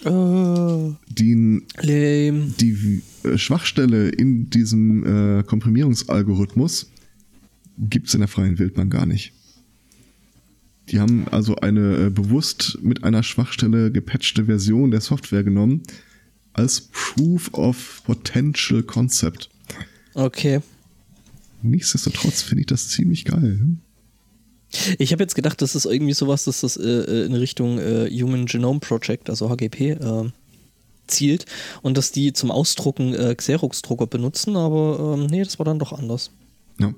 [0.04, 0.10] Äh,
[1.08, 2.52] Die, Lame.
[2.60, 6.90] die äh, Schwachstelle in diesem Komprimierungsalgorithmus
[7.78, 9.32] gibt es in der freien Wildbahn gar nicht.
[10.88, 15.82] Die haben also eine äh, bewusst mit einer Schwachstelle gepatchte Version der Software genommen
[16.52, 19.50] als Proof of Potential Concept.
[20.14, 20.60] Okay.
[21.62, 23.76] Nichtsdestotrotz finde ich das ziemlich geil.
[24.98, 28.08] Ich habe jetzt gedacht, das ist irgendwie sowas, dass das äh, äh, in Richtung äh,
[28.10, 30.30] Human Genome Project, also HGP, äh,
[31.06, 31.46] zielt
[31.82, 35.92] und dass die zum Ausdrucken äh, Xerox-Drucker benutzen, aber ähm, nee, das war dann doch
[35.92, 36.30] anders.
[36.78, 36.94] Ja.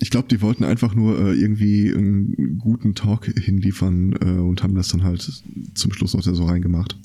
[0.00, 4.74] Ich glaube, die wollten einfach nur äh, irgendwie einen guten Talk hinliefern äh, und haben
[4.74, 5.42] das dann halt
[5.74, 6.96] zum Schluss noch so reingemacht.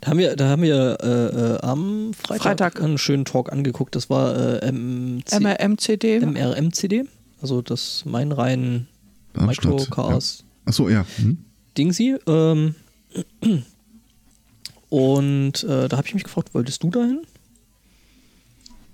[0.00, 2.82] Da haben wir, da haben wir äh, äh, am Freitag, Freitag.
[2.82, 3.94] einen schönen Talk angeguckt.
[3.94, 6.20] Das war äh, MC, MRMCD.
[6.20, 7.04] MRMCD,
[7.40, 8.04] also das
[9.32, 9.72] Darmstadt.
[9.72, 10.44] Micro Chaos Ja.
[10.66, 11.06] Achso, ja.
[11.16, 11.38] Hm?
[11.78, 12.16] Dingsy.
[12.26, 12.74] Ähm,
[14.90, 17.22] und äh, da habe ich mich gefragt, wolltest du dahin?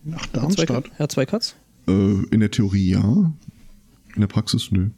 [0.05, 0.27] Nach?
[0.27, 0.85] Darmstadt.
[0.97, 1.57] Herr Zweikatz?
[1.89, 3.32] Äh, in der Theorie ja.
[4.15, 4.90] In der Praxis nö.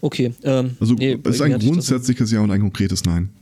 [0.00, 0.32] Okay.
[0.44, 3.30] Ähm, Also nee, es ist ein grundsätzliches Ja und ein konkretes Nein.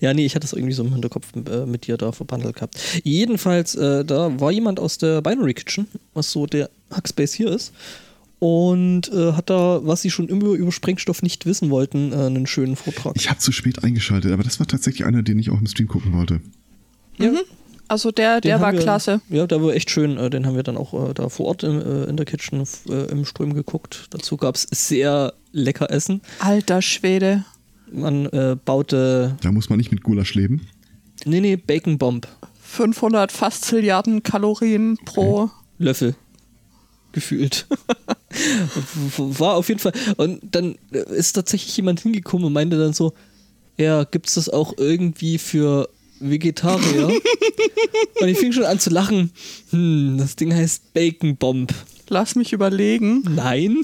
[0.00, 2.78] Ja, nee, ich hatte es irgendwie so im Hinterkopf äh, mit dir da verbandelt gehabt.
[3.04, 7.72] Jedenfalls, äh, da war jemand aus der Binary Kitchen, was so der Hackspace hier ist.
[8.38, 12.46] Und äh, hat da, was sie schon immer über Sprengstoff nicht wissen wollten, äh, einen
[12.46, 13.14] schönen Vortrag.
[13.16, 15.88] Ich habe zu spät eingeschaltet, aber das war tatsächlich einer, den ich auch im Stream
[15.88, 16.40] gucken wollte.
[17.18, 17.32] ja,
[17.88, 19.20] Also der, den der war wir, klasse.
[19.30, 20.18] Ja, der war echt schön.
[20.18, 22.62] Äh, den haben wir dann auch äh, da vor Ort im, äh, in der Kitchen
[22.88, 24.06] äh, im Ström geguckt.
[24.10, 26.20] Dazu gab es sehr lecker Essen.
[26.40, 27.44] Alter Schwede.
[27.90, 30.68] Man äh, baute, Da muss man nicht mit Gulasch leben.
[31.24, 32.28] nee, nee, Bacon Bomb.
[32.62, 35.48] 500 fast Zilliarden Kalorien pro.
[35.78, 36.14] Löffel.
[37.12, 37.66] Gefühlt.
[39.16, 39.92] War auf jeden Fall.
[40.18, 43.14] Und dann ist tatsächlich jemand hingekommen und meinte dann so:
[43.78, 45.88] Ja, gibt's das auch irgendwie für
[46.20, 47.08] Vegetarier?
[48.20, 49.30] und ich fing schon an zu lachen.
[49.70, 51.72] Hm, das Ding heißt Bacon Bomb.
[52.08, 53.22] Lass mich überlegen.
[53.34, 53.78] Nein.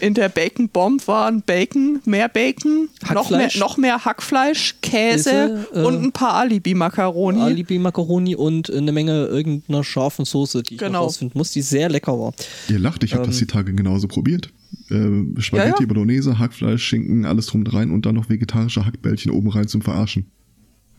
[0.00, 3.58] In der Bacon Bomb waren Bacon, mehr Bacon, noch mehr, Hackfleisch.
[3.58, 7.40] noch mehr Hackfleisch, Käse Käse, äh, und ein paar Alibi-Makaroni.
[7.40, 10.92] Alibi-Macaroni und eine Menge irgendeiner scharfen Soße, die ich Genau.
[11.00, 12.32] noch rausfinden muss, die sehr lecker war.
[12.68, 14.52] Ihr lacht, ich habe das die Tage genauso probiert.
[14.90, 15.86] Äh, Spaghetti Ja, ja.
[15.86, 19.80] Bolognese, Hackfleisch, Schinken, alles drum und rein und dann noch vegetarische Hackbällchen oben rein zum
[19.80, 20.26] Verarschen.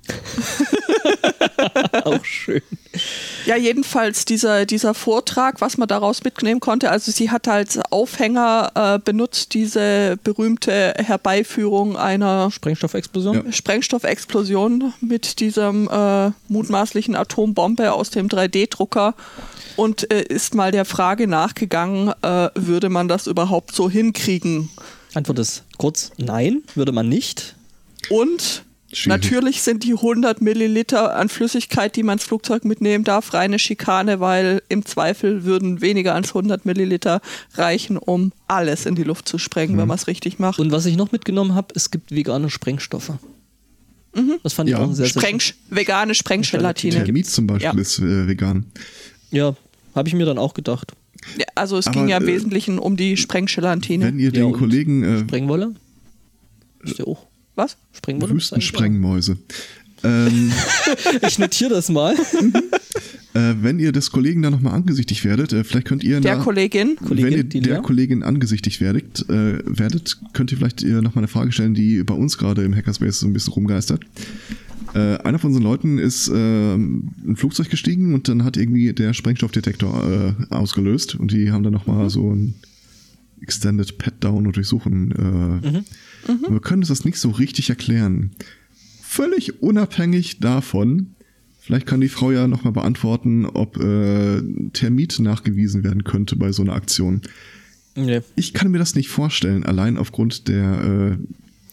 [2.04, 2.62] Auch schön.
[3.46, 8.72] Ja, jedenfalls dieser, dieser Vortrag, was man daraus mitnehmen konnte, also sie hat als Aufhänger
[8.76, 13.46] äh, benutzt diese berühmte Herbeiführung einer Sprengstoffexplosion?
[13.46, 13.52] Ja.
[13.52, 19.16] Sprengstoffexplosion mit diesem äh, mutmaßlichen Atombombe aus dem 3D-Drucker
[19.76, 24.70] und äh, ist mal der Frage nachgegangen, äh, würde man das überhaupt so hinkriegen?
[25.14, 27.56] Antwort ist kurz: Nein, würde man nicht.
[28.10, 28.64] Und
[28.98, 29.22] Schwierig.
[29.22, 34.20] natürlich sind die 100 Milliliter an Flüssigkeit, die man ins Flugzeug mitnehmen darf, reine Schikane,
[34.20, 37.22] weil im Zweifel würden weniger als 100 Milliliter
[37.56, 40.60] reichen, um alles in die Luft zu sprengen, wenn man es richtig macht.
[40.60, 43.12] Und was ich noch mitgenommen habe, es gibt vegane Sprengstoffe.
[44.42, 44.78] Das fand Ja.
[44.80, 47.04] ich auch sehr, sehr Spreng, vegane Sprenggelatine.
[47.04, 47.80] Termit zum Beispiel Ja.
[47.80, 48.66] ist äh, vegan.
[49.30, 49.56] Ja,
[49.94, 50.94] habe ich mir dann auch gedacht.
[51.38, 54.06] Ja, also es Aber, ging ja im äh, Wesentlichen um die Sprenggelatine.
[54.06, 54.54] Wenn ihr den?
[54.54, 55.76] Kollegen äh, Sprengwolle?
[56.84, 57.27] Ist ja auch.
[57.58, 57.76] Was?
[58.08, 59.38] Eigentlich Wüstensprengmäuse.
[60.04, 60.52] Ähm,
[61.28, 62.14] Ich notiere das mal.
[63.34, 66.44] äh, wenn ihr des Kollegen da nochmal angesichtig werdet, äh, vielleicht könnt ihr Der na-
[66.44, 66.96] Kollegin.
[66.98, 67.82] Kollegin, wenn ihr die der Lea?
[67.84, 72.14] Kollegin angesichtigt werdet, äh, werdet, könnt ihr vielleicht ihr nochmal eine Frage stellen, die bei
[72.14, 74.04] uns gerade im Hackerspace so ein bisschen rumgeistert.
[74.94, 79.14] Äh, einer von unseren Leuten ist äh, ein Flugzeug gestiegen und dann hat irgendwie der
[79.14, 82.54] Sprengstoffdetektor äh, ausgelöst und die haben dann nochmal so ein
[83.42, 85.84] Extended Pat-Down und Durchsuchen.
[86.28, 88.32] Äh, Und wir können uns das nicht so richtig erklären.
[89.02, 91.16] Völlig unabhängig davon,
[91.60, 94.42] vielleicht kann die Frau ja nochmal beantworten, ob äh,
[94.74, 97.22] Termit nachgewiesen werden könnte bei so einer Aktion.
[97.96, 101.18] Nee, Ich kann mir das nicht vorstellen, allein aufgrund der, äh,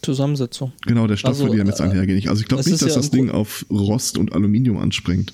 [0.01, 0.71] Zusammensetzung.
[0.85, 2.27] genau, der Stoffe, Also, die damit äh, einhergehen.
[2.29, 5.33] Also ich glaube nicht, dass ja das Ding auf Rost und Aluminium anspringt.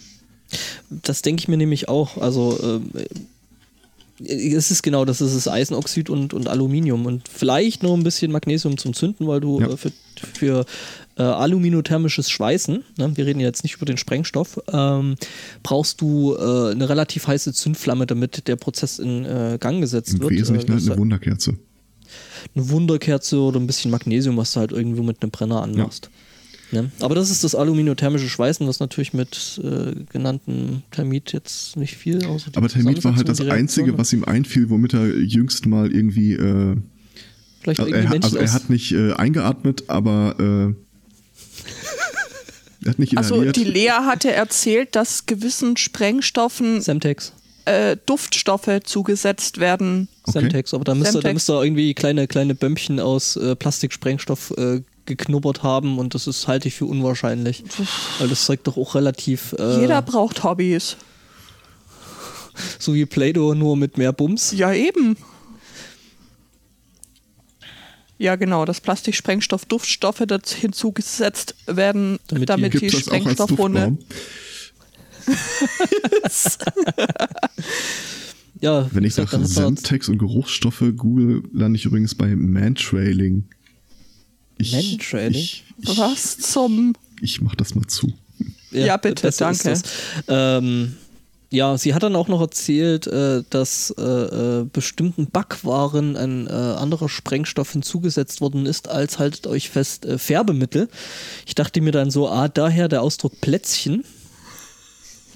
[0.89, 2.17] Das denke ich mir nämlich auch.
[2.17, 3.03] Also äh,
[4.25, 8.31] es ist genau, das ist das Eisenoxid und, und Aluminium und vielleicht noch ein bisschen
[8.31, 9.67] Magnesium zum Zünden, weil du Ja.
[9.69, 9.91] äh, für,
[10.33, 10.65] für
[11.17, 15.15] äh, aluminothermisches Schweißen, ne, wir reden jetzt nicht über den Sprengstoff, ähm,
[15.63, 20.21] brauchst du äh, eine relativ heiße Zündflamme, damit der Prozess in äh, Gang gesetzt Im
[20.21, 20.31] wird.
[20.31, 21.57] Wesentlichen Äh, halt eine Wunderkerze.
[22.55, 26.09] eine Wunderkerze oder ein bisschen Magnesium, was du halt irgendwo mit einem Brenner anmachst.
[26.71, 26.89] Ne?
[27.01, 32.25] Aber das ist das aluminothermische Schweißen, was natürlich mit äh, genannten Thermit jetzt nicht viel
[32.25, 35.91] außer die Aber Thermit war halt das Einzige, was ihm einfiel, womit er jüngst mal
[35.91, 36.77] irgendwie, äh,
[37.61, 40.73] Vielleicht also irgendwie er, Menschen also er hat nicht äh, eingeatmet, aber äh,
[42.85, 43.55] er hat nicht Also inhaliert.
[43.57, 47.33] die Lea hatte erzählt, dass gewissen Sprengstoffen Semtex.
[47.65, 50.07] äh, Duftstoffe zugesetzt werden.
[50.23, 50.39] Okay.
[50.39, 55.63] Semtex, aber da müsste, da müsste irgendwie kleine, kleine Bömmchen aus äh, Plastiksprengstoff äh, geknubbert
[55.63, 57.63] haben und das ist halte ich für unwahrscheinlich.
[58.19, 60.97] Weil das Zeug doch auch relativ äh, Jeder braucht Hobbys.
[62.79, 64.51] so wie Play-Doh, nur mit mehr Bums.
[64.51, 65.17] Ja, eben.
[68.17, 73.97] Ja, genau, dass Plastiksprengstoff Duftstoffe dazu hinzugesetzt werden, Damit damit, die- die, Sprengstoffrunde.
[78.59, 83.45] Ja, Wenn ich nach Semtex und Geruchsstoffe google, lande ich übrigens bei Mantrailing.
[84.61, 84.73] Ich?
[84.73, 85.63] Ich, ich,
[85.97, 86.93] Was zum.
[87.21, 88.13] ich mach das mal zu.
[88.71, 89.81] Ja, bitte, das ist danke.
[90.27, 90.95] Ähm,
[91.53, 96.51] ja, sie hat dann auch noch erzählt, äh, dass äh, äh, bestimmten Backwaren ein äh,
[96.51, 100.87] anderer Sprengstoff hinzugesetzt worden ist, als haltet euch fest, äh, Färbemittel.
[101.45, 104.05] Ich dachte mir dann so, ah, daher der Ausdruck Plätzchen.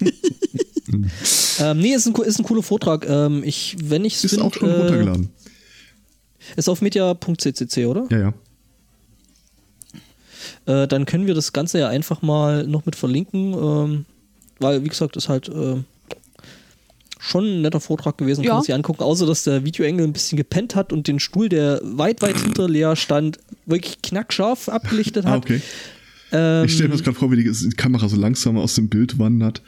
[1.60, 3.06] ähm, nee, ist ein, ist ein cooler Vortrag.
[3.06, 5.28] Ähm, ich, wenn ich Ist auch schon runtergeladen.
[6.56, 8.06] Ist auf media.ccc, oder?
[8.10, 8.34] Ja, ja.
[10.66, 14.04] Äh, dann können wir das Ganze ja einfach mal noch mit verlinken, ähm,
[14.58, 15.76] weil, wie gesagt, ist halt äh,
[17.18, 18.48] schon ein netter Vortrag gewesen, Ja.
[18.50, 21.48] kann man sich angucken, außer dass der Videoengel ein bisschen gepennt hat und den Stuhl,
[21.48, 25.44] der weit, weit hinter Lea stand, wirklich knackscharf abgelichtet Ah, hat.
[25.44, 25.60] okay.
[26.32, 29.18] Ähm, Ich stelle mir das gerade vor, wie die Kamera so langsam aus dem Bild
[29.18, 29.62] wandert.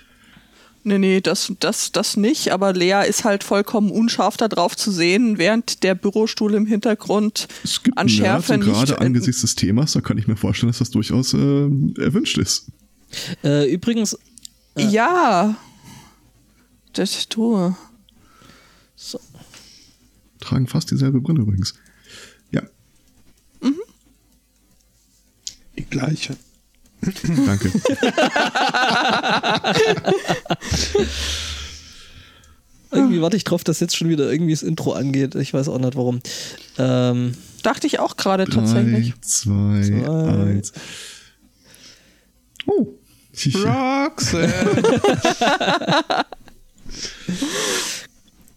[0.84, 4.90] Nee, nee, das, das, das nicht, aber Lea ist halt vollkommen unscharf da drauf zu
[4.90, 8.72] sehen, während der Bürostuhl im Hintergrund Es gibt an Schärfe und nicht.
[8.72, 12.68] gerade angesichts des Themas, da kann ich mir vorstellen, dass das durchaus äh, erwünscht ist.
[13.44, 14.16] äh, übrigens,
[14.76, 15.56] ja.
[16.92, 17.74] Das du.
[18.96, 19.20] so,
[20.40, 21.74] Tragen fast dieselbe Brille übrigens.
[22.50, 22.62] Ja,
[25.76, 26.36] Die gleiche.
[27.47, 27.70] danke.
[32.91, 35.35] irgendwie warte ich drauf, dass jetzt schon wieder irgendwie das Intro angeht.
[35.35, 36.20] Ich weiß auch nicht warum.
[36.79, 39.15] Ähm, Dachte ich auch gerade tatsächlich.
[39.20, 40.09] Zwei, Zwei.
[40.09, 40.73] eins.
[42.66, 42.95] Oh.
[43.55, 44.53] Roxanne!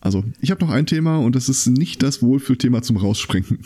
[0.04, 3.64] Also, ich habe noch ein Thema und das ist nicht das Wohlfühlthema zum Rausspringen.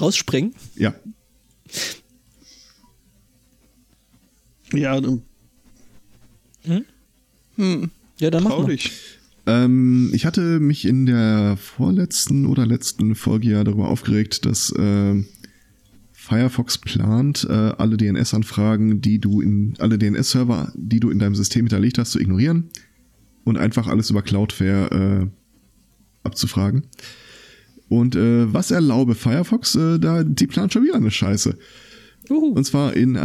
[0.00, 0.54] rausspringen.
[0.76, 0.94] Ja,
[4.72, 5.00] ja,
[7.58, 8.66] ähm, Ja, dann mach mal.
[8.66, 8.92] dich.
[9.46, 15.22] Ähm, ich hatte mich in der vorletzten oder letzten Folge ja darüber aufgeregt, dass äh,
[16.12, 21.66] Firefox plant, äh, alle DNS-Anfragen, die du in alle DNS-Server, die du in deinem System
[21.66, 22.70] hinterlegt hast, zu ignorieren
[23.44, 25.26] und einfach alles über Cloudflare äh,
[26.24, 26.86] abzufragen.
[27.88, 29.76] Und äh, was erlaube Firefox?
[29.76, 31.56] Äh, da die plant schon wieder eine Scheiße.
[32.28, 32.52] Juhu.
[32.52, 33.20] Und zwar in äh,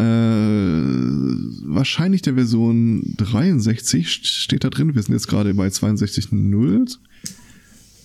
[1.68, 4.94] wahrscheinlich der Version 63 st- steht da drin.
[4.96, 6.98] Wir sind jetzt gerade bei 62.0.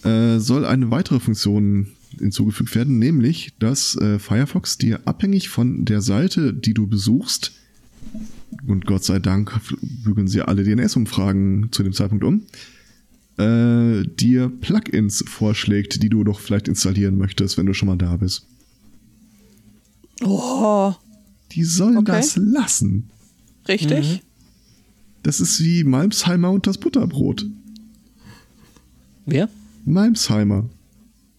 [0.05, 6.01] Äh, soll eine weitere Funktion hinzugefügt werden, nämlich, dass äh, Firefox dir abhängig von der
[6.01, 7.53] Seite, die du besuchst,
[8.67, 9.61] und Gott sei Dank
[10.05, 12.43] bügeln sie alle DNS-Umfragen zu dem Zeitpunkt um,
[13.39, 18.17] äh, dir Plugins vorschlägt, die du doch vielleicht installieren möchtest, wenn du schon mal da
[18.17, 18.47] bist.
[20.25, 20.93] Oh,
[21.53, 22.13] Die sollen Okay.
[22.13, 23.11] das lassen.
[23.69, 24.23] richtig?
[25.23, 27.47] Das ist wie Malmsheimer und das Butterbrot.
[29.27, 29.49] Wer?
[29.85, 30.69] Malmsheimer.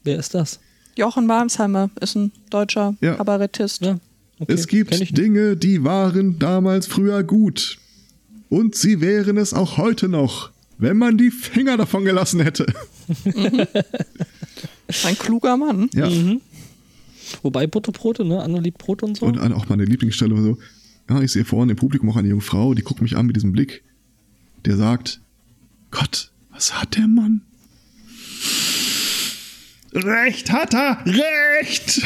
[0.03, 0.59] Wer ist das?
[0.97, 3.15] Jochen Malmsheimer ist ein deutscher Ja.
[3.15, 3.81] Kabarettist.
[3.81, 3.99] Ja.
[4.39, 5.17] Okay, es gibt.
[5.17, 7.77] Dinge, die waren damals früher gut.
[8.49, 12.65] Und sie wären es auch heute noch, wenn man die Finger davon gelassen hätte.
[15.05, 15.89] Ein kluger Mann.
[15.93, 16.09] Ja.
[17.43, 18.41] Wobei Butterbrote, ne?
[18.41, 19.25] Anna liebt Brot und so.
[19.25, 20.57] Und auch meine Lieblingsstelle war so,
[21.09, 23.35] ja, ich sehe vorne im Publikum auch eine junge Frau, die guckt mich an mit
[23.35, 23.83] diesem Blick,
[24.65, 25.21] der sagt,
[25.91, 27.41] Gott, was hat der Mann?
[29.93, 32.01] Recht hat er, recht!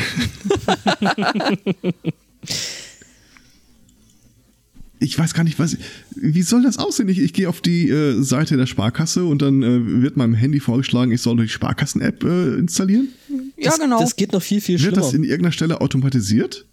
[5.02, 5.78] ich weiß gar nicht, was,
[6.16, 7.10] wie soll das aussehen?
[7.10, 10.60] Ich, ich gehe auf die äh, Seite der Sparkasse und dann äh, wird meinem Handy
[10.60, 13.10] vorgeschlagen, ich soll die Sparkassen-App äh, installieren.
[13.58, 14.00] Ja, das, genau.
[14.00, 15.02] Das geht noch viel, viel Wird schlimmer.
[15.02, 16.68] das in irgendeiner Stelle automatisiert?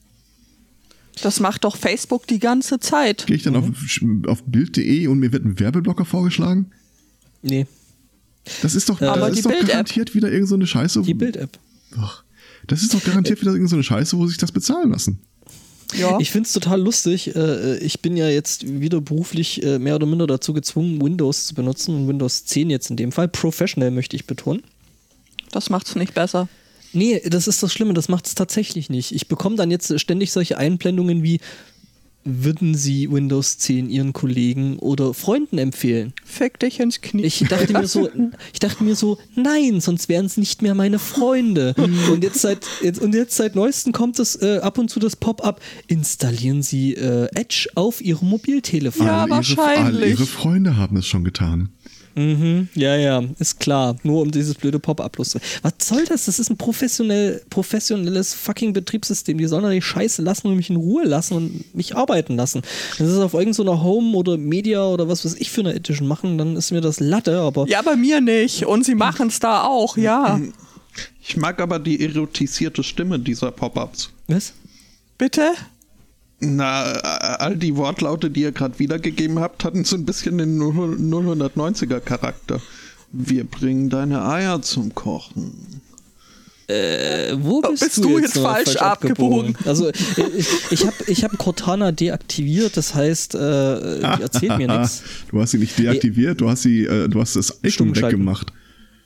[1.23, 3.27] Das macht doch Facebook die ganze Zeit.
[3.27, 3.65] Gehe ich dann auf,
[4.27, 6.71] auf Bild.de und mir wird ein Werbeblocker vorgeschlagen?
[7.43, 7.67] nee,
[8.61, 11.01] Das ist doch, Aber das ist doch garantiert wieder irgend so eine Scheiße.
[11.03, 11.59] die Bild-App.
[12.67, 15.19] Das ist doch garantiert wieder irgend so eine Scheiße, wo sich das bezahlen lassen.
[15.95, 16.19] Ja.
[16.21, 17.35] Ich finde es total lustig.
[17.35, 21.55] Äh, ich bin ja jetzt wieder beruflich äh, mehr oder minder dazu gezwungen, Windows zu
[21.55, 23.29] benutzen und Windows 10 jetzt in dem Fall.
[23.29, 24.63] Professional möchte ich betonen.
[25.51, 26.49] Das macht's nicht besser.
[26.93, 29.13] Nee, das ist das Schlimme, das macht es tatsächlich nicht.
[29.13, 31.41] Ich bekomme dann jetzt ständig solche Einblendungen wie,
[32.25, 36.13] würden Sie Windows 10 Ihren Kollegen oder Freunden empfehlen?
[36.25, 37.23] Fick dich ins Knie.
[37.25, 38.09] Ich dachte mir so,
[38.53, 41.75] ich dachte mir so, nein, sonst wären es nicht mehr meine Freunde.
[42.13, 45.17] Und jetzt seit jetzt, und jetzt seit neuestem kommt es äh, ab und zu das
[45.17, 49.07] Pop-up: Installieren Sie äh, Edge auf Ihrem Mobiltelefon.
[49.07, 49.97] Ja, Alle ihre, wahrscheinlich.
[50.03, 51.71] alle ihre Freunde haben es schon getan.
[52.19, 53.97] Mhm, ja, ja, ist klar.
[54.03, 55.39] Nur um dieses blöde Pop-up los.
[55.63, 56.25] Was soll das?
[56.25, 59.39] Das ist ein professionell, professionelles fucking Betriebssystem.
[59.39, 62.63] Die sollen doch die Scheiße lassen und mich in Ruhe lassen und mich arbeiten lassen.
[62.97, 66.09] Wenn sie es auf irgendeiner Home oder Media oder was weiß ich für eine Edition
[66.09, 68.67] machen, dann ist mir das Latte, aber ja, bei mir nicht.
[68.67, 70.41] Und sie machen's da auch, ja.
[71.23, 74.11] Ich mag aber die erotisierte Stimme dieser Pop-ups.
[74.27, 74.55] was?
[75.19, 75.53] Bitte?
[76.41, 80.61] Na, äh, all die Wortlaute, die ihr gerade wiedergegeben habt, hatten so ein bisschen den
[80.61, 82.61] 090er Charakter.
[83.11, 85.81] Wir bringen deine Eier zum Kochen.
[86.69, 89.57] Äh, wo bist, Bist du jetzt noch falsch abgebogen?
[89.65, 95.03] Also ich, ich habe ich hab Cortana deaktiviert, das heißt, äh, die erzählt mir nichts.
[95.31, 98.53] Du hast sie nicht deaktiviert, du hast sie, äh, du hast das Stumm Icon weggemacht.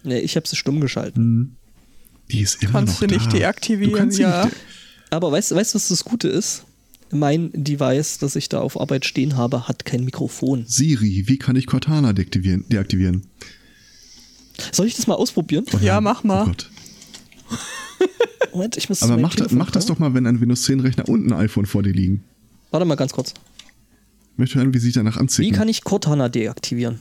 [0.03, 1.57] Nee, ich habe sie stumm geschalten.
[2.33, 3.37] Die ist immer Kannst noch du nicht da.
[3.37, 4.45] deaktivieren, Du kannst sie ja.
[4.47, 4.61] nicht de
[5.11, 6.65] Aber weißt du, weißt, was das Gute ist?
[7.13, 10.65] Mein Device, das ich da auf Arbeit stehen habe, hat kein Mikrofon.
[10.67, 12.65] Siri, wie kann ich Cortana deaktivieren?
[12.71, 13.27] deaktivieren?
[14.73, 15.67] Soll ich das mal ausprobieren?
[15.83, 16.45] Ja, mach mal.
[16.45, 16.71] Oh Gott.
[18.53, 21.07] Moment, ich muss Aber mach, Telefon mach das doch mal, wenn ein Windows 10 Rechner
[21.09, 22.25] und ein iPhone vor dir liegen.
[22.71, 23.35] Warte mal ganz kurz.
[24.33, 25.55] Ich möchte hören, wie sich danach Wie anziehen.
[25.55, 27.01] kann ich Cortana deaktivieren?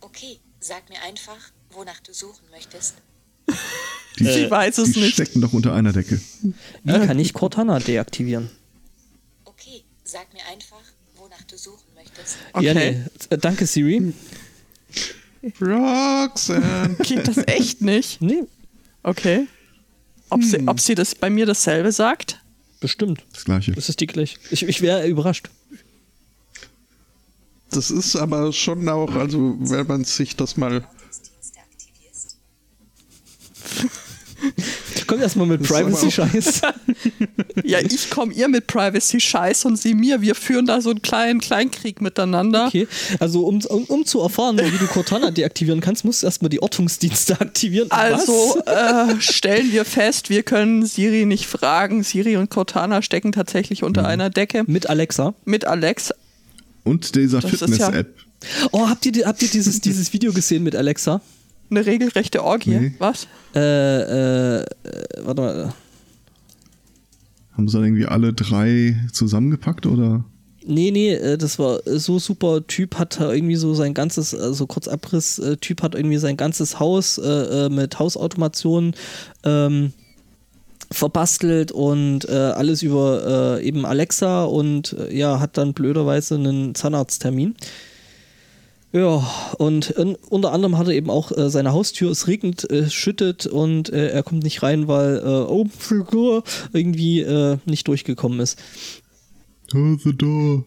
[0.00, 1.38] Okay, sag mir einfach,
[1.70, 2.96] wonach du suchen möchtest.
[4.18, 5.14] Die, Sie weiß es die nicht.
[5.14, 6.20] stecken doch unter einer Decke.
[6.84, 8.50] Wie kann ich Cortana deaktivieren?
[9.44, 10.82] Okay, sag mir einfach,
[11.16, 12.36] wonach du suchen möchtest.
[12.52, 12.66] Okay.
[12.66, 13.00] Ja, nee.
[13.30, 14.12] Äh, Danke, Siri.
[15.60, 16.96] Roxanne.
[17.02, 18.20] Geht das echt nicht?
[18.22, 18.44] Nee,
[19.02, 19.46] Okay.
[20.28, 22.38] Ob, sie, ob sie das bei mir dasselbe sagt?
[22.80, 23.24] bestimmt.
[23.32, 23.72] Das gleiche.
[23.72, 24.38] Das ist die gleich.
[24.50, 25.50] Ich, ich wäre überrascht.
[27.70, 30.84] Das ist aber schon auch, also wenn man sich das mal.
[35.12, 36.62] Kommt erstmal mit Privacy-Scheiß.
[37.64, 40.20] Ja, ich komme ihr mit Privacy-Scheiß und sie mir.
[40.22, 42.66] Wir führen da so einen kleinen Kleinkrieg miteinander.
[42.68, 42.88] Okay,
[43.20, 46.62] also um, um, um zu erfahren, wie du Cortana deaktivieren kannst, musst du erstmal die
[46.62, 47.90] Ortungsdienste aktivieren.
[47.90, 52.02] Also äh, stellen wir fest, wir können Siri nicht fragen.
[52.02, 55.34] Siri und Cortana stecken tatsächlich unter einer Decke Mit Alexa.
[55.44, 56.12] mit Alex.
[56.84, 58.14] Und dieser ist ja- Fitness-App.
[58.72, 61.20] Oh, habt ihr, die- habt ihr dieses, dieses Video gesehen mit Alexa?
[61.72, 62.76] Eine regelrechte Orgie.
[62.78, 62.92] Nee.
[62.98, 63.26] Was?
[63.54, 64.66] Äh, äh, äh,
[65.22, 65.74] warte mal.
[67.56, 70.22] Haben sie dann irgendwie alle drei zusammengepackt oder?
[70.66, 72.66] Nee, nee, äh, das war so super.
[72.66, 76.78] Typ hat irgendwie so sein ganzes, also kurz Abriss, äh, Typ hat irgendwie sein ganzes
[76.78, 78.92] Haus äh, äh, mit Hausautomation
[79.42, 79.94] ähm,
[80.90, 86.74] verbastelt und äh, alles über äh, eben Alexa und äh, ja, hat dann blöderweise einen
[86.74, 87.56] Zahnarzttermin.
[88.92, 92.90] Ja, und in, unter anderem hat er eben auch äh, seine Haustür, es regnet, äh,
[92.90, 96.44] schüttet und äh, er kommt nicht rein, weil äh, Open Figur
[96.74, 98.58] irgendwie äh, nicht durchgekommen ist.
[99.74, 100.64] Oh, the door.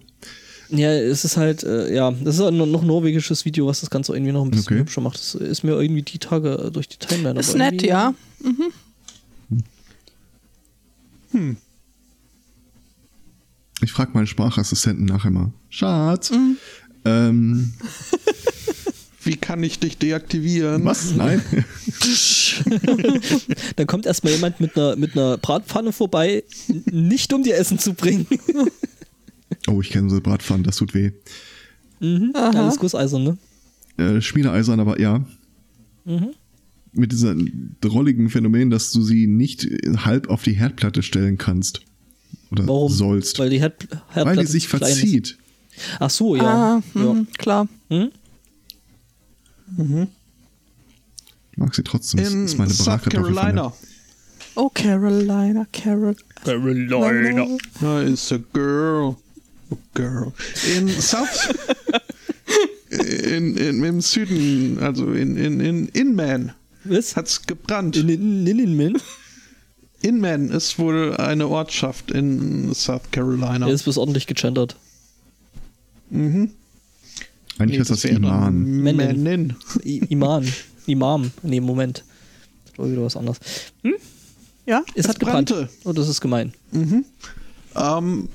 [0.69, 3.91] Ja, es ist halt, äh, ja, das ist auch noch ein norwegisches Video, was das
[3.91, 4.79] Ganze irgendwie noch ein bisschen Okay.
[4.79, 5.19] hübscher macht.
[5.19, 7.39] Das ist mir irgendwie die Tage äh, durch die Timeline.
[7.39, 8.15] Ist aber nett, ja.
[13.81, 15.51] Ich frage meinen Sprachassistenten nachher mal.
[15.69, 16.31] Schatz.
[17.05, 17.73] Ähm,
[19.25, 20.85] Wie kann ich dich deaktivieren?
[20.85, 21.15] was?
[21.15, 21.41] Nein.
[23.75, 26.43] Dann kommt erstmal jemand mit einer, mit einer Bratpfanne vorbei,
[26.91, 28.27] nicht um dir Essen zu bringen.
[29.67, 31.11] Oh, ich kenne so Bratpfannen, das tut weh.
[31.99, 32.31] Mhm.
[32.35, 33.37] Alles Gusseisen, ne?
[33.97, 35.25] Äh, Schmiedeeisern, aber ja.
[36.03, 36.31] Mhm.
[36.91, 39.67] Mit diesem drolligen Phänomen, dass du sie nicht
[39.97, 41.81] halb auf die Herdplatte stellen kannst.
[42.51, 42.91] Oder Warum?
[42.91, 43.39] sollst.
[43.39, 45.37] Weil die Herd Herdplatte Weil die sich klein ist.
[45.99, 46.43] Ach so, ja.
[46.43, 47.01] Ah, ja.
[47.01, 47.67] mhm, klar.
[47.89, 48.11] Hm?
[51.51, 52.23] Ich mag sie trotzdem.
[52.23, 53.03] Das In ist meine South.
[53.09, 53.73] Carolina.
[54.55, 56.15] Oh, Carolina, Carol.
[56.43, 57.45] Carolina.
[57.81, 59.17] Da ist a girl.
[59.71, 60.31] A girl.
[60.77, 61.53] In South.
[62.89, 66.53] in, in, Im Süden, also in, in, in Inman,
[66.83, 67.15] Was?
[67.15, 67.97] hat's gebrannt.
[67.97, 68.97] In den Innenmin?
[70.01, 73.65] Inman ist wohl eine Ortschaft in South Carolina.
[73.65, 74.75] Der ist bis ordentlich gegendert.
[76.15, 76.51] Mhm.
[77.57, 78.63] Eigentlich Nee, heißt das wäre Iman.
[78.81, 79.55] Menin.
[79.83, 80.45] Iman.
[80.87, 81.31] Imam.
[81.41, 82.03] Nee, Moment.
[82.65, 83.39] Das war wieder was anderes.
[84.65, 84.83] Ja?
[84.93, 85.49] Es, Es hat gebrannt.
[85.49, 85.69] brannte.
[85.83, 86.53] Oh, das ist gemein.
[87.75, 88.29] Ähm,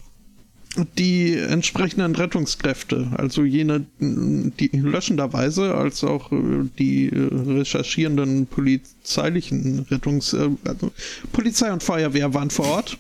[0.96, 10.32] die entsprechenden Rettungskräfte, also jene, die löschenderweise, als auch äh, die äh, recherchierenden polizeilichen Rettungs...
[10.32, 10.92] Äh, also
[11.32, 12.96] Polizei und Feuerwehr waren vor Ort.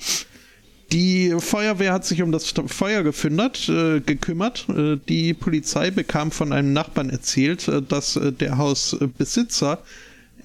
[0.92, 4.68] Die Feuerwehr hat sich um das Feuer gefindert, äh, gekümmert.
[4.68, 9.78] Äh, die Polizei bekam von einem Nachbarn erzählt, äh, dass äh, der Hausbesitzer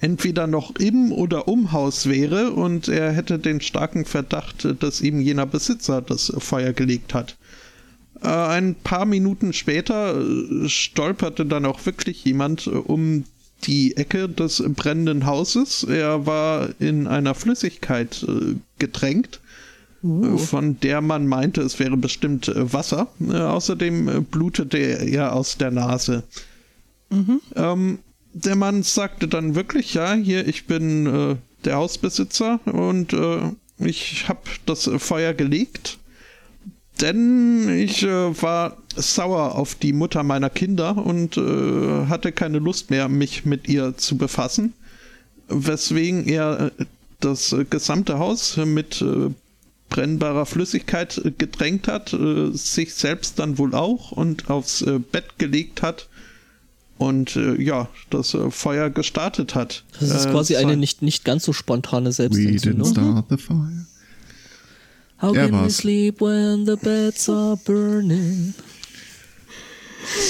[0.00, 5.00] entweder noch im oder um Haus wäre und er hätte den starken Verdacht, äh, dass
[5.00, 7.36] eben jener Besitzer das Feuer gelegt hat.
[8.22, 10.14] Äh, ein paar Minuten später
[10.68, 13.24] stolperte dann auch wirklich jemand um
[13.64, 15.82] die Ecke des brennenden Hauses.
[15.82, 18.24] Er war in einer Flüssigkeit
[18.78, 19.40] getränkt,
[20.34, 23.08] äh, von der man meinte, es wäre bestimmt äh, Wasser.
[23.20, 26.24] Äh, außerdem äh, blutete er aus der Nase.
[27.54, 27.98] Ähm,
[28.32, 34.28] der Mann sagte dann wirklich, ja, hier, ich bin äh, der Hausbesitzer und äh, ich
[34.28, 35.98] habe das Feuer gelegt,
[37.00, 43.10] denn ich äh, war sauer auf die Mutter meiner Kinder und hatte keine Lust mehr,
[43.10, 44.72] mich mit ihr zu befassen,
[45.48, 46.72] weswegen er
[47.20, 49.04] das gesamte Haus mit
[49.88, 55.38] brennbarer Flüssigkeit äh, getränkt hat, äh, sich selbst dann wohl auch und aufs äh, Bett
[55.38, 56.08] gelegt hat
[56.98, 59.84] und äh, ja, das äh, Feuer gestartet hat.
[60.00, 62.90] Das ist Äh, quasi es eine nicht, nicht ganz so spontane We didn't Selbstentzündung.
[62.92, 63.86] start the fire.
[65.22, 68.54] How Er can we sleep when the beds are burning?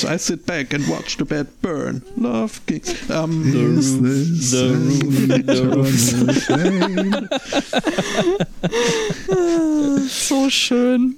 [0.06, 2.02] I sit back and watch the bed burn.
[2.16, 2.82] Love King.
[2.82, 7.36] Is this the roof, an the roof.
[10.08, 11.16] So schön.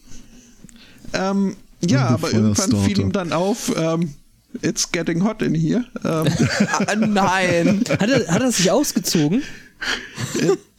[1.12, 4.14] ähm, ja, the aber irgendwann fiel ihm dann auf, ähm,
[4.62, 5.84] it's getting hot in here.
[6.04, 6.26] Ähm,
[6.68, 7.84] Ah, nein.
[7.88, 9.42] Hat er, hat er sich ausgezogen?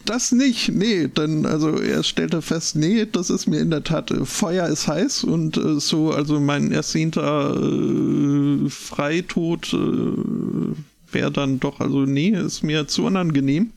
[0.09, 4.09] Das nicht, nee, denn also er stellte fest, nee, das ist mir in der Tat,
[4.09, 11.59] äh, Feuer ist heiß und äh, so, also mein ersehnter äh, Freitod äh, wäre dann
[11.59, 13.71] doch, also nee, ist mir zu unangenehm.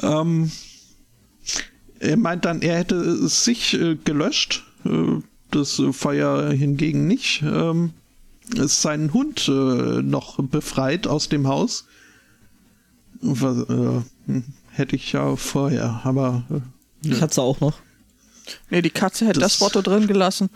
[0.00, 0.52] Ähm,
[1.98, 4.62] er meint dann, er hätte sich äh, gelöscht,
[5.50, 7.42] das Feuer hingegen nicht.
[7.42, 7.90] Ähm,
[8.54, 11.86] ist seinen Hund noch befreit aus dem Haus.
[13.20, 14.44] Was, äh, hm,
[14.80, 16.58] hätte ich ja vorher, aber äh,
[17.04, 17.78] Die Katze auch noch.
[18.70, 20.50] Nee, die Katze hätte das, Das- Foto drin gelassen.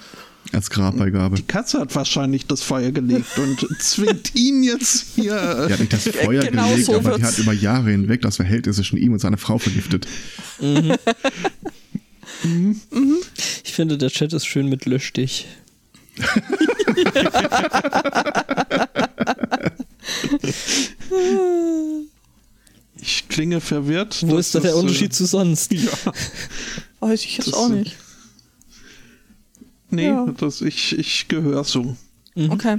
[0.52, 1.36] Als Grabbeigabe.
[1.36, 5.66] die Katze hat wahrscheinlich das Feuer gelegt und zwingt ihn jetzt hier.
[5.68, 7.24] Die hat nicht das Feuer genau gelegt, so aber die wird's.
[7.24, 10.06] hat über Jahre hinweg das Verhältnis zwischen ihm und seiner Frau vergiftet.
[13.64, 15.46] Ich finde, der Chat ist schön mit Lösch dich.
[23.06, 24.24] Ich klinge verwirrt.
[24.26, 25.72] Wo ist da der äh, Unterschied zu sonst?
[25.74, 25.93] Ja,
[27.01, 27.97] Weiß ich jetzt Das auch sind- nicht.
[29.90, 30.26] nee, Ja.
[30.39, 31.97] das, ich, ich gehöre so.
[32.36, 32.78] Okay.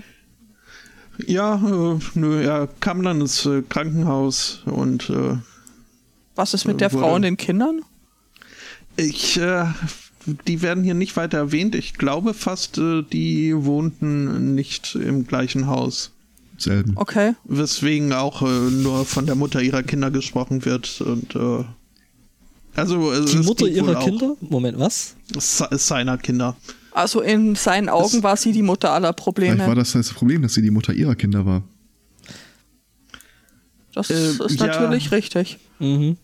[1.27, 5.38] Ja, äh, nö, er kam dann ins äh, Krankenhaus und äh,
[6.35, 7.81] Was ist mit der Wurde- Frau und den Kindern?
[8.97, 9.65] ich, äh,
[10.47, 11.76] die werden hier nicht weiter erwähnt.
[11.76, 16.11] Ich glaube fast, äh, die wohnten nicht im gleichen Haus.
[16.57, 16.94] Selben.
[16.95, 17.34] Okay.
[17.44, 21.64] weswegen auch äh, nur von der Mutter ihrer Kinder gesprochen wird und äh,
[22.76, 24.36] also es- Die es Mutter ihrer Kinder?
[24.41, 25.15] Moment, was?
[25.38, 26.56] se- seiner Kinder
[26.91, 29.23] Also in seinen Augen Das- war sie die Mutter aller Vielleicht war
[29.65, 29.76] Probleme.
[29.76, 31.64] das das Problem, dass sie die Mutter ihrer Kinder war.
[33.94, 34.68] Das Äh, ist ja.
[34.68, 35.57] natürlich richtig.
[35.80, 36.18] Mhm.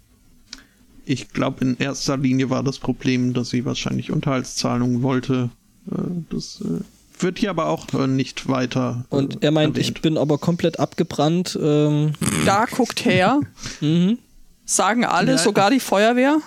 [1.05, 5.49] Ich glaube, in erster Linie war das Problem, dass sie wahrscheinlich Unterhaltszahlungen wollte.
[5.89, 5.95] Äh,
[6.29, 6.83] Das äh,
[7.23, 9.05] wird hier aber auch äh, nicht weiter.
[9.11, 9.95] äh, Und er meint, erwähnt.
[9.97, 11.57] ich bin aber komplett abgebrannt.
[11.61, 12.13] Ähm,
[12.45, 13.39] Da guckt her,
[13.81, 14.17] mhm.
[14.65, 15.37] sagen alle, Ja.
[15.37, 16.37] sogar die Feuerwehr.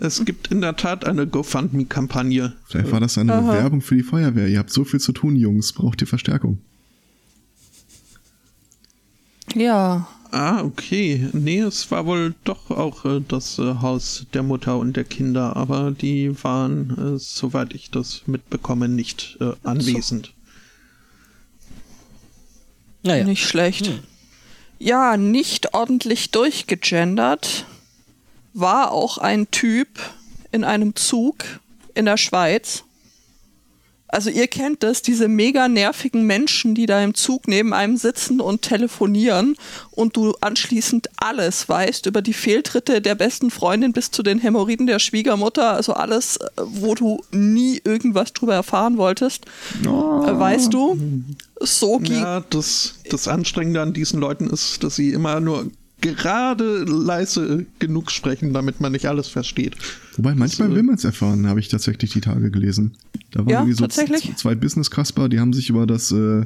[0.00, 2.52] Es gibt in der Tat eine GoFundMe-Kampagne.
[2.66, 3.52] Vielleicht war das eine Aha.
[3.54, 4.46] Werbung für die Feuerwehr.
[4.46, 5.72] Ihr habt so viel zu tun, Jungs.
[5.72, 6.58] Braucht ihr Verstärkung?
[9.54, 10.06] Ja.
[10.30, 11.28] Ah, okay.
[11.32, 15.56] Nee, es war wohl doch auch äh, das äh, Haus der Mutter und der Kinder,
[15.56, 20.34] aber die waren, äh, soweit ich das mitbekomme, nicht äh, anwesend.
[23.02, 23.24] Naja.
[23.24, 23.90] Nicht schlecht.
[24.78, 27.64] Ja, nicht ordentlich durchgegendert
[28.52, 29.88] war auch ein Typ
[30.52, 31.44] in einem Zug
[31.94, 32.84] in der Schweiz.
[34.08, 38.40] Also ihr kennt das, diese mega nervigen Menschen, die da im Zug neben einem sitzen
[38.40, 39.54] und telefonieren
[39.90, 44.86] und du anschließend alles weißt über die Fehltritte der besten Freundin bis zu den Hämorrhoiden
[44.86, 49.44] der Schwiegermutter, also alles, äh, wo du nie irgendwas drüber erfahren wolltest,
[49.82, 50.98] äh, weißt du.
[51.60, 55.70] So Ja, das, das Anstrengende an diesen Leuten ist, dass sie immer nur
[56.00, 59.76] gerade leise genug sprechen, damit man nicht alles versteht.
[60.16, 60.74] Wobei, manchmal So.
[60.74, 62.92] will man es erfahren, habe ich tatsächlich die Tage gelesen.
[63.30, 64.36] Da waren Ja, irgendwie so tatsächlich?
[64.36, 66.44] zwei Business-Kasper, die haben sich über das äh,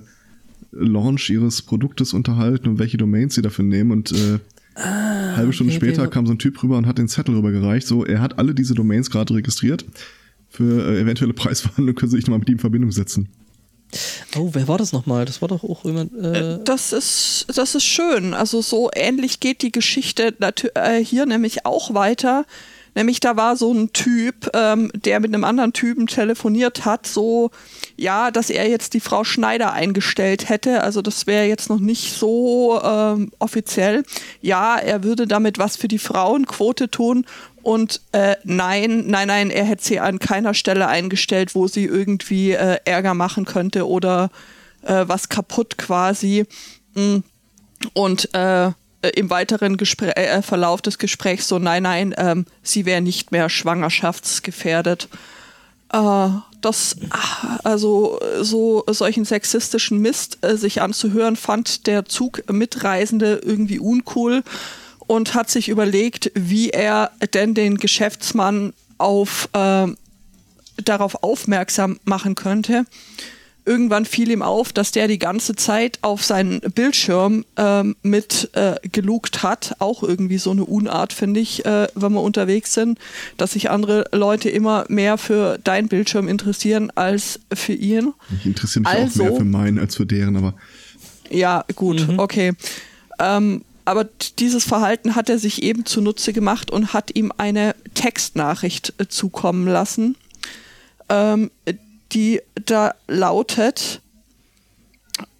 [0.72, 4.38] Launch ihres Produktes unterhalten und welche Domains sie dafür nehmen und äh,
[4.76, 7.86] halbe Stunde okay, später kam so ein Typ rüber und hat den Zettel rübergereicht.
[7.86, 9.84] So, er hat alle diese Domains gerade registriert.
[10.48, 13.28] Für äh, eventuelle Preisverhandlungen können Sie sich nochmal mit ihm in Verbindung setzen.
[14.36, 15.24] Oh, wer war das nochmal?
[15.24, 16.12] Das war doch auch jemand.
[16.14, 18.34] Äh, Das ist, das ist schön.
[18.34, 20.34] Also so ähnlich geht die Geschichte
[20.74, 22.44] äh, hier nämlich auch weiter.
[22.94, 27.50] Nämlich da war so ein Typ, ähm, der mit einem anderen Typen telefoniert hat, so,
[27.96, 30.82] ja, dass er jetzt die Frau Schneider eingestellt hätte.
[30.82, 34.02] Also das wäre jetzt noch nicht so ähm, offiziell.
[34.42, 37.24] Ja, er würde damit was für die Frauenquote tun.
[37.62, 42.52] Und äh, nein, nein, nein, er hätte sie an keiner Stelle eingestellt, wo sie irgendwie
[42.52, 44.30] äh, Ärger machen könnte oder
[44.82, 46.46] äh, was kaputt quasi.
[46.94, 47.18] Mm.
[47.94, 48.72] Und äh,
[49.02, 53.32] äh, im weiteren Gespr äh, Verlauf des Gesprächs so, nein, nein, ähm, sie wäre nicht
[53.32, 55.08] mehr schwangerschaftsgefährdet.
[55.92, 56.28] Äh,
[56.60, 64.44] das, ah, also so solchen sexistischen Mist äh, sich anzuhören, fand der Zugmitreisende irgendwie uncool
[65.12, 69.98] und hat sich überlegt, wie er denn den Geschäftsmann auf ähm,
[70.82, 72.86] darauf aufmerksam machen könnte.
[73.66, 78.76] Irgendwann fiel ihm auf, dass der die ganze Zeit auf seinen Bildschirm ähm, mit äh,
[78.90, 79.76] gelugt hat.
[79.80, 82.98] Auch irgendwie so eine Unart, finde ich, äh, wenn wir unterwegs sind,
[83.36, 88.14] dass sich andere Leute immer mehr für deinen Bildschirm interessieren als für ihren.
[88.40, 90.54] Ich interessiere mich auch Also- mehr für meinen als für deren, aber
[91.30, 92.52] Ja, gut, okay.
[93.20, 94.04] Ähm, aber
[94.38, 99.66] dieses Verhalten hat er sich eben zunutze gemacht und hat ihm eine Textnachricht äh, zukommen
[99.66, 100.16] lassen,
[101.08, 101.50] ähm,
[102.12, 104.00] die da lautet,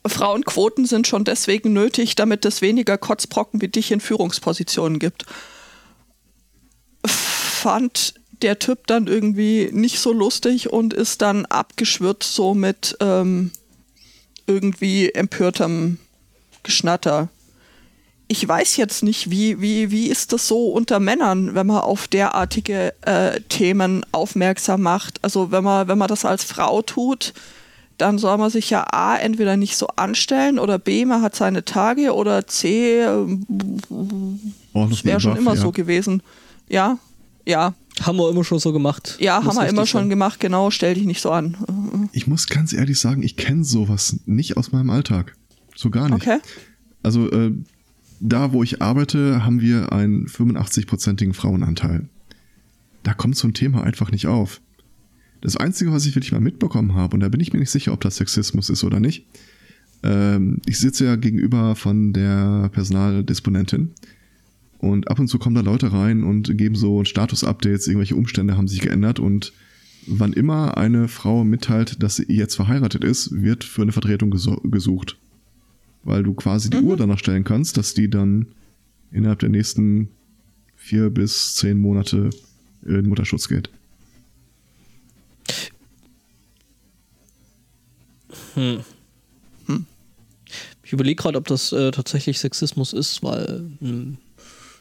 [0.07, 5.27] Frauenquoten sind schon deswegen nötig, damit es weniger Kotzbrocken wie dich in Führungspositionen gibt.
[7.07, 13.53] Fand der Typ dann irgendwie nicht so lustig und ist dann abgeschwirrt so mit ähm,
[14.49, 15.99] irgendwie empörtem
[16.65, 17.29] Geschnatter.
[18.33, 22.09] Ich weiß jetzt nicht, wie, wie, wie ist das so unter Männern, wenn man auf
[22.09, 25.23] derartige äh, Themen aufmerksam macht?
[25.23, 27.35] Also wenn man, wenn man das als Frau tut,
[27.99, 31.67] dann soll man sich ja A, entweder nicht so anstellen oder B, man hat seine
[31.67, 33.07] Tage oder C,
[34.73, 35.61] of das wäre schon immer ja.
[35.61, 36.23] so gewesen.
[36.71, 36.97] Ja,
[37.45, 39.19] ja, haben wir immer schon so gemacht.
[39.21, 40.09] ja, Muss haben wir immer schon sein.
[40.09, 42.09] gemacht, genau, stell dich nicht so an.
[42.13, 45.37] Ich muss ganz ehrlich sagen, ich kenne sowas nicht aus meinem Alltag.
[45.77, 46.27] So gar nicht.
[46.27, 46.39] Okay.
[47.03, 47.53] Also äh,
[48.23, 52.09] da, wo ich arbeite, haben wir einen 85-prozentigen Frauenanteil.
[53.03, 54.61] Da kommt so ein Thema einfach nicht auf.
[55.41, 57.93] Das Einzige, was ich wirklich mal mitbekommen habe, und da bin ich mir nicht sicher,
[57.93, 59.27] ob das Sexismus ist oder nicht,
[60.05, 63.91] ähm, ich sitze ja gegenüber von der Personaldisponentin
[64.79, 68.69] und ab und zu kommen da Leute rein und geben so Status-Updates, irgendwelche Umstände haben
[68.69, 69.53] sich geändert und
[70.07, 75.19] wann immer eine Frau mitteilt, dass sie jetzt verheiratet ist, wird für eine Vertretung gesucht
[76.05, 78.47] weil du quasi die Uhr danach stellen kannst, dass die dann
[79.11, 80.09] innerhalb der nächsten
[80.77, 82.31] vier bis zehn Monate
[82.85, 83.71] in Mutterschutz geht.
[90.83, 94.19] Ich überlege gerade, ob das äh, tatsächlich Sexismus ist, weil hm,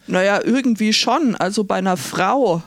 [0.08, 1.36] Naja, irgendwie schon.
[1.36, 2.62] Also bei einer Frau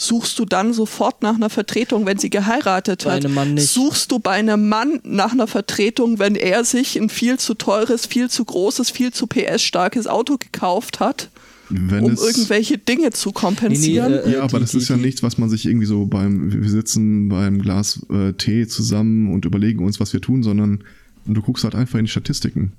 [0.00, 3.24] Suchst du dann sofort nach einer Vertretung, wenn sie geheiratet Bei hat?
[3.24, 3.66] einem Mann nicht.
[3.68, 8.06] Suchst du bei einem Mann nach einer Vertretung, wenn er sich ein viel zu teures,
[8.06, 11.30] viel zu großes, viel zu PS-starkes Auto gekauft hat,
[11.68, 14.12] Wenn um es, irgendwelche Dinge zu kompensieren?
[14.12, 15.66] Nee, nee, äh, ja, aber die- das ist die- ja die- nichts, was man sich
[15.66, 20.20] irgendwie so beim, wir sitzen beim Glas äh, Tee zusammen und überlegen uns, was wir
[20.20, 20.84] tun, sondern
[21.26, 22.72] du guckst halt einfach in die Statistiken.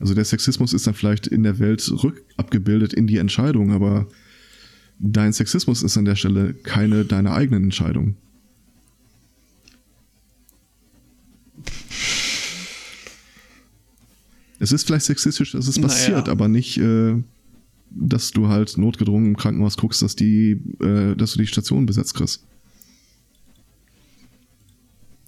[0.00, 4.06] Also der Sexismus ist dann vielleicht in der Welt rückabgebildet in die Entscheidung, aber
[5.02, 8.16] dein Sexismus ist an der Stelle keine deine eigenen Entscheidung.
[14.58, 15.88] Es ist vielleicht sexistisch, dass es Naja.
[15.88, 17.16] passiert, aber nicht, äh,
[17.90, 22.14] dass du halt notgedrungen im Krankenhaus guckst, dass die, äh, dass du die Station besetzt
[22.14, 22.44] kriegst.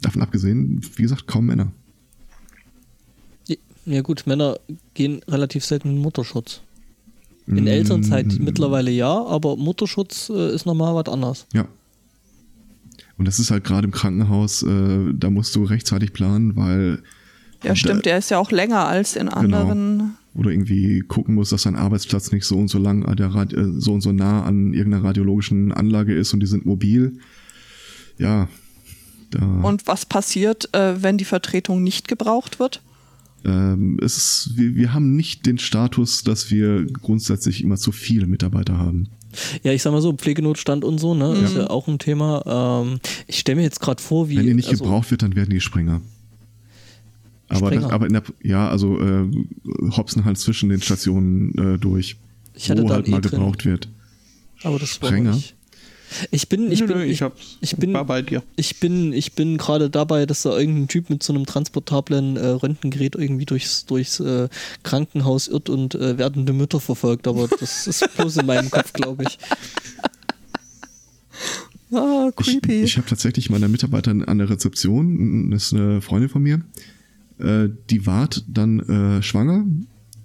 [0.03, 1.73] Davon abgesehen, wie gesagt, kaum Männer.
[3.87, 4.59] Ja gut, Männer
[4.95, 6.63] gehen relativ selten in Mutterschutz.
[7.47, 11.47] In Mm, Elternzeit mittlerweile ja, aber Mutterschutz äh, ist nochmal was anderes.
[11.53, 11.67] Ja.
[13.19, 17.03] Und das ist halt gerade im Krankenhaus, äh, da musst du rechtzeitig planen, weil
[17.63, 20.17] ja, stimmt, der ist ja auch länger als in anderen.
[20.35, 23.73] wo du irgendwie gucken musst, dass dein Arbeitsplatz nicht so und so lang Rad äh,
[23.79, 27.19] so und so nah an irgendeiner radiologischen Anlage ist und die sind mobil.
[28.19, 28.49] Ja,
[29.31, 32.83] da Und was passiert, äh, wenn die Vertretung nicht gebraucht wird?
[33.45, 38.27] Ähm, es ist, wir, wir haben nicht den Status, dass wir grundsätzlich immer zu viele
[38.27, 39.09] Mitarbeiter haben.
[39.63, 42.83] Ja, ich sag mal so, Pflegenotstand und so, ne, ist ja auch ein Thema.
[42.85, 44.37] Ähm, ich stelle mir jetzt gerade vor, wie.
[44.37, 46.01] Wenn die nicht also, gebraucht wird, dann werden die Springer.
[47.49, 47.83] Aber, Springer?
[47.83, 49.31] Das, aber in der, ja, also äh,
[49.91, 52.17] hopsen halt zwischen den Stationen äh, durch,
[52.55, 53.33] Ich hatte wo halt eh mal drin.
[53.33, 53.89] gebraucht wird.
[54.63, 55.35] Aber das war Sprenger?
[55.35, 55.57] nicht.
[56.31, 58.43] Ich bin, ich Nö, bin, nö, ich, hab's- ich bin, war bei dir.
[58.57, 62.47] ich bin, ich bin gerade dabei, dass da irgendein Typ mit so einem transportablen äh,
[62.47, 64.49] Röntgengerät irgendwie durchs, durchs äh,
[64.83, 67.27] Krankenhaus irrt und äh, werdende Mütter verfolgt.
[67.27, 69.39] Aber das ist bloß in meinem Kopf, glaube ich.
[71.93, 72.79] Ah, creepy.
[72.83, 76.61] Ich, ich habe tatsächlich meiner Mitarbeiterin an der Rezeption, das ist eine Freundin von mir,
[77.39, 78.81] äh, die ward dann
[79.19, 79.65] äh, schwanger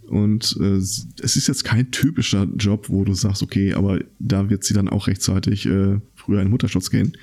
[0.10, 4.64] und äh, es ist jetzt kein typischer Job, wo du sagst, okay, aber da wird
[4.64, 7.14] sie dann auch rechtzeitig äh, früher in den Mutterschutz gehen.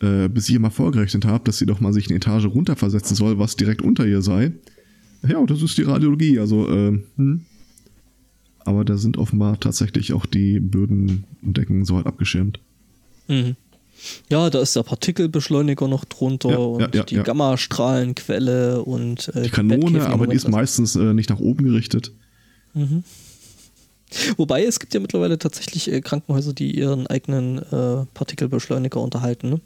[0.00, 3.38] Äh, bis ich mal vorgerechnet habe, dass sie doch mal sich eine Etage runterversetzen soll,
[3.38, 4.52] was direkt unter ihr sei.
[5.26, 7.42] Ja, das ist die Radiologie, also äh, hm.
[8.60, 12.58] aber da sind offenbar tatsächlich auch die Böden und Decken so halt abgeschirmt.
[13.28, 13.54] Mhm.
[14.30, 17.16] Ja, da ist der Partikelbeschleuniger noch drunter Ja, und ja, ja, die.
[17.16, 22.12] Gammastrahlenquelle und äh, Die Kanone, Bettkäfige aber die ist meistens äh, nicht nach oben gerichtet.
[24.36, 29.50] Wobei es gibt ja mittlerweile tatsächlich äh, Krankenhäuser, die ihren eigenen äh, Partikelbeschleuniger unterhalten.
[29.50, 29.60] Ne?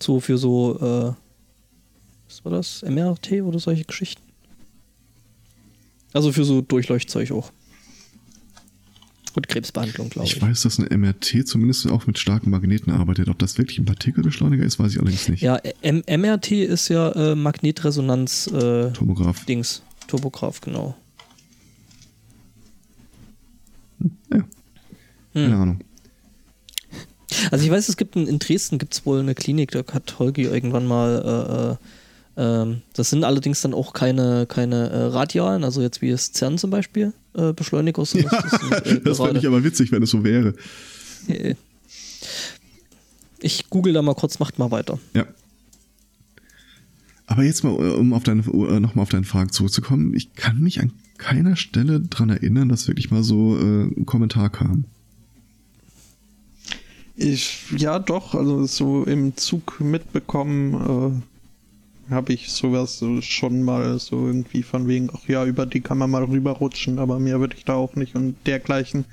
[0.00, 1.14] So für so, äh,
[2.28, 2.82] was war das?
[2.82, 4.22] MRT oder solche Geschichten?
[6.12, 7.52] Also für so Durchleuchtzeug auch.
[9.34, 10.36] Und Krebsbehandlung, glaube ich.
[10.36, 13.28] Ich weiß, dass eine MRT zumindest auch mit starken Magneten arbeitet.
[13.28, 15.42] Ob das wirklich ein Partikelbeschleuniger ist, weiß ich allerdings nicht.
[15.42, 19.44] Ja, M MRT ist ja äh, Magnetresonanz äh, Tomograph.
[19.44, 20.96] Dings, Turbograph, genau.
[24.32, 24.44] Ja.
[25.34, 25.80] Keine Ahnung.
[27.50, 30.18] Also ich weiß, es gibt in, in Dresden gibt es wohl eine Klinik, da hat
[30.18, 31.76] Holgi irgendwann mal, äh, äh,
[32.38, 36.56] ähm, das sind allerdings dann auch keine, keine äh, radialen, also jetzt wie es CERN
[36.56, 38.04] zum Beispiel, äh, Beschleuniger.
[38.04, 40.54] sondern das, äh, Das fände ich aber witzig, wenn es so wäre.
[41.26, 41.56] äh,
[43.40, 45.00] ich google da mal kurz, macht mal weiter.
[45.14, 45.26] Ja.
[47.26, 50.14] Aber jetzt mal, äh, um auf deine, äh, nochmal auf deine Frage zurückzukommen.
[50.14, 54.48] Ich kann mich an keiner Stelle dran erinnern, dass wirklich mal so äh, ein Kommentar
[54.50, 54.84] kam.
[57.16, 61.37] Ich, ja, doch, also so im Zug mitbekommen äh,
[62.10, 65.98] habe ich sowas so schon mal so irgendwie von wegen, ach ja, über die kann
[65.98, 69.04] man mal rüberrutschen, aber mehr würde ich da auch nicht und dergleichen.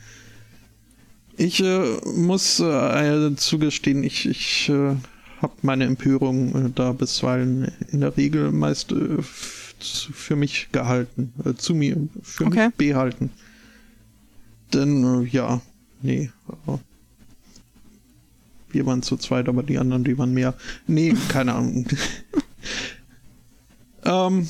[1.38, 4.95] Ich äh, muss äh, zugestehen, ich, ich äh,
[5.41, 11.53] habe meine Empörung äh, da bisweilen in der Regel meist äh, für mich gehalten, äh,
[11.55, 12.67] zu mir, für Okay.
[12.67, 13.31] mich behalten.
[14.73, 15.61] Denn äh, ja,
[16.01, 16.30] nee,
[18.72, 20.53] wir waren zu zweit, aber die anderen, die waren mehr.
[20.88, 21.85] Nee, keine Ahnung.
[24.04, 24.48] ähm,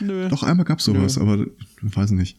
[0.00, 0.28] nö.
[0.28, 1.22] Doch einmal gab es sowas, Nö.
[1.22, 1.46] aber
[1.86, 2.38] ich weiß nicht.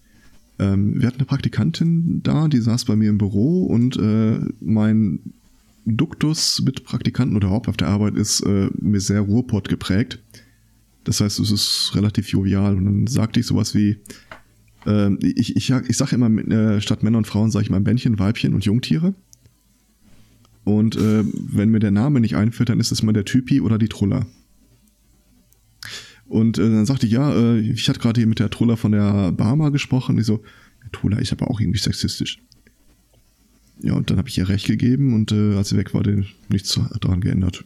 [0.60, 5.20] Ähm, wir hatten eine Praktikantin da, die saß bei mir im Büro und äh, mein
[5.86, 10.20] Duktus mit Praktikanten oder überhaupt auf der Arbeit ist äh, mir sehr Ruhrpott geprägt.
[11.04, 12.76] Das heißt, es ist relativ jovial.
[12.76, 13.98] Und dann sagte ich sowas wie,
[14.86, 18.20] ähm, ich, ich, ich sage immer, äh, statt Männer und Frauen sage ich mal Männchen,
[18.20, 19.14] Weibchen und Jungtiere.
[20.66, 23.78] Und äh, wenn mir der Name nicht einfällt, dann ist es mal der Typi oder
[23.78, 24.26] die Truller.
[26.30, 28.92] Und äh, dann sagte ich, ja, äh, ich hatte gerade hier mit der Truller von
[28.92, 30.16] der Barmer gesprochen.
[30.16, 30.44] Und ich so,
[30.92, 32.40] Truller ist aber auch irgendwie sexistisch.
[33.82, 36.26] Ja, und dann habe ich ihr recht gegeben und äh, als sie weg war, den,
[36.50, 37.64] nichts daran geändert.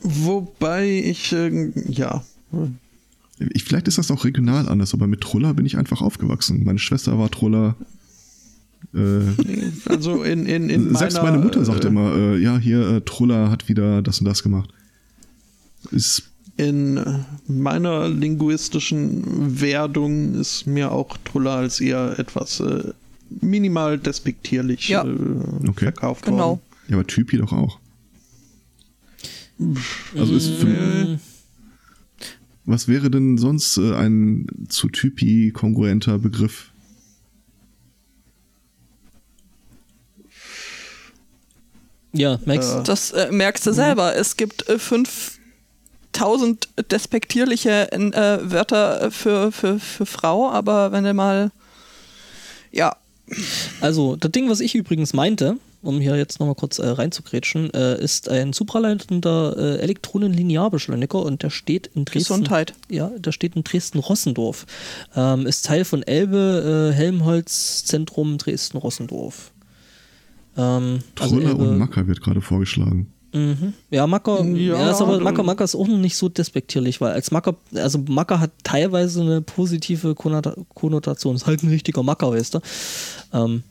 [0.00, 2.24] Wobei ich, äh, ja,
[3.54, 6.64] Ich, vielleicht ist das auch regional anders, aber mit Truller bin ich einfach aufgewachsen.
[6.64, 7.76] Meine Schwester war Truller.
[8.94, 9.22] Äh,
[9.86, 13.00] also in, in, in selbst meiner, meine Mutter sagt äh, immer, äh, ja, hier, äh,
[13.00, 14.72] Truller hat wieder das und das gemacht.
[15.90, 16.22] Ist,
[16.56, 17.02] In
[17.46, 22.92] meiner linguistischen Werdung ist mir auch Truller als eher etwas äh,
[23.40, 25.04] minimal despektierlich Ja.
[25.04, 25.84] äh, Okay.
[25.86, 26.38] verkauft Genau.
[26.50, 26.60] worden.
[26.88, 27.78] ja, aber Typi doch auch.
[30.16, 31.18] Also ist für,
[32.64, 36.70] was wäre denn sonst äh, ein zu Typi kongruenter Begriff?
[42.12, 42.68] Ja, Max.
[42.74, 44.14] Äh, Das äh, merkst du selber.
[44.16, 44.78] Es gibt äh,
[46.12, 51.50] 5000 despektierliche äh, Wörter für, für, für Frau, aber wenn du mal.
[52.70, 52.96] Ja,
[53.80, 58.00] Also, das Ding, was ich übrigens meinte, um hier jetzt nochmal kurz äh, reinzugrätschen, äh,
[58.00, 62.34] ist ein supraleitender äh, Elektronenlinearbeschleuniger und der steht in Dresden.
[62.34, 62.74] Gesundheit.
[62.88, 64.66] Ja, der steht in Dresden-Rossendorf.
[65.16, 69.50] Ähm, ist Teil von Elbe äh, Helmholtz Zentrum Dresden-Rossendorf.
[70.56, 73.12] Ähm, also Truller Elbe- und Macker wird gerade vorgeschlagen.
[73.34, 73.72] Mhm.
[73.90, 77.12] Ja, Macker, ja, Ja, ist aber Macker, Macker ist auch noch nicht so despektierlich, weil
[77.12, 82.30] als Macker, also Macker hat teilweise eine positive Konnota- Konnotation, ist halt ein richtiger Macker,
[82.32, 82.60] weißt du.
[83.32, 83.62] Ähm,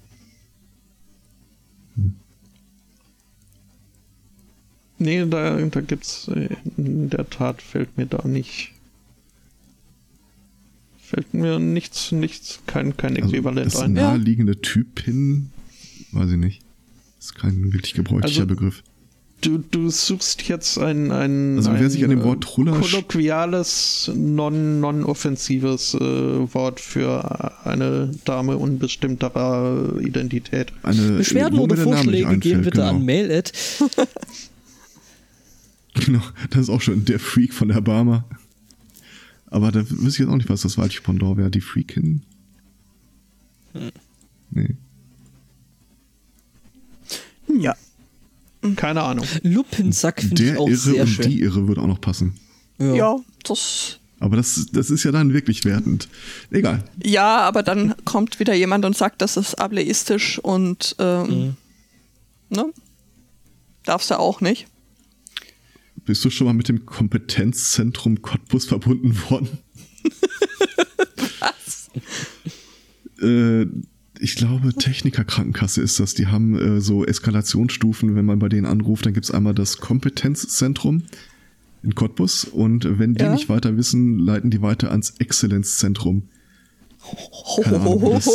[4.98, 8.72] Nee, da, da gibt's äh, in der Tat fällt mir da nicht.
[11.00, 13.94] Fällt mir nichts, nichts, kein, kein Also Äquivalent das ein.
[13.94, 15.50] naheliegende Typin,
[16.12, 16.62] weiß ich nicht.
[17.20, 18.84] Ist kein wirklich gebräuchlicher Also, Begriff.
[19.42, 22.80] Du, du suchst jetzt ein, ein, Also ein wer sich an dem Wort äh, Truller
[22.80, 26.00] kolloquiales, non- non-offensives äh,
[26.54, 30.72] Wort für eine Dame unbestimmterer Identität.
[30.84, 32.90] Eine, Beschwerden nicht Vorschläge gehen einfällt, bitte genau.
[32.90, 33.52] an mail at
[35.94, 38.26] Genau, das ist auch schon der Freak von der Barmer.
[39.48, 41.52] Aber da wüsste ich jetzt auch nicht, was das weibliche Pendant wäre.
[41.52, 42.22] Die Freakin?
[43.74, 43.92] Hm.
[44.52, 44.76] Nee.
[47.60, 47.76] ja.
[48.76, 49.26] Keine Ahnung.
[49.44, 51.30] Luppensack finde ich Der auch Irre sehr und schön.
[51.30, 52.34] die Irre würde auch noch passen.
[52.80, 54.00] Ja, das.
[54.20, 56.08] Aber das, das ist ja dann wirklich wertend.
[56.52, 56.84] Egal.
[57.04, 61.56] Ja, aber dann kommt wieder jemand und sagt, das ist ableistisch und ähm,
[62.50, 62.66] ne?
[63.84, 64.68] Darfst du auch nicht.
[66.06, 69.58] Bist du schon mal mit dem Kompetenzzentrum Cottbus verbunden worden?
[71.40, 71.90] Was?
[73.22, 73.66] Äh,
[74.22, 76.14] ich glaube, Techniker-Krankenkasse ist das.
[76.14, 78.16] Die haben äh, so Eskalationsstufen.
[78.16, 81.04] Wenn man bei denen anruft, dann gibt es einmal das Kompetenzzentrum
[81.84, 82.46] in Cottbus.
[82.46, 83.34] Und wenn die Ja.
[83.34, 86.24] nicht weiter wissen, leiten die weiter ans Exzellenzzentrum.
[87.66, 88.28] Ahnung, das-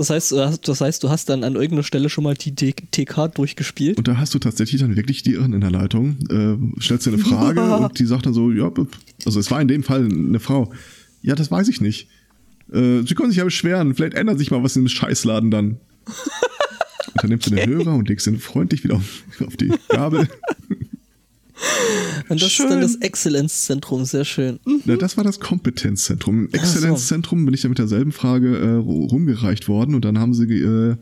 [0.00, 2.52] ist, heißt, du hast, das heißt, du hast dann an irgendeiner Stelle schon mal die
[2.54, 3.98] TK durchgespielt.
[3.98, 6.16] Und da hast du tatsächlich dann wirklich die Irren in der Leitung.
[6.28, 8.70] Äh, stellst dir eine Frage und die sagt dann so, ja,
[9.24, 10.72] also es war in dem Fall eine Frau.
[11.22, 12.08] Ja, das weiß ich nicht.
[12.72, 15.78] Äh, Sie können sich ja beschweren, vielleicht ändert sich mal was in dem Scheißladen dann.
[17.06, 20.28] Und dann nimmst du den Hörer und legst ihn freundlich wieder auf, auf die Gabel.
[22.28, 22.66] Und das Schön.
[22.66, 24.60] ist dann das Exzellenzzentrum, sehr schön.
[24.84, 26.44] Na, das war das Kompetenzzentrum.
[26.44, 26.56] Im so.
[26.56, 30.96] Exzellenzzentrum bin ich dann mit derselben Frage äh, rumgereicht worden und dann haben sie äh,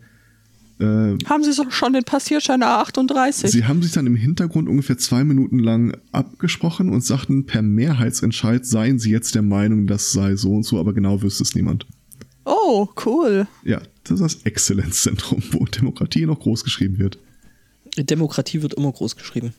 [0.80, 3.48] äh, Haben Sie so schon den Passierschein A38?
[3.48, 8.64] Sie haben sich dann im Hintergrund ungefähr zwei Minuten lang abgesprochen und sagten, per Mehrheitsentscheid
[8.64, 11.86] seien sie jetzt der Meinung, das sei so und so, aber genau wüsste es niemand.
[12.44, 13.46] oh, cool.
[13.64, 17.18] Ja, das ist das Exzellenzzentrum, wo Demokratie noch groß geschrieben wird.
[17.96, 19.52] Demokratie wird immer groß geschrieben.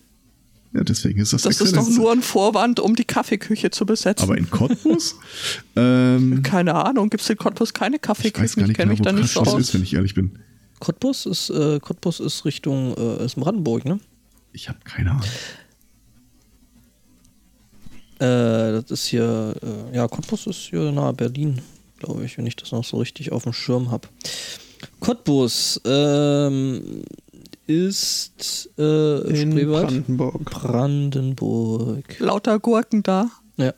[0.73, 4.23] Ja, deswegen ist das, Das ist doch nur ein Vorwand, um die Kaffeeküche zu besetzen.
[4.23, 5.15] Aber in Cottbus?
[5.75, 8.43] ähm, keine Ahnung, gibt es in Cottbus keine ich Kaffeeküche?
[8.43, 9.59] weiß gar nicht kenn genau, wo mich da nicht so aus.
[9.59, 10.37] ist, wenn ich ehrlich bin.
[10.79, 13.99] Cottbus ist, äh, Cottbus ist Richtung äh, ist Brandenburg, ne?
[14.53, 15.23] Ich habe keine Ahnung.
[18.19, 21.61] Äh, das ist hier, äh, ja, Cottbus ist hier nahe Berlin,
[21.99, 24.07] glaube ich, wenn ich das noch so richtig auf dem Schirm habe.
[24.99, 27.03] Cottbus ähm,
[27.67, 29.87] ist äh, In Spreewald?
[29.87, 30.45] Brandenburg.
[30.45, 32.19] Brandenburg.
[32.19, 33.29] Lauter Gurken da.
[33.57, 33.73] Ja.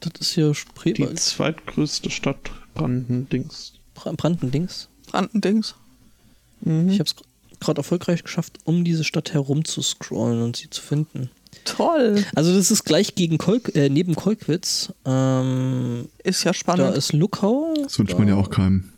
[0.00, 1.20] Das ist hier Die Spreewald.
[1.20, 3.72] zweitgrößte Stadt Brandendings.
[3.94, 4.88] Bra- Brandendings.
[5.10, 5.74] Brandendings.
[6.62, 7.14] Ich habe es
[7.60, 11.30] gerade erfolgreich geschafft, um diese Stadt herum zu scrollen und sie zu finden.
[11.64, 12.24] Toll.
[12.34, 14.92] Also das ist gleich gegen Kolk äh, neben Kolkwitz.
[15.04, 16.96] Ähm, Ist ja da spannend.
[16.96, 17.74] ist Luckau.
[17.82, 18.92] Das wünscht man ja auch keinem.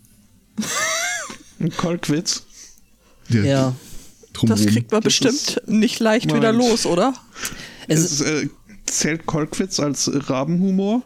[1.58, 2.44] In Kolkwitz.
[3.28, 3.74] Der Ja.
[4.32, 4.64] drumherum.
[4.64, 6.42] das kriegt man Das bestimmt nicht leicht Moment.
[6.42, 7.14] wieder los, oder?
[7.88, 8.48] Es Es, äh,
[8.86, 11.02] zählt Kolkwitz als Rabenhumor?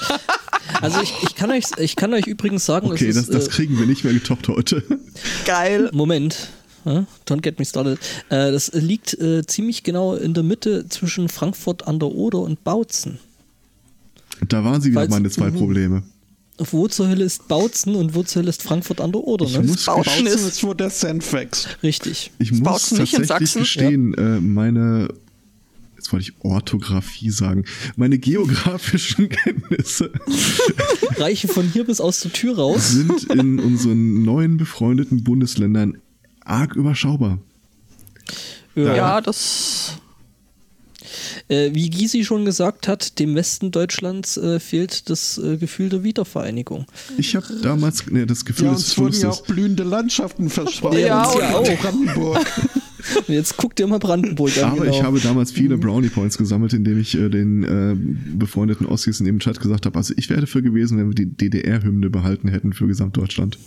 [0.82, 3.46] Also ich, ich, kann euch, ich kann euch übrigens sagen, Okay, es das, ist, das
[3.48, 4.82] äh, kriegen wir nicht mehr getoppt heute.
[5.44, 5.90] Geil.
[5.92, 6.48] Moment.
[6.86, 7.98] Ja, Don't get me started.
[8.30, 12.62] Äh, das liegt äh, ziemlich genau in der Mitte zwischen Frankfurt an der Oder und
[12.64, 13.18] Bautzen.
[14.48, 16.02] Da waren sie wieder Falls- meine zwei Probleme.
[16.56, 19.46] Wo zur Hölle ist Bautzen und wo zur Hölle ist Frankfurt an der Oder?
[19.46, 19.62] Ich Ne?
[19.66, 21.68] muss, Bautzen Bautzen ist- ist, wo der wächst.
[21.82, 22.30] Richtig.
[22.38, 23.60] ich muss Bautzen nicht in tatsächlich Sachsen?
[23.62, 25.08] gestehen, äh, meine,
[26.10, 27.64] jetzt wollte ich Orthographie sagen,
[27.96, 30.10] meine geografischen Kenntnisse
[31.16, 32.90] Reiche von hier bis aus der Tür raus.
[32.90, 35.98] sind in unseren neuen befreundeten Bundesländern
[36.44, 37.38] arg überschaubar.
[38.74, 38.96] Ja.
[38.96, 39.98] Ja, das.
[41.48, 46.04] Äh, wie Gysi schon gesagt hat, dem Westen Deutschlands äh, fehlt das äh, Gefühl der
[46.04, 46.86] Wiedervereinigung.
[47.18, 50.98] Ich habe damals ne, das Gefühl Ja, des uns wurden ja auch blühende Landschaften versprochen.
[50.98, 51.78] Ja, ja auch.
[51.80, 52.46] Brandenburg.
[53.16, 54.72] Und jetzt guckt ihr mal Brandenburg an.
[54.72, 54.90] Aber genau.
[54.96, 57.96] ich habe damals viele Brownie Points gesammelt, indem ich äh, den äh,
[58.36, 61.26] befreundeten Ossis in dem Chat gesagt habe, also ich wäre dafür gewesen, wenn wir die
[61.26, 63.58] DDR-Hymne behalten hätten für Gesamtdeutschland.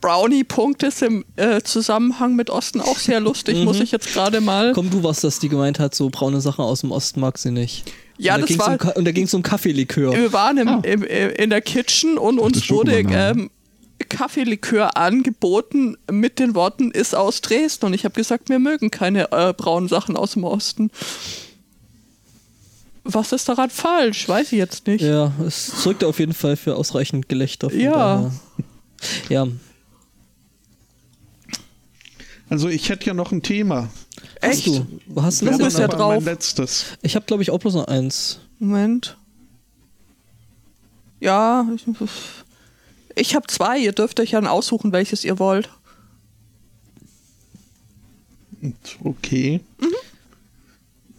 [0.00, 4.72] Brownie-Punkt ist im äh, Zusammenhang mit Osten auch sehr lustig, muss ich jetzt gerade mal.
[4.72, 7.50] Komm, du warst das, die gemeint hat, so braune Sachen aus dem Osten mag sie
[7.50, 7.90] nicht.
[8.18, 10.12] Ja, und da das ging's war- Um, und da ging es um Kaffeelikör.
[10.12, 13.50] Wir waren im, im, im, in der Kitchen und uns wurde ähm,
[14.08, 19.32] Kaffeelikör angeboten mit den Worten ist aus Dresden und ich habe gesagt, wir mögen keine
[19.32, 20.90] äh, braunen Sachen aus dem Osten.
[23.04, 24.28] Was ist daran falsch?
[24.28, 25.02] Weiß ich jetzt nicht.
[25.02, 27.70] Ja, es sorgte auf jeden Fall für ausreichend Gelächter.
[27.70, 27.92] von Ja.
[27.92, 28.32] daher.
[29.28, 29.46] Ja.
[32.48, 33.88] Also ich hätte ja noch ein Thema.
[34.42, 34.66] Hast Echt?
[34.66, 34.86] du?
[35.06, 36.14] Wo hast du Du bist ja drauf.
[36.16, 36.86] Mein letztes.
[37.02, 38.40] Ich habe, glaube ich, auch bloß noch eins.
[38.58, 39.16] Moment.
[41.20, 41.84] Ja, ich,
[43.16, 43.78] ich habe zwei.
[43.78, 45.68] Ihr dürft euch dann aussuchen, welches ihr wollt.
[49.02, 49.60] Okay.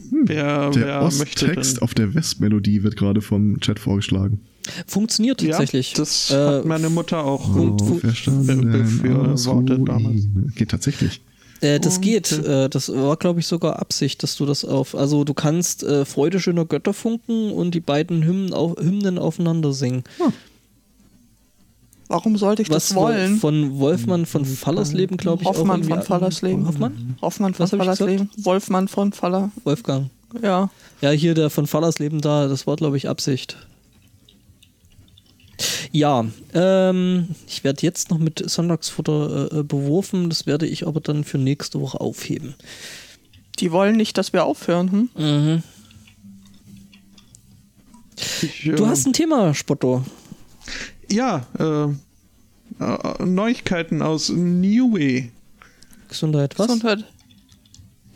[0.09, 1.83] Wer, Der wer möchte Osttext denn?
[1.83, 4.41] auf der Westmelodie wird gerade vom Chat vorgeschlagen.
[4.85, 5.91] Funktioniert tatsächlich.
[5.93, 7.55] Ja, das Äh, hat meine Mutter auch.
[7.55, 10.21] Und- Oh, befürwortet damals.
[10.55, 11.21] Geht tatsächlich.
[11.61, 12.31] Äh, das Und, geht.
[12.31, 14.93] Äh, das war, glaube ich, sogar Absicht, dass du das auf.
[14.95, 19.73] Also du kannst äh, Freude schöner Götter funken und die beiden Hymnen, auf, Hymnen aufeinander
[19.73, 20.03] singen.
[22.07, 23.37] Warum sollte ich Was das wollen?
[23.37, 26.65] von Wolfmann von Fallersleben, glaube ich, Hoffmann auch von Fallersleben.
[26.67, 27.17] Hoffmann?
[27.21, 27.67] Hoffmann von?
[27.67, 28.29] Fallersleben.
[28.37, 29.51] Wolfmann von Faller.
[29.65, 30.09] Wolfgang.
[30.41, 30.69] Ja.
[31.01, 33.57] Ja, hier der von Fallersleben da, das war, glaube ich, Absicht.
[35.91, 41.01] Ja, ähm, ich werde jetzt noch mit Sonntagsfutter äh, äh, beworfen, das werde ich aber
[41.01, 42.55] dann für nächste Woche aufheben.
[43.59, 45.09] Die wollen nicht, dass wir aufhören.
[45.15, 45.63] Hm?
[48.41, 50.03] Ich, Du äh, hast ein Thema, Spotto.
[51.09, 55.29] Ja, äh, äh, Neuigkeiten aus Niue.
[56.09, 56.67] Gesundheit, was?
[56.67, 57.05] Gesundheit.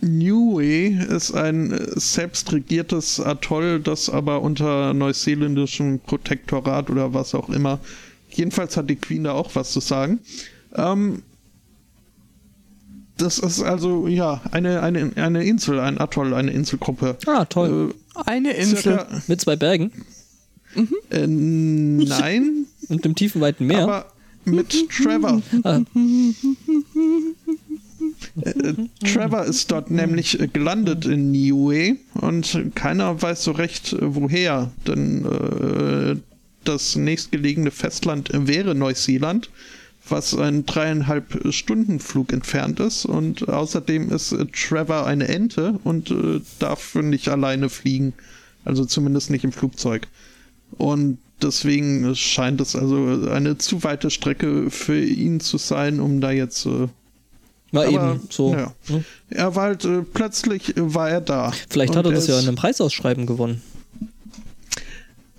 [0.01, 7.79] Niue ist ein selbstregiertes Atoll, das aber unter neuseeländischem Protektorat oder was auch immer.
[8.29, 10.19] Jedenfalls hat die Queen da auch was zu sagen.
[10.75, 11.21] Ähm,
[13.17, 17.17] das ist also ja eine, eine, eine Insel, ein Atoll, eine Inselgruppe.
[17.27, 17.93] Ah, toll.
[18.25, 18.77] Eine Äh, Insel.
[18.77, 19.91] circa, Mit zwei Bergen
[21.09, 23.83] äh, nein, und dem tiefen, weiten Meer.
[23.83, 24.05] aber
[24.45, 25.41] mit Trevor.
[25.63, 25.81] ah,
[28.41, 34.71] Äh, Trevor ist dort nämlich gelandet in Niue und keiner weiß so recht, äh, woher.
[34.87, 36.15] Denn äh,
[36.63, 39.49] das nächstgelegene Festland wäre Neuseeland,
[40.07, 43.05] was ein dreieinhalb Stunden Flug entfernt ist.
[43.05, 48.13] Und außerdem ist Trevor eine Ente und äh, darf nicht alleine fliegen.
[48.63, 50.07] Also zumindest nicht im Flugzeug.
[50.77, 56.31] Und deswegen scheint es also eine zu weite Strecke für ihn zu sein, um da
[56.31, 56.87] jetzt äh,
[57.71, 58.53] war aber, eben so.
[58.53, 58.73] ja.
[58.89, 59.03] ne?
[59.29, 61.53] er war halt, äh, plötzlich äh, war er da.
[61.69, 63.61] Vielleicht hat er das ja in einem Preisausschreiben gewonnen.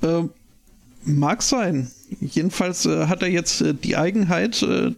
[0.02, 0.22] Äh,
[1.04, 1.90] mag sein.
[2.20, 4.92] Jedenfalls äh, hat er jetzt äh, die Eigenheit, äh,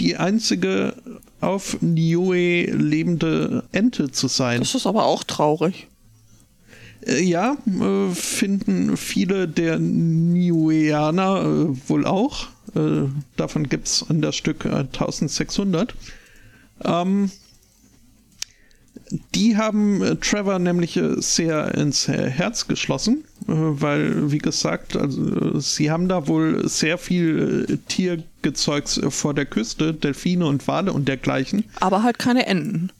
[0.00, 0.94] die einzige
[1.40, 4.60] auf Niue lebende Ente zu sein.
[4.60, 5.88] Das ist aber auch traurig.
[7.06, 12.48] Äh, ja, äh, finden viele der Niueaner äh, wohl auch.
[13.36, 15.94] Davon gibt es an der Stück äh, 1600.
[16.84, 17.30] Ähm,
[19.34, 26.28] die haben Trevor nämlich sehr ins Herz geschlossen, weil, wie gesagt, also, sie haben da
[26.28, 32.46] wohl sehr viel Tiergezeugs vor der Küste, Delfine und Wale und dergleichen Aber halt keine
[32.46, 32.90] Enten.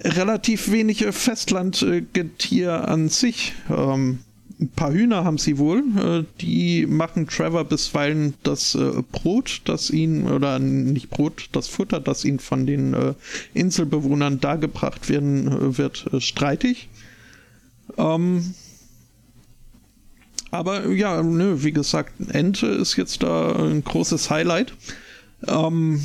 [0.00, 3.54] Relativ wenig äh, Festlandgetier an sich.
[3.70, 4.20] Ähm,
[4.58, 5.82] ein paar Hühner haben sie wohl.
[5.98, 12.00] Äh, die machen Trevor bisweilen das äh, Brot, das ihn, oder nicht Brot, das Futter,
[12.00, 13.14] das ihn von den äh,
[13.52, 16.88] Inselbewohnern dargebracht werden äh, wird, äh, streitig.
[17.98, 18.54] Ähm,
[20.50, 24.72] Aber ja, nö, wie gesagt, Ente ist jetzt da ein großes Highlight.
[25.46, 26.00] Ähm,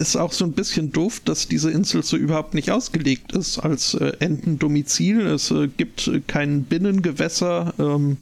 [0.00, 3.94] ist auch so ein bisschen doof, dass diese Insel so überhaupt nicht ausgelegt ist als
[3.94, 5.20] äh, Entendomizil.
[5.20, 8.16] Es äh, gibt äh, kein Binnengewässer, ähm,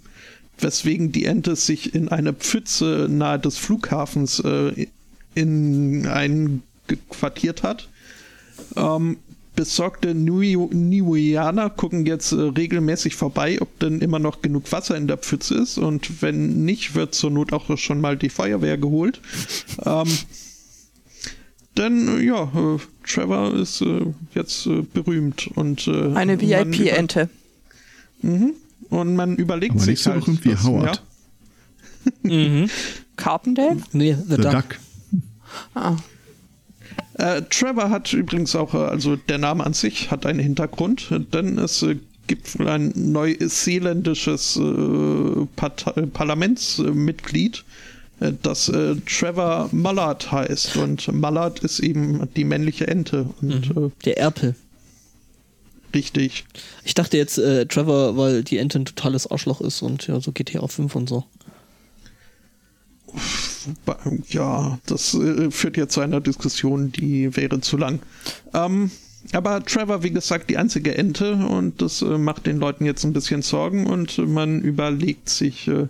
[0.59, 4.88] weswegen die Ente sich in eine Pfütze nahe des Flughafens äh,
[5.34, 7.88] in einquartiert hat.
[8.74, 9.18] Ähm,
[9.55, 15.06] besorgte Niu- Niuianer gucken jetzt äh, regelmäßig vorbei, ob denn immer noch genug Wasser in
[15.06, 15.78] der Pfütze ist.
[15.78, 19.20] Und wenn nicht, wird zur Not auch schon mal die Feuerwehr geholt.
[19.86, 20.09] ähm,
[21.78, 27.28] denn äh, ja, äh, Trevor ist äh, jetzt äh, berühmt und äh, Eine VIP-Ente.
[28.22, 28.52] Mhm.
[28.90, 31.02] Und man überlegt Aber sich so halt, doch irgendwie was- Howard.
[32.22, 32.68] Mhm.
[33.16, 33.78] Carpendale?
[33.92, 34.52] Nee, The, The Duck.
[34.52, 34.78] Duck.
[35.74, 35.96] Ah.
[37.14, 41.82] Äh, Trevor hat übrigens auch, also der Name an sich hat einen Hintergrund, denn es
[41.82, 41.96] äh,
[42.28, 44.60] gibt wohl ein neuseeländisches
[46.12, 47.62] Parlamentsmitglied, äh,
[48.42, 50.76] das äh, Trevor Mallard heißt.
[50.76, 53.28] Und Mallard ist eben die männliche Ente.
[53.40, 54.54] Und äh, Der Erpel.
[55.94, 56.44] richtig.
[56.84, 60.32] Ich dachte jetzt äh, Trevor, weil die Ente ein totales Arschloch ist und ja, so
[60.32, 61.24] GTA 5 und so.
[64.28, 68.00] Ja, das äh, führt jetzt zu einer Diskussion, die wäre zu lang.
[68.54, 68.90] Ähm,
[69.32, 73.12] aber Trevor, wie gesagt, die einzige Ente und das äh, macht den Leuten jetzt ein
[73.12, 75.88] bisschen Sorgen und man überlegt sich, äh,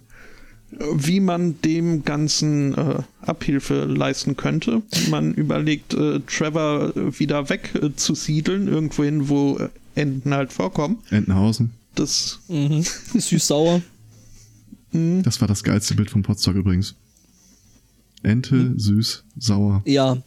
[0.70, 4.82] wie man dem Ganzen äh, Abhilfe leisten könnte.
[5.10, 10.98] Man überlegt, äh, Trevor äh, wieder wegzusiedeln, irgendwohin, wo äh, Enten halt vorkommen.
[11.10, 11.70] Entenhausen.
[11.94, 12.84] Das Mhm.
[13.14, 13.82] Süß-sauer.
[14.92, 16.94] Das war das geilste Bild vom Potsdok übrigens.
[18.22, 18.78] Ente, Hm.
[18.78, 19.82] süß, sauer.
[19.84, 20.18] Ja,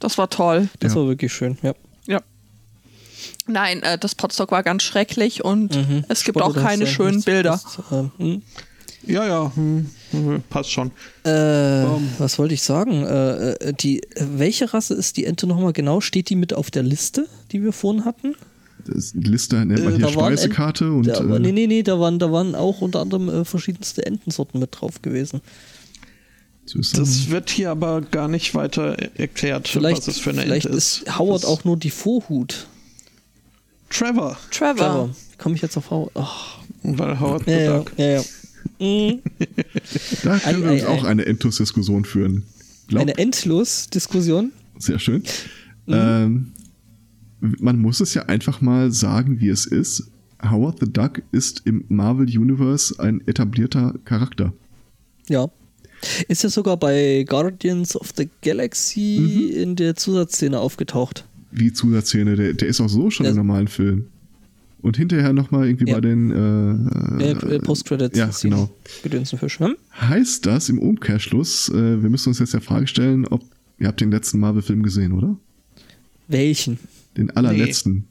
[0.00, 0.68] Das war toll.
[0.80, 1.00] das Ja.
[1.00, 1.58] war wirklich schön.
[1.62, 1.74] Ja.
[2.06, 2.22] Ja.
[3.46, 6.04] Nein, äh, das Potstock war ganz schrecklich und Mhm.
[6.08, 7.52] es gibt Spotto, auch keine ist, äh, schönen Bilder.
[7.52, 8.42] nichts, ähm, hm.
[9.08, 10.90] Ja, ja, hm, hm, passt schon.
[11.24, 12.08] Äh, Ähm.
[12.18, 13.04] was wollte ich sagen?
[13.04, 16.00] Äh, äh, die, welche Rasse ist die Ente nochmal genau?
[16.00, 18.34] Steht die mit auf der Liste, die wir vorhin hatten?
[18.86, 21.66] Das die Liste nennt man Äh, hier da waren Speisekarte und Da, äh, nee, nee,
[21.66, 25.40] nee, da waren, da waren auch unter anderem äh, verschiedenste Entensorten mit drauf gewesen.
[26.74, 30.76] Das wird hier aber gar nicht weiter erklärt, Vielleicht, was es für eine vielleicht Ente
[30.76, 31.18] ist ist.
[31.18, 32.66] Howard Das- auch nur die Vorhut.
[33.90, 34.76] Trevor, Trevor.
[34.76, 35.10] Trevor.
[35.38, 36.10] Komme ich jetzt auf Howard?
[36.14, 38.22] Ach, weil Howard ja, ja, ja, ja.
[38.78, 39.20] Mhm.
[40.22, 41.08] da können wir uns auch ei.
[41.08, 42.44] eine Endlos-Diskussion führen.
[42.88, 44.52] Glaub, Eine Endlos-Diskussion.
[44.78, 45.22] Sehr schön.
[45.86, 45.94] Mhm.
[45.94, 46.52] Ähm,
[47.40, 50.10] man muss es ja einfach mal sagen, wie es ist.
[50.42, 54.52] Howard the Duck ist im Marvel Universe ein etablierter Charakter.
[55.28, 55.48] Ja.
[56.28, 59.56] Ist ja sogar bei Guardians of the Galaxy Mhm.
[59.62, 61.24] in der Zusatzszene aufgetaucht.
[61.50, 64.06] Wie Zusatzszene, der, der ist auch so schon Der- im normalen Film.
[64.80, 65.94] Und hinterher nochmal irgendwie Ja.
[65.96, 68.16] bei den äh, Äh, äh, Post-Credits.
[68.16, 68.70] Ja, genau.
[69.02, 69.58] Gedönsenfisch.
[69.58, 69.76] Hm?
[70.00, 73.42] Heißt das im Umkehrschluss, äh, wir müssen uns jetzt der Frage stellen, ob
[73.78, 75.36] ihr habt den letzten Marvel-Film gesehen, oder?
[76.28, 76.78] Welchen?
[77.16, 78.04] Den allerletzten.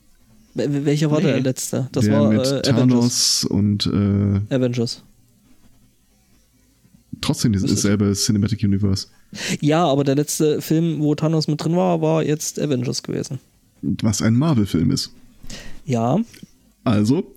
[0.56, 1.26] Wel- Welcher war Nee.
[1.28, 1.88] der letzte?
[1.94, 2.66] Das der war mit äh, Avengers.
[2.66, 5.04] Thanos und äh, Avengers.
[7.22, 9.08] trotzdem dieses Das ist- selbe Cinematic Universe.
[9.62, 13.40] Ja, aber der letzte Film, wo Thanos mit drin war, war jetzt Avengers gewesen.
[13.82, 15.12] Was ein Marvel-Film ist.
[15.86, 16.20] Ja,
[16.88, 17.36] Also,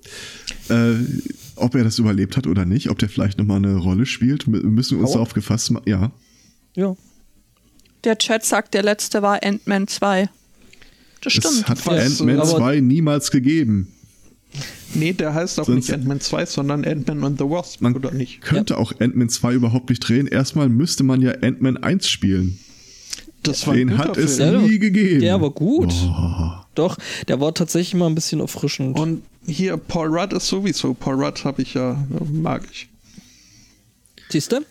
[0.69, 0.93] äh,
[1.55, 4.63] ob er das überlebt hat oder nicht, ob der vielleicht nochmal eine Rolle spielt, mü-
[4.63, 5.83] müssen wir uns darauf gefasst machen.
[5.87, 6.11] Ja,
[6.75, 6.95] ja.
[8.03, 10.29] Der Chat sagt, der letzte war Ant-Man 2.
[11.23, 11.67] Das es stimmt.
[11.69, 13.89] hat Was, Ant-Man aber- 2 niemals gegeben.
[14.93, 18.11] Nee, der heißt auch Sonst- nicht Ant-Man 2, sondern Ant-Man and the Wasp, Man oder
[18.11, 18.41] nicht?
[18.41, 20.27] könnte auch Ant-Man 2 überhaupt nicht drehen.
[20.27, 22.57] Erstmal müsste man ja Ant-Man 1 spielen.
[23.43, 24.53] Das war Den hat es Film.
[24.53, 25.21] Ja, nie gegeben.
[25.21, 25.89] der war gut.
[25.89, 26.67] Boah.
[26.75, 26.97] Doch,
[27.27, 28.99] der war tatsächlich mal ein bisschen erfrischend.
[28.99, 30.93] Und hier, Paul Rudd ist sowieso.
[30.93, 32.89] Paul Rudd habe ich ja, mag ich.
[34.29, 34.61] Siehst du?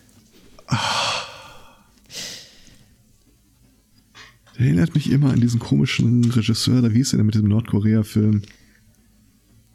[4.57, 7.47] Der erinnert mich immer an diesen komischen Regisseur, da wie hieß der denn mit dem
[7.47, 8.41] Nordkorea-Film?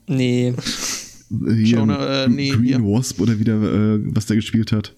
[0.07, 0.49] Nee.
[0.49, 0.55] Äh,
[1.31, 2.79] Hier, Jonah, äh, nee, Green hier.
[2.83, 4.95] Wasp oder wieder, äh, was der gespielt hat.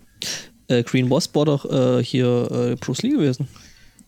[0.69, 3.49] Äh, Green Wasp war doch äh, hier äh, Bruce Lee gewesen.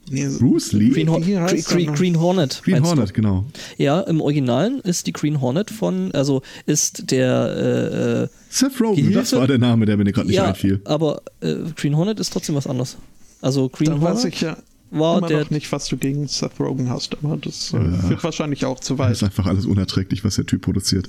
[0.09, 0.91] Nee, Bruce Lee?
[0.91, 1.95] Green, heißt Green, Green?
[1.95, 2.63] Green Hornet.
[2.65, 2.97] Green meinst du?
[2.97, 3.45] Hornet, genau.
[3.77, 8.97] Ja, im Originalen ist die Green Hornet von, also ist der, äh, äh, Seth Rogen,
[9.07, 10.81] hieß das war der Name, der mir gerade nicht ja, einfiel.
[10.85, 12.97] aber äh, Green Hornet ist trotzdem was anderes.
[13.41, 14.57] Also Green Da weiß Hornet ich ja
[14.91, 18.09] war immer der, noch nicht, was du gegen Seth Rogen hast, aber das äh, Ja.
[18.11, 19.13] wird wahrscheinlich auch zu Das weit.
[19.13, 21.09] ist einfach alles unerträglich, was der Typ produziert.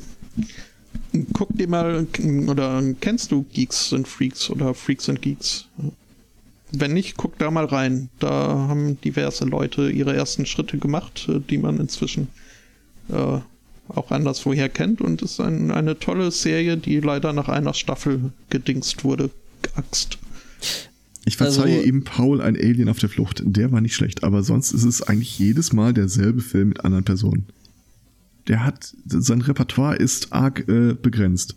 [1.34, 2.06] Guck dir mal,
[2.48, 5.66] oder kennst du Geeks and Freaks oder Freaks and Geeks?
[6.72, 8.10] Wenn nicht, guck da mal rein.
[8.20, 12.30] Da haben diverse Leute ihre ersten Schritte gemacht, äh, die man inzwischen
[13.10, 13.40] äh,
[13.90, 19.04] auch anderswoher kennt und ist ein, eine tolle Serie, die leider nach einer Staffel gedingst
[19.04, 19.30] wurde,
[19.64, 20.18] geaxt.
[21.26, 23.44] Ich verzeihe Also- ihm Paul ein Alien auf der Flucht.
[23.46, 27.04] Der war nicht schlecht, aber sonst ist es eigentlich jedes Mal derselbe Film mit anderen
[27.04, 27.46] Personen.
[28.48, 31.56] Der hat, sein Repertoire ist arg äh, begrenzt.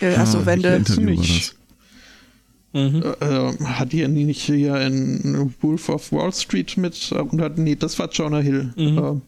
[0.00, 1.54] Äh, also Ah, wenn du Interview war ziemlich- das?
[2.72, 3.02] Mhm.
[3.20, 7.10] Äh, hat ihr nicht hier in Wolf of Wall Street mit?
[7.12, 8.72] Äh, nee, das war Jonah Hill.
[8.76, 8.98] Mhm.
[8.98, 9.20] Äh,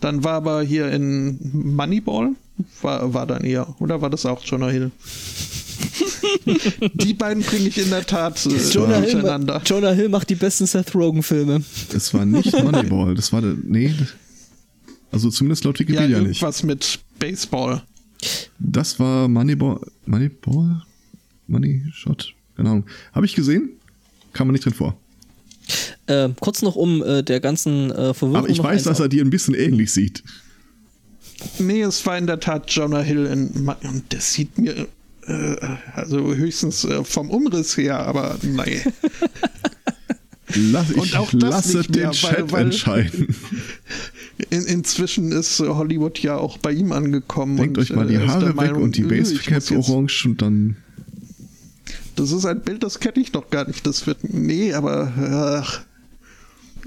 [0.00, 2.30] dann war aber hier in Moneyball,
[2.80, 4.90] war, war dann eher, oder war das auch Jonah Hill?
[6.94, 9.54] Die beiden bringe ich in der Tat äh, Jonah, Hill, durcheinander.
[9.54, 11.62] ma- Jonah Hill macht die besten Seth Rogen-Filme.
[11.94, 13.94] Es war nicht Moneyball, das war der, nee,
[15.12, 16.40] also zumindest laut Ja, Wikipedia nicht.
[16.40, 17.82] irgendwas mit Baseball.
[18.58, 20.82] Das war Moneyball, Moneyball?
[21.46, 22.32] Money Shot?
[22.60, 22.84] Keine Ahnung.
[23.14, 23.70] Habe ich gesehen?
[24.34, 24.94] Kam man nicht drin vor.
[26.06, 28.36] Äh, kurz noch um äh, der ganzen äh, Verwirrung.
[28.36, 30.22] Aber ich weiß, dass er dir ein bisschen ähnlich sieht.
[31.58, 34.86] Nee, es war in der Tat Jonah Hill in Ma und der sieht mir
[35.26, 35.56] äh,
[35.94, 38.82] also höchstens äh, vom Umriss her, aber nein.
[40.54, 43.34] Lass, Und ich auch das lasse nicht den mehr, Chat weil- weil- entscheiden.
[44.50, 47.56] In, inzwischen ist äh, Hollywood ja auch bei ihm angekommen.
[47.58, 50.24] Denkt und, euch mal äh, die der Haare weg Meinung, und die äh, Basecap orange
[50.26, 50.76] und dann.
[52.20, 53.86] Das ist ein Bild, das kenne ich noch gar nicht.
[53.86, 54.18] Das wird.
[54.22, 55.12] Nee, aber.
[55.62, 55.80] Ach,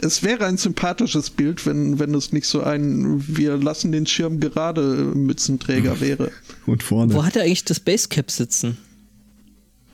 [0.01, 4.39] es wäre ein sympathisches Bild, wenn, wenn es nicht so ein Wir lassen den Schirm
[4.39, 4.81] gerade
[5.15, 6.31] Mützenträger wäre.
[6.68, 7.14] Und vorne.
[7.14, 8.77] Wo hat er eigentlich das Basecap sitzen?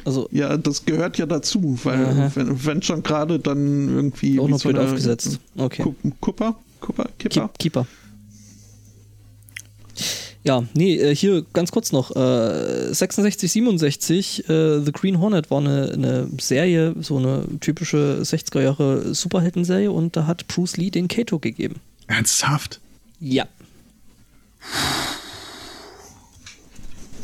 [0.06, 2.32] Also, Ja, das gehört ja dazu, weil Aha.
[2.36, 4.40] wenn, wenn schon gerade dann irgendwie.
[4.40, 5.40] auch noch so aufgesetzt.
[5.57, 5.84] Okay.
[5.84, 6.57] Ku- Kupper?
[6.80, 7.10] Kupper?
[7.18, 7.48] Kipper?
[7.49, 7.88] Keep, Keeper.
[10.44, 12.16] Ja, nee, äh, hier ganz kurz noch.
[12.16, 18.61] Äh, 66, 67, äh, The Green Hornet war eine, eine Serie, so eine typische 60er
[18.61, 21.76] Jahre Superhelden-Serie und da hat Bruce Lee den Kato gegeben.
[22.07, 22.80] Ernsthaft?
[23.20, 23.48] Ja.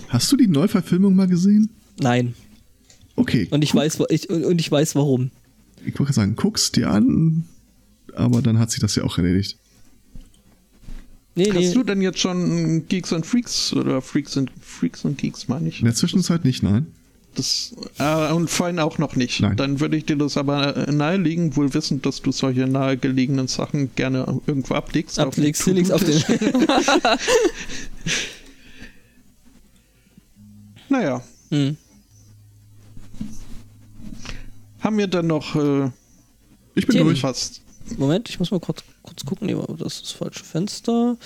[0.10, 1.70] Hast du die Neuverfilmung mal gesehen?
[2.00, 2.36] Nein.
[3.16, 3.48] Okay.
[3.50, 5.32] Und ich weiß, ich, und ich weiß warum.
[5.86, 7.46] Ich wollte sagen, guck's dir an,
[8.14, 9.58] aber dann hat sich das ja auch erledigt.
[11.36, 11.66] Nee, nee.
[11.68, 15.68] Hast du denn jetzt schon Geeks and Freaks oder Freaks and Freaks und Geeks, meine
[15.68, 15.80] ich?
[15.80, 16.88] In der Zwischenzeit nicht, nein.
[17.36, 19.42] Das, äh, und vorhin auch noch nicht.
[19.42, 19.58] Nein.
[19.58, 23.94] Dann würde ich dir das aber äh, nahelegen, wohl wissend, dass du solche nahegelegenen Sachen
[23.96, 25.20] gerne irgendwo ablegst.
[25.20, 26.24] auf Ablegst, hinlegst auf den.
[30.88, 31.76] Naja, hm.
[34.80, 35.90] haben wir dann noch äh,
[36.76, 37.06] Ich bin Themen.
[37.08, 37.22] durch.
[37.22, 37.62] fast.
[37.98, 39.48] Moment, ich muss mal kurz, kurz gucken.
[39.48, 41.18] Nee, das ist das falsche Fenster.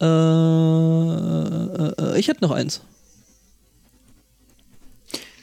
[0.00, 2.80] Äh, äh, äh, ich hätte noch eins.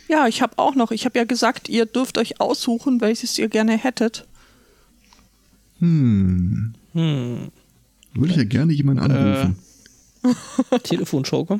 [0.09, 0.91] Ja, ich habe auch noch.
[0.91, 4.27] Ich habe ja gesagt, ihr dürft euch aussuchen, welches ihr gerne hättet.
[5.79, 6.73] Hm.
[6.93, 7.51] Hm.
[8.13, 9.57] Würde ich ja gerne jemanden anrufen.
[10.83, 11.59] Telefonjoker.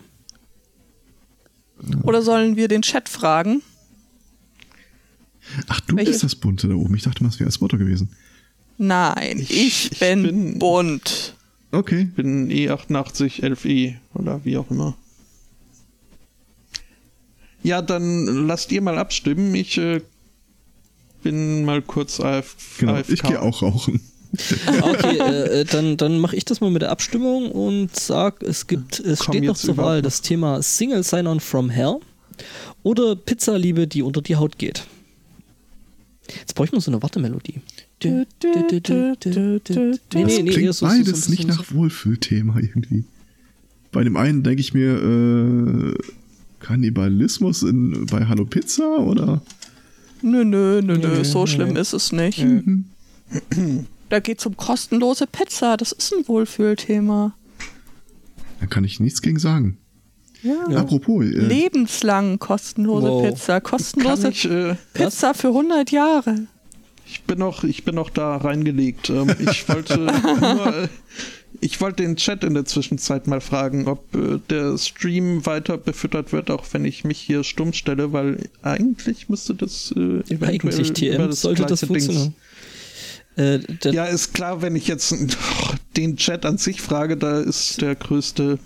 [2.04, 3.64] Oder sollen wir den Chat fragen?
[5.68, 6.94] Ach, du welche- bist das Bunte da oben.
[6.96, 8.10] Ich dachte mal, es wäre das Motto gewesen.
[8.84, 10.60] Nein, ich, Ich- ich bin, bin-
[11.72, 12.06] Okay.
[12.06, 12.16] bunt.
[12.16, 14.98] bin E88 11E oder wie auch immer.
[17.64, 19.54] Ja, dann lasst ihr mal abstimmen.
[19.54, 20.02] Ich äh,
[21.22, 23.10] bin mal kurz AF Genau, AFK.
[23.14, 24.02] ich gehe auch rauchen.
[24.82, 28.66] Okay, äh, äh, dann, dann mache ich das mal mit der Abstimmung und sag, es
[28.66, 30.04] gibt, es Komm steht noch zur Wahl noch.
[30.04, 31.98] das Thema Single Sign-On from Hell
[32.82, 34.88] oder Pizzaliebe, die unter die Haut geht.
[36.40, 37.60] Jetzt bräuchte man so eine Wartemelodie.
[38.10, 39.68] Nee, Das
[40.14, 43.04] nee, nee, klingt eher so- so- beides so- nicht so- nach Wohlfühlthema irgendwie.
[43.92, 45.94] Bei dem einen denke ich mir, äh,
[46.60, 49.42] Kannibalismus in, bei Hallo Pizza oder?
[50.22, 52.40] Nö, nö, nö, Nö, so schlimm ist es nicht.
[52.44, 52.86] Mhm.
[54.10, 55.78] Da geht es um kostenlose Pizza.
[55.78, 57.34] Das ist ein Wohlfühlthema.
[58.60, 59.78] Da kann ich nichts gegen sagen.
[60.44, 60.66] Ja.
[60.78, 63.28] Apropos, äh, Lebenslang kostenlose Wow.
[63.30, 63.62] Pizza.
[63.62, 66.48] Kostenlose ich, äh, Pizza für 100 Jahre.
[67.12, 69.10] Ich bin noch, ich bin noch da reingelegt.
[69.10, 70.88] Ähm, ich wollte nur, äh,
[71.60, 76.32] ich wollte den Chat in der Zwischenzeit mal fragen, ob äh, der Stream weiter befüttert
[76.32, 80.90] wird, auch wenn ich mich hier stumm stelle, weil eigentlich müsste das äh, eventuell Eigentlich
[80.90, 82.34] über TM sollte das funktionieren.
[83.36, 83.60] Äh,
[83.92, 85.14] Ja, ist klar, wenn ich jetzt
[85.98, 88.58] den Chat an sich frage, da ist der größte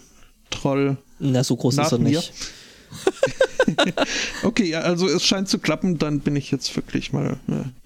[0.52, 0.98] Troll.
[1.20, 2.20] Na, so groß nach ist er mir.
[2.20, 2.34] nicht.
[4.44, 7.38] Okay, ja, also es scheint zu klappen, dann bin ich jetzt wirklich mal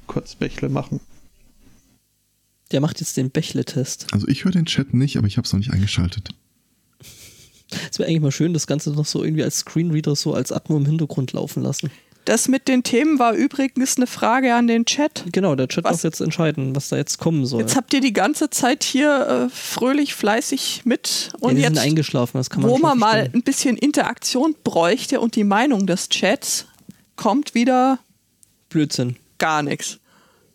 [0.09, 0.99] kurz Bächle machen.
[2.71, 4.07] Der macht jetzt den Bächle-Test.
[4.11, 6.29] also ich höre den Chat nicht, aber ich habe es noch nicht eingeschaltet.
[7.89, 10.75] Es wäre eigentlich mal schön, das Ganze noch so irgendwie als Screenreader so als Atmo
[10.77, 11.91] im Hintergrund laufen lassen.
[12.25, 15.25] Das mit den Themen war übrigens eine Frage an den Chat.
[15.31, 15.97] Genau, der Chat Was?
[15.97, 17.61] darf jetzt entscheiden, was da jetzt kommen soll.
[17.61, 21.29] Jetzt habt ihr die ganze Zeit hier äh, fröhlich, fleißig mit.
[21.31, 25.21] ja, Und sind jetzt, eingeschlafen, das kann man wo man mal ein bisschen Interaktion bräuchte
[25.21, 26.65] und die Meinung des Chats,
[27.15, 27.99] kommt wieder
[28.69, 29.15] Blödsinn.
[29.39, 29.99] Gar nichts.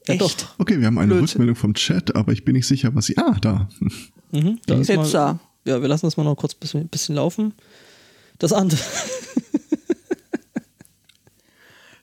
[0.06, 0.23] Ja, Echt.
[0.23, 0.35] doch.
[0.59, 1.40] Okay, wir haben eine Blödsinn.
[1.40, 3.16] Rückmeldung vom Chat, aber ich bin nicht sicher, was sie.
[3.19, 3.69] Ah, da.
[4.31, 5.35] Mhm, da ist Pizza.
[5.35, 7.55] Mal, ja, wir lassen das mal noch kurz ein bisschen, bisschen laufen.
[8.39, 8.81] Das andere.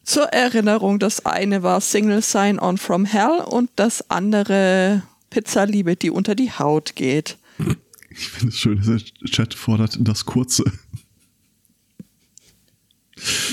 [0.04, 6.10] Zur Erinnerung, das eine war Single Sign On From Hell und das andere Pizzaliebe, die
[6.10, 7.38] unter die Haut geht.
[8.10, 9.00] Ich finde es schön, dass der
[9.30, 10.64] Chat fordert das Kurze.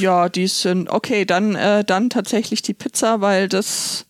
[0.01, 4.07] Ja, die sind okay, dann, äh, dann tatsächlich die Pizza, weil das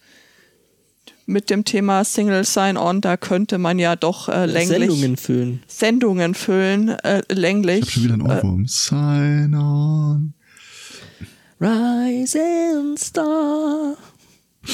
[1.27, 5.63] mit dem Thema Single Sign-On, da könnte man ja doch äh, länglich Sendungen füllen.
[5.67, 7.81] Sendungen füllen, äh, länglich.
[7.81, 8.67] Ich habe schon wieder einen Ohrwurm.
[8.67, 10.35] Sign on.
[11.61, 13.97] Rising Star.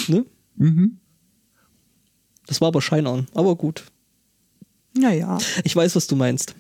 [0.07, 0.27] Ne?
[0.57, 0.99] Mhm.
[2.47, 3.85] Das war aber Shine On, aber gut.
[4.97, 6.55] Naja, Ich weiß, was du meinst.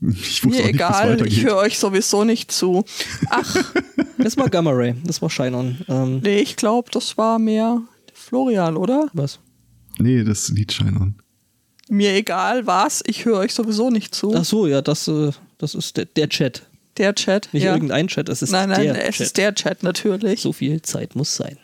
[0.00, 2.84] Ich wusste mir auch nicht, es egal, ich höre euch sowieso nicht zu.
[3.30, 3.56] Ach,
[4.18, 5.78] Das war Gamma Ray, das war Shine On.
[5.88, 9.08] Ähm, nee, ich glaube, das war mehr Florian, oder?
[9.12, 9.38] was?
[9.98, 11.14] Nee, das Lied Shine on.
[11.88, 14.34] Mir egal was, ich höre euch sowieso nicht zu.
[14.34, 16.66] Ach so, ja, das, äh, das ist der, der Chat.
[16.96, 17.50] der Chat.
[17.52, 17.74] Nicht ja.
[17.74, 19.26] irgendein Chat, es ist Nein, nein, der es Chat.
[19.26, 20.40] ist der Chat natürlich.
[20.40, 21.58] So viel Zeit muss sein.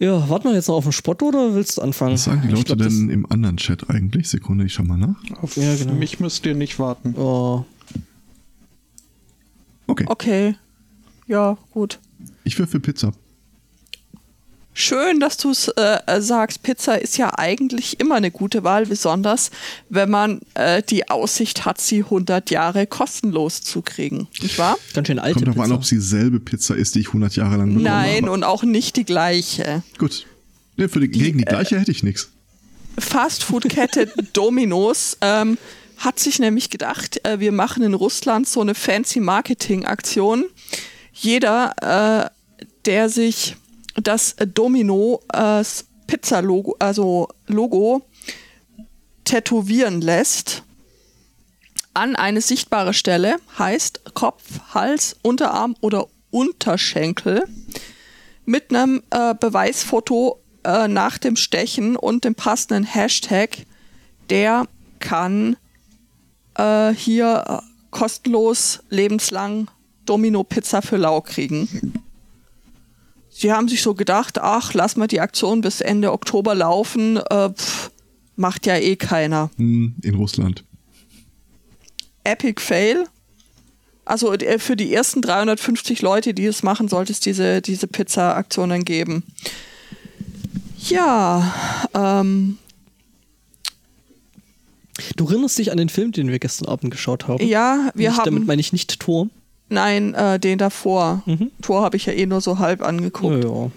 [0.00, 2.14] Ja, warten wir jetzt noch auf den Spott oder willst du anfangen?
[2.14, 4.28] Was sagen die Ich Leute glaub, das- denn im anderen Chat eigentlich?
[4.30, 5.16] Sekunde, ich schau mal nach.
[5.42, 5.92] Auf Ja, genau.
[5.92, 7.14] mich müsst ihr nicht warten.
[7.16, 7.64] Oh,
[9.86, 10.54] Okay, Okay.
[11.26, 11.98] Ja, gut.
[12.44, 13.12] ich für Pizza.
[14.72, 16.62] Schön, dass du es äh, äh, sagst.
[16.62, 19.50] Pizza ist ja eigentlich immer eine gute Wahl, besonders
[19.88, 24.28] wenn man äh, die Aussicht hat, sie 100 Jahre kostenlos zu kriegen.
[24.40, 24.78] Nicht wahr?
[24.94, 25.74] ganz schön alte Kommt drauf an, Pizza.
[25.74, 27.82] ob es dieselbe Pizza ist, die ich 100 Jahre lang bekomme.
[27.82, 29.82] Nein, und auch nicht die gleiche.
[29.98, 30.26] Gut.
[30.76, 32.30] Nee, für die, gegen die gleiche hätte ich nichts.
[32.98, 35.58] Fastfood-Kette Domino's ähm,
[35.98, 40.44] hat sich nämlich gedacht, äh, wir machen in Russland so eine fancy Marketing-Aktion.
[41.12, 42.30] Jeder,
[42.60, 43.56] äh, der sich
[44.02, 45.62] das Domino äh,
[46.06, 48.02] Pizza-Logo, also Logo,
[49.24, 50.62] tätowieren lässt,
[51.94, 57.44] an eine sichtbare Stelle, heißt Kopf, Hals, Unterarm oder Unterschenkel,
[58.44, 63.66] mit einem äh, Beweisfoto äh, nach dem Stechen und dem passenden Hashtag,
[64.28, 64.66] der
[64.98, 65.56] kann
[66.54, 67.58] äh, hier äh,
[67.90, 69.68] kostenlos lebenslang
[70.06, 72.02] Domino Pizza für lau kriegen.
[73.40, 77.48] Sie haben sich so gedacht, ach, lass mal die Aktion bis Ende Oktober laufen, äh,
[77.48, 77.90] pff,
[78.36, 79.48] macht ja eh keiner.
[79.56, 80.62] Hm, in Russland.
[82.22, 83.06] Epic Fail.
[84.04, 88.84] Also äh, für die ersten 350 Leute, die es machen, sollte es diese, diese Pizza-Aktionen
[88.84, 89.22] geben.
[90.90, 92.58] Ja, ähm,
[95.16, 97.42] Du erinnerst dich an den Film, den wir gestern Abend geschaut haben?
[97.42, 98.26] ja, wir nicht, haben.
[98.26, 99.30] Damit meine ich nicht Tor.
[99.70, 101.22] Nein, äh, den davor.
[101.26, 101.50] Mhm.
[101.62, 103.44] Tor habe ich ja eh nur so halb angeguckt.
[103.44, 103.70] Ja,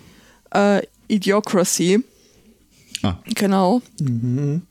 [0.53, 0.77] ja.
[0.77, 2.03] Äh, Idiocracy,
[3.03, 3.81] Ah, genau.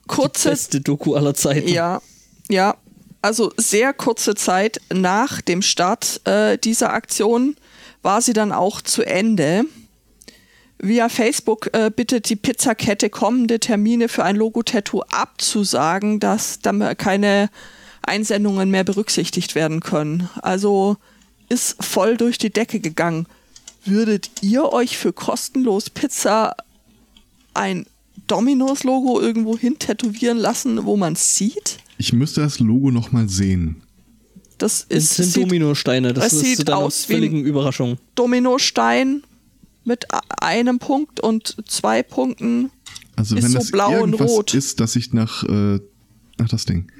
[0.08, 1.68] Kurze Beste Doku aller Zeiten.
[1.68, 2.00] Ja,
[2.48, 2.76] ja.
[3.20, 7.54] Also sehr kurze Zeit nach dem Start äh, dieser Aktion
[8.00, 9.64] war sie dann auch zu Ende.
[10.78, 17.48] Via Facebook äh, bittet die Pizzakette kommende Termine für ein Logo-Tattoo abzusagen, dass damit keine
[18.02, 20.28] Einsendungen mehr berücksichtigt werden können.
[20.40, 20.96] Also
[21.52, 23.26] ist voll durch die Decke gegangen.
[23.84, 26.56] Würdet ihr euch für kostenlos Pizza
[27.54, 27.86] ein
[28.26, 31.78] Dominos-Logo irgendwo hin tätowieren lassen, wo man sieht?
[31.98, 33.82] ich müsste das Logo noch mal sehen.
[34.58, 37.98] Das Es ist sind sieht Dominosteine, das es ist sieht zu deiner aus wie Überraschung.
[38.14, 39.22] Dominostein
[39.84, 40.06] mit
[40.40, 42.70] einem Punkt und zwei Punkten.
[43.16, 44.54] Also Ist wenn so das blau und irgendwas rot.
[44.54, 45.80] ist, dass ich nach, äh,
[46.38, 46.90] ach das Ding,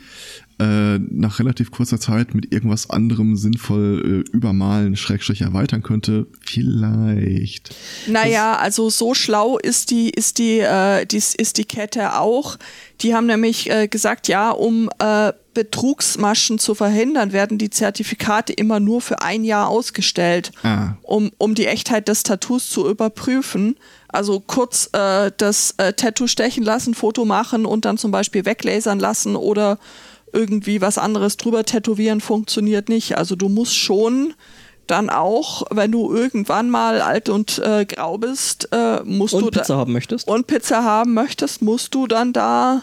[0.63, 7.75] äh, nach relativ kurzer Zeit mit irgendwas anderem sinnvoll äh, übermalen, Schrägstrich erweitern könnte, vielleicht.
[8.07, 12.57] Naja, also so schlau ist die, ist die, äh, dies ist die Kette auch.
[13.01, 18.81] Die haben nämlich äh, gesagt, ja, um äh, Betrugsmaschen zu verhindern, werden die Zertifikate immer
[18.81, 20.97] nur für ein Jahr ausgestellt, Ah.
[21.03, 23.77] um, um die Echtheit des Tattoos zu überprüfen.
[24.09, 28.99] Also kurz äh, das äh, Tattoo stechen lassen, Foto machen und dann zum Beispiel weglasern
[29.01, 29.79] lassen oder
[30.33, 33.19] irgendwie was anderes drüber tätowieren funktioniert nicht.
[33.19, 34.35] Also du musst schon
[34.87, 39.51] dann auch, wenn du irgendwann mal alt und äh, grau bist, äh, musst du Und
[39.53, 40.27] Pizza da haben möchtest?
[40.29, 42.83] und Pizza haben möchtest, musst du dann da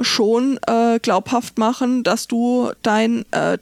[0.00, 3.58] schon äh, glaubhaft machen, dass du dein äh,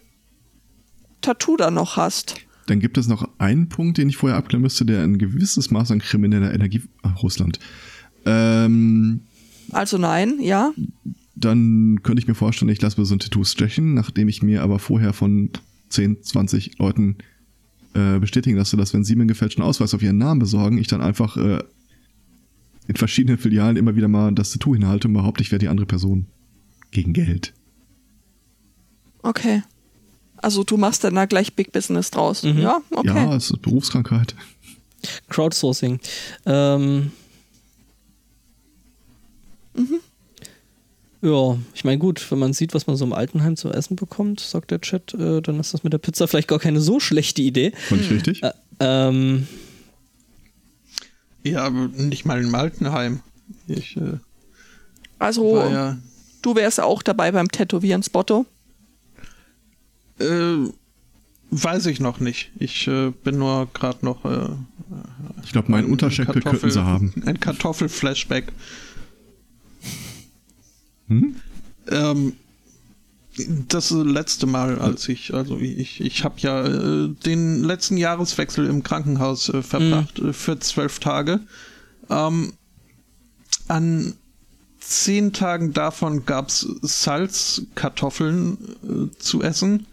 [1.22, 2.34] Tattoo dann noch hast.
[2.66, 5.92] Dann gibt es noch einen Punkt, den ich vorher abklären müsste, der ein gewisses Maß
[5.92, 6.82] an krimineller Energie.
[7.02, 7.58] Ach, Russland.
[8.26, 9.20] Ähm,
[9.70, 10.72] Also nein, ja.
[11.36, 14.62] Dann könnte ich mir vorstellen, ich lasse mir so ein Tattoo stechen, nachdem ich mir
[14.62, 15.50] aber vorher von
[15.90, 17.18] 10, 20 Leuten
[17.94, 20.86] äh, bestätigen lasse, dass wenn sie mir einen gefälschten Ausweis auf ihren Namen besorgen, ich
[20.86, 21.62] dann einfach äh,
[22.88, 25.86] in verschiedenen Filialen immer wieder mal das Tattoo hinhalte und behaupte, ich wäre die andere
[25.86, 26.26] Person.
[26.90, 27.52] Gegen Geld.
[29.22, 29.62] Okay.
[30.36, 32.42] Also du machst dann da gleich Big Business draus.
[32.42, 33.08] Ja, okay.
[33.08, 34.34] Ja, es ist Berufskrankheit.
[35.28, 36.00] Crowdsourcing.
[36.46, 37.10] Ähm,
[41.26, 44.38] Ja, ich meine, gut, wenn man sieht, was man so im Altenheim zu essen bekommt,
[44.38, 47.42] sagt der Chat, äh, dann ist das mit der Pizza vielleicht gar keine so schlechte
[47.42, 47.72] Idee.
[47.88, 48.44] Fand ich richtig?
[48.44, 49.48] Ä ähm,
[51.42, 53.22] Ja, aber nicht mal im Altenheim.
[53.66, 54.18] Ich äh,
[55.18, 55.98] Also ja.
[56.42, 58.46] du wärst auch dabei beim Tätowieren, Spotto.
[60.20, 60.68] Äh,
[61.50, 62.52] weiß ich noch nicht.
[62.60, 64.24] Ich äh, bin nur gerade noch.
[64.24, 64.50] Äh,
[65.42, 67.12] Ich glaube, meinen ein Unterschenkel könnten sie haben.
[67.26, 68.52] Ein Kartoffelflashback.
[71.08, 71.36] Hm?
[71.88, 72.32] Ähm,
[73.68, 78.82] das letzte Mal, als ich, also ich, ich habe ja äh, den letzten Jahreswechsel im
[78.82, 81.40] Krankenhaus äh, verbracht äh, für zwölf Tage.
[82.08, 82.54] Ähm,
[83.68, 84.14] an
[84.80, 89.86] zehn Tagen davon gab's Salzkartoffeln äh, zu essen.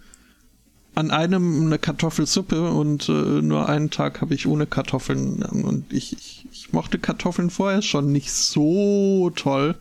[0.95, 5.41] An einem eine Kartoffelsuppe und äh, nur einen Tag habe ich ohne Kartoffeln.
[5.41, 9.76] Und ich, ich, ich mochte Kartoffeln vorher schon nicht so toll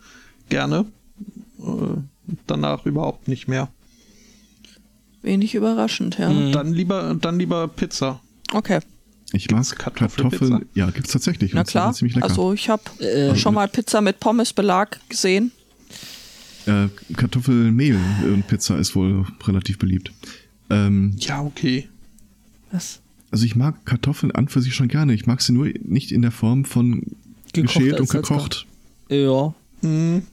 [0.49, 0.85] gerne.
[1.63, 1.97] Äh,
[2.47, 3.69] danach überhaupt nicht mehr.
[5.21, 6.29] Wenig überraschend, ja.
[6.29, 6.51] Mhm.
[6.51, 8.19] Dann lieber, dann lieber Pizza.
[8.53, 8.79] Okay,
[9.31, 10.29] Ich mag Kartoffelpizza?
[10.39, 10.65] Kartoffeln.
[10.75, 11.53] Ja, gibt's tatsächlich.
[11.53, 11.93] na klar.
[11.93, 12.27] Ziemlich lecker.
[12.27, 15.51] Also ich habe Äh, schon mal Pizza mit Pommesbelag gesehen.
[16.65, 20.11] äh, Kartoffelmehl und Pizza ist wohl relativ beliebt.
[20.69, 21.87] Ähm, Ja, okay.
[22.71, 22.99] was?
[23.31, 25.13] also ich mag Kartoffeln an für sich schon gerne.
[25.13, 27.01] Ich mag sie nur nicht in der Form von
[27.53, 28.65] Gekocht geschält und gekocht.
[29.09, 30.23] Ja, Hm.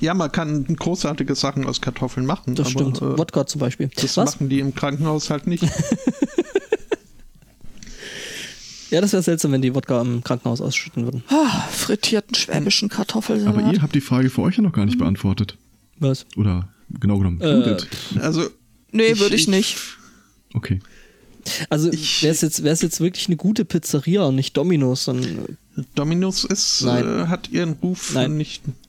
[0.00, 2.54] Ja, man kann großartige Sachen aus Kartoffeln machen.
[2.54, 2.98] das aber, stimmt.
[3.02, 3.88] Äh, Wodka zum Beispiel.
[3.94, 4.34] das Was?
[4.34, 5.64] machen die im Krankenhaus halt nicht.
[8.90, 11.24] Ja, das wäre seltsam, wenn die Wodka im Krankenhaus ausschütten würden.
[11.28, 13.56] Ah, frittierten schwäbischen Kartoffelsalat.
[13.56, 15.56] Aber ihr habt die Frage für euch ja noch gar nicht beantwortet.
[15.98, 16.26] Was?
[16.36, 16.68] Oder
[17.00, 17.40] genau genommen.
[17.40, 17.78] Äh.
[18.20, 18.50] Also,
[18.90, 19.78] nee, würde ich nicht.
[20.52, 20.80] Okay.
[21.70, 25.56] Also Ich- wäre es jetzt, wär's jetzt wirklich eine gute Pizzeria und nicht Dominos, dann
[25.94, 28.36] Domino's ist, äh, hat ihren Ruf Nein.
[28.36, 28.81] nicht Ich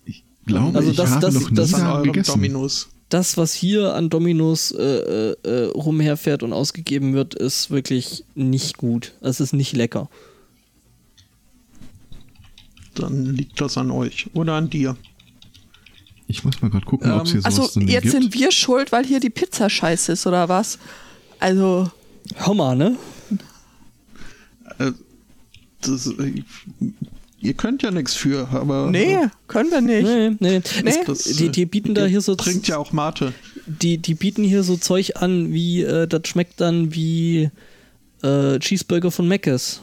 [0.45, 2.31] glaube, Also ich das- habe das- noch nie das- an da eurem gegessen.
[2.33, 2.89] Domino's.
[3.09, 8.77] das, was hier an Dominos äh, äh, äh, rumherfährt und ausgegeben wird, ist wirklich nicht
[8.77, 9.13] gut.
[9.21, 10.09] Es ist nicht lecker.
[12.95, 14.95] Dann liegt das an euch oder an dir.
[16.27, 18.11] Ich muss mal gerade gucken, ob es hier Ähm, sowas Also denn jetzt gibt.
[18.13, 20.79] sind wir schuld, weil hier die Pizza scheiße ist, oder was?
[21.39, 21.91] Also,
[22.35, 22.95] Hör mal, ne?
[24.79, 24.91] Äh,
[25.81, 26.41] das, äh,
[27.43, 28.89] ihr könnt ja nichts für, aber.
[28.89, 29.17] nee,
[29.47, 30.03] können wir nicht.
[30.03, 30.61] Nee, nee.
[30.83, 31.03] Nee.
[31.05, 33.33] Das, die, die bieten da hier so Trinkt ja auch Mate.
[33.67, 37.51] die, die bieten hier so Zeug an, wie äh, das schmeckt dann wie
[38.23, 39.81] äh, Cheeseburger von Mc's.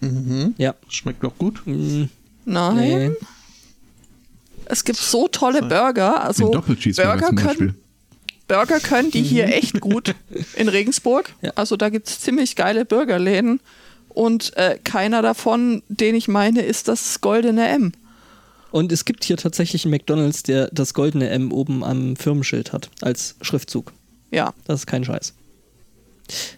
[0.00, 0.54] Mhm.
[0.58, 0.74] Ja.
[0.88, 1.62] Schmeckt doch gut.
[1.66, 2.04] Mm,
[2.44, 2.76] Nein.
[2.76, 3.10] nee.
[4.66, 6.22] Es gibt so tolle Burger.
[6.22, 7.74] Also Burger zum können, Beispiel.
[8.48, 10.14] Burger können die hier echt gut
[10.56, 11.32] in Regensburg.
[11.40, 11.52] Ja.
[11.54, 13.60] Also da gibt es ziemlich geile Burgerläden.
[14.16, 17.92] Und äh, keiner davon, den ich meine, ist das goldene M.
[18.70, 22.88] Und es gibt hier tatsächlich einen McDonalds, der das goldene M oben am Firmenschild hat,
[23.02, 23.92] als Schriftzug.
[24.30, 25.34] Ja, Das ist kein Scheiß.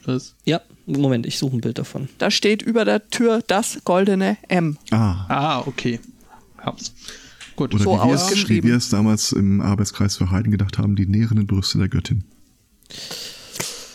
[0.07, 2.09] Das, Ja, Moment, ich suche ein Bild davon.
[2.19, 4.79] da steht über der Tür das goldene M.
[4.93, 5.27] Ah.
[5.29, 5.99] ah, okay.
[6.59, 6.93] Hab's.
[7.57, 7.75] Gut.
[7.75, 8.63] Oder so wie wir es- ausgeschrieben.
[8.65, 12.23] wie wir es damals im Arbeitskreis für Heiden gedacht haben, die nährenden Brüste der Göttin.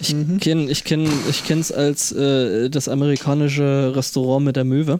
[0.03, 4.99] Ich kenne ich kenn, ich kenn's als äh, das amerikanische Restaurant mit der Möwe.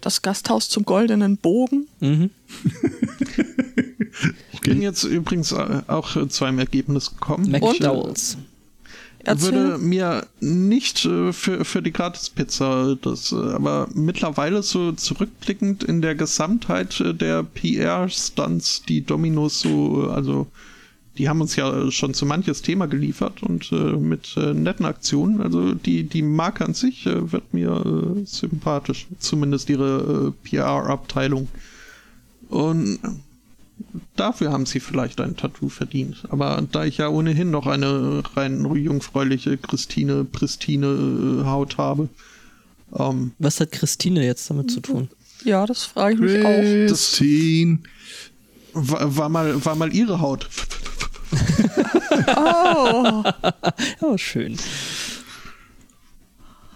[0.00, 1.86] Das Gasthaus zum goldenen Bogen.
[2.00, 2.30] Mhm.
[4.52, 7.50] Ich bin jetzt übrigens äh, auch zu einem Ergebnis gekommen.
[7.50, 8.36] McDowell's.
[9.22, 9.52] Erzähl.
[9.52, 16.00] würde mir nicht äh, für, für die Gratispizza das, äh, aber mittlerweile so zurückblickend in
[16.00, 20.46] der Gesamtheit äh, der PR-Stunts, die Dominos so, äh, also
[21.20, 25.42] die haben uns ja schon so manches Thema geliefert und äh, mit äh, netten Aktionen,
[25.42, 31.48] also die, die Marke an sich äh, wird mir äh, sympathisch, zumindest ihre äh, PR-Abteilung.
[32.48, 32.98] Und
[34.14, 36.24] Dafür haben sie vielleicht ein Tattoo verdient.
[36.28, 40.86] Aber da ich ja ohnehin noch eine rein jungfräuliche, Christine, pristine
[41.42, 42.08] äh, Haut habe,
[42.98, 45.08] ähm, Was hat Christine jetzt damit zu tun?
[45.44, 46.88] Ja, das frage ich mich auch.
[46.88, 47.78] Christine.
[48.72, 50.48] war, war, mal, war mal ihre Haut.
[52.36, 53.22] Oh,
[54.00, 54.56] Ja, schön.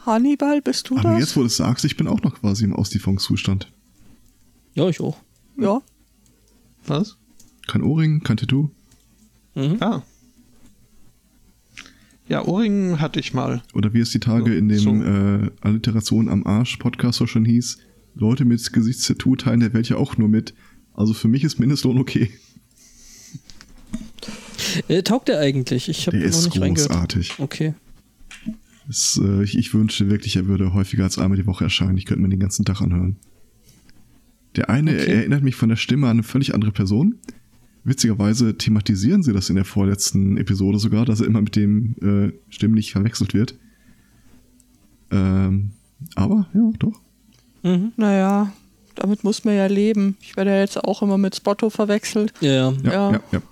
[0.07, 1.21] Hannibal, bist du Aber das?
[1.21, 3.71] jetzt, wo du es sagst, ich bin auch noch quasi im Auslieferungszustand.
[4.75, 5.17] Ja, ich auch.
[5.57, 5.81] ja.
[6.87, 7.17] Was?
[7.67, 8.71] Kein Ohrring, kein Tattoo.
[9.81, 10.03] Ah.
[12.29, 13.63] Ja, Ohrringen hatte ich mal.
[13.73, 14.91] Oder wie es die Tage in dem So.
[14.93, 17.79] äh, Alliteration am Arsch Podcast so schon hieß,
[18.15, 20.55] Leute mit Gesichtstattoo teilen der Welt ja auch nur mit.
[20.93, 22.31] Also für mich ist Mindestlohn okay.
[24.89, 25.89] Äh, taugt der eigentlich?
[25.89, 26.91] Ich habe noch ist nicht reingehört.
[26.91, 27.35] großartig.
[27.39, 27.75] Okay.
[28.87, 31.97] Das, äh, ich, ich wünschte wirklich, er würde häufiger als einmal die Woche erscheinen.
[31.97, 33.17] Ich könnte mir den ganzen Tag anhören.
[34.57, 35.11] Der eine Okay.
[35.13, 37.17] erinnert mich von der Stimme an eine völlig andere Person.
[37.83, 42.33] Witzigerweise thematisieren sie das in der vorletzten Episode sogar, dass er immer mit dem äh,
[42.51, 43.55] stimmlich verwechselt wird.
[45.11, 45.71] Ähm,
[46.15, 47.01] aber ja, doch.
[47.63, 47.93] Mhm.
[47.97, 48.53] Naja,
[48.95, 50.17] damit muss man ja leben.
[50.21, 52.33] Ich werde ja jetzt auch immer mit Spotto verwechselt.
[52.41, 52.73] Ja, Ja.
[52.85, 53.23] ja, ja.
[53.33, 53.43] Ja.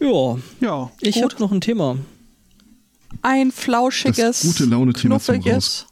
[0.00, 0.90] Ja, Ja.
[1.00, 1.96] ich habe noch ein Thema.
[3.22, 5.86] Ein flauschiges, Das gute Laune-Thema zum knuffiges.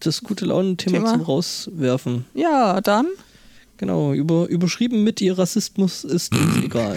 [0.00, 1.12] Das gute Laune-Thema Thema.
[1.12, 2.24] zum Rauswerfen.
[2.34, 3.06] Ja, dann.
[3.76, 6.96] Genau, über, überschrieben mit ihr Rassismus ist uns egal.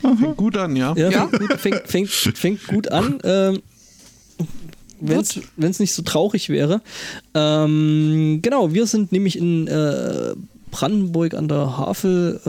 [0.00, 0.94] Fängt gut an, ja.
[0.96, 1.28] Ja, Ja.
[1.28, 3.18] Fängt, gut, fängt, fängt, fängt gut an.
[3.24, 3.62] Ähm,
[5.00, 5.20] Wenn
[5.70, 6.80] es nicht so traurig wäre.
[7.34, 10.34] Ähm, genau, wir sind nämlich in äh,
[10.70, 12.40] Brandenburg an der Havel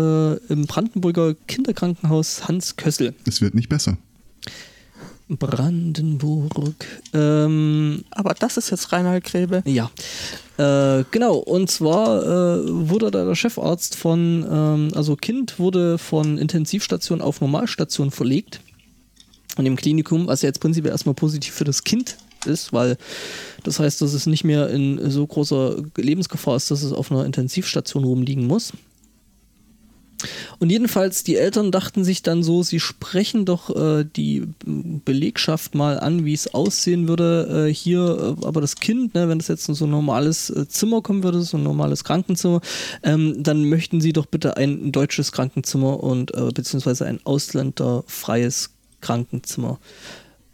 [0.50, 3.14] äh, im Brandenburger Kinderkrankenhaus Hans Kössel.
[3.26, 3.98] Es wird nicht besser.
[5.30, 6.86] Brandenburg.
[7.14, 9.62] Ähm, Aber das ist jetzt Reinhard Grebe.
[9.66, 9.92] Ja,
[10.58, 11.36] äh, genau.
[11.36, 17.42] Und zwar äh, wurde da der Chefarzt von, ähm, also Kind wurde von Intensivstation auf
[17.42, 18.62] Normalstation verlegt.
[19.58, 22.18] Und im Klinikum, was ja jetzt prinzipiell erstmal positiv für das Kind
[22.48, 22.98] ist, weil
[23.64, 27.26] das heißt, dass es nicht mehr in so großer Lebensgefahr ist, dass es auf einer
[27.26, 28.74] Intensivstation rumliegen muss.
[30.60, 36.00] Und jedenfalls, die Eltern dachten sich dann so, sie sprechen doch äh, die Belegschaft mal
[36.00, 37.68] an, wie es aussehen würde.
[37.68, 40.68] Äh, hier, äh, aber das Kind, ne, wenn das jetzt in so ein normales äh,
[40.68, 42.62] Zimmer kommen würde, so ein normales Krankenzimmer,
[43.04, 49.80] ähm, dann möchten sie doch bitte ein deutsches Krankenzimmer und äh, beziehungsweise ein ausländerfreies Krankenzimmer.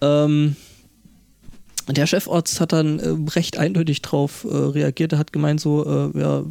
[0.02, 0.58] Ähm,
[1.88, 5.14] der Chefarzt hat dann äh, recht eindeutig drauf äh, reagiert.
[5.14, 6.44] Er hat gemeint so, äh, ja,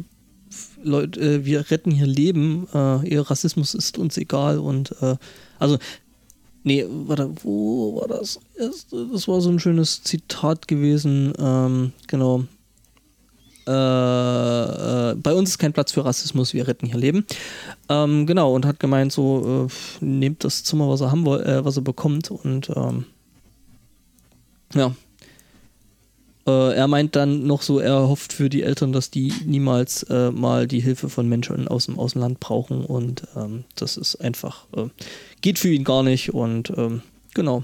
[0.83, 5.15] Leute, äh, wir retten hier Leben, äh, ihr Rassismus ist uns egal und äh,
[5.59, 5.77] also
[6.63, 8.39] nee, warte, wo war das?
[8.57, 12.43] Das war so ein schönes Zitat gewesen, ähm, genau.
[13.65, 17.25] Äh, äh, bei uns ist kein Platz für Rassismus, wir retten hier Leben.
[17.87, 21.77] Ähm, genau, und hat gemeint, so, äh, nehmt das Zimmer, was er haben äh, was
[21.77, 23.05] er bekommt und ähm,
[24.73, 24.93] ja,
[26.45, 30.31] äh, er meint dann noch so, er hofft für die Eltern, dass die niemals äh,
[30.31, 34.87] mal die Hilfe von Menschen aus dem Außenland brauchen und ähm, das ist einfach, äh,
[35.41, 37.01] geht für ihn gar nicht und ähm,
[37.33, 37.63] genau.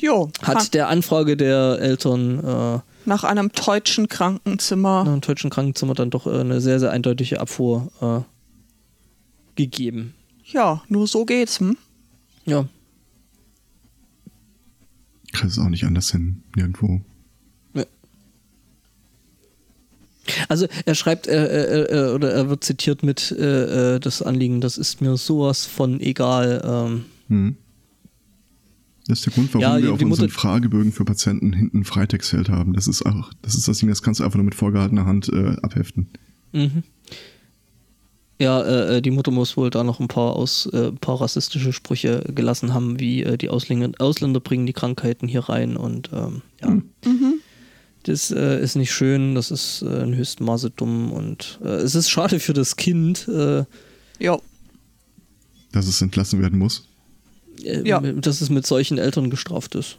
[0.00, 5.02] Jo, Hat der Anfrage der Eltern äh, nach einem deutschen Krankenzimmer.
[5.02, 8.20] nach dem deutschen Krankenzimmer dann doch äh, eine sehr, sehr eindeutige Abfuhr äh,
[9.56, 10.14] gegeben.
[10.44, 11.76] Ja, nur so geht's, hm?
[12.44, 12.66] Ja.
[15.32, 16.42] Kriegst es auch nicht anders hin.
[16.54, 17.00] Nirgendwo.
[20.48, 24.60] Also er schreibt, äh, äh, äh, oder er wird zitiert mit äh, äh, das Anliegen,
[24.60, 26.62] das ist mir sowas von egal.
[26.64, 27.56] Ähm, Hm.
[29.06, 31.52] Das ist der Grund, warum Ja, die- wir auf die unseren Mutter- Fragebögen für Patienten
[31.54, 32.74] hinten ein Freitextfeld haben.
[32.74, 35.28] Das ist auch, das ist das Ding, das kannst du einfach nur mit vorgehaltener Hand
[35.30, 36.08] äh, abheften.
[36.52, 36.82] Mhm.
[38.40, 41.72] Ja, äh, äh, die Mutter muss wohl da noch ein paar aus äh, paar rassistische
[41.72, 46.42] Sprüche gelassen haben, wie äh, die Ausländer, Ausländer bringen die Krankheiten hier rein und ähm,
[46.62, 46.80] ja.
[48.08, 51.94] Das äh, ist nicht schön, das ist äh, in höchstem Maße dumm und äh, es
[51.94, 53.64] ist schade für das Kind, äh,
[54.18, 54.40] Jo.
[55.72, 56.88] Dass es entlassen werden muss.
[57.62, 58.00] äh, Ja.
[58.00, 59.98] dass es mit solchen Eltern gestraft ist.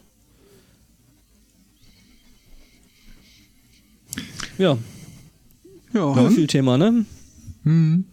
[4.58, 4.78] Ja,
[5.94, 6.14] Ja.
[6.16, 7.06] so viel Thema, ne?
[7.64, 8.06] Hm.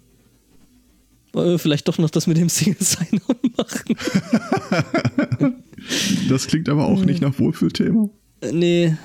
[1.35, 3.21] Äh, vielleicht doch noch das mit dem Single-Sign
[3.57, 3.97] machen.
[6.29, 8.09] Das klingt aber auch nicht nach Wohlfühlthema.
[8.41, 8.97] Äh, Nee,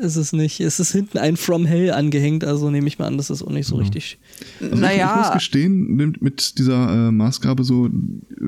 [0.00, 0.60] ist es nicht.
[0.60, 3.50] Es ist hinten ein From Hell angehängt, also nehme ich mal an, das ist auch
[3.50, 4.18] nicht so richtig.
[4.60, 7.88] Also ich, ich muss naja, gestehen, mit, mit dieser äh, Maßgabe so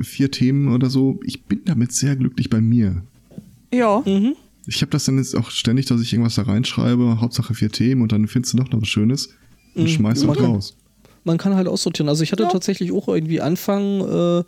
[0.02, 3.02] vier Themen oder so, ich bin damit sehr glücklich bei mir.
[3.72, 4.02] ja.
[4.04, 4.34] Mhm.
[4.64, 8.00] Ich habe das dann jetzt auch ständig, dass ich irgendwas da reinschreibe, Hauptsache vier Themen
[8.00, 9.30] und dann findest du doch noch was Schönes
[9.74, 9.88] und Mhm.
[9.88, 10.76] schmeißt kann- raus.
[11.24, 12.08] Man kann halt aussortieren.
[12.08, 12.48] Also ich hatte Ja.
[12.48, 14.44] tatsächlich auch irgendwie Anfang, äh,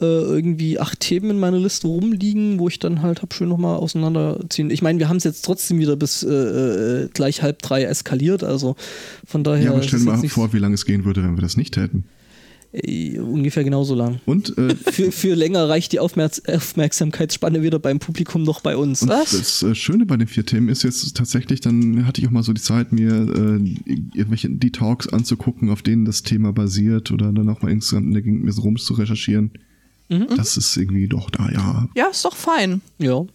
[0.00, 3.76] äh, irgendwie acht Themen in meiner Liste rumliegen, wo ich dann halt hab schön nochmal
[3.76, 4.70] auseinanderziehen.
[4.70, 8.44] Ich meine, wir haben es jetzt trotzdem wieder bis äh, äh, gleich halb drei eskaliert,
[8.44, 8.76] also
[9.26, 9.64] von daher.
[9.64, 11.76] Ja, aber stell dir mal vor, wie lange es gehen würde, wenn wir das nicht
[11.76, 12.04] hätten.
[12.72, 14.20] äh, ungefähr genauso lang.
[14.26, 19.02] Und, äh, Für, für länger reicht die Aufmerks Aufmerksamkeitsspanne weder beim Publikum noch bei uns.
[19.02, 19.30] und Was?
[19.30, 22.42] das äh, Schöne bei den vier Themen ist jetzt tatsächlich, dann hatte ich auch mal
[22.42, 27.32] so die Zeit, mir äh, irgendwelche die Talks anzugucken, auf denen das Thema basiert oder
[27.32, 29.50] dann auch mal insgesamt in der Gegend mir so rum zu recherchieren.
[30.08, 31.88] Das ist irgendwie doch da, ja.
[31.94, 32.80] Ja, ist doch fein.
[32.98, 33.16] Ja.
[33.18, 33.28] Dann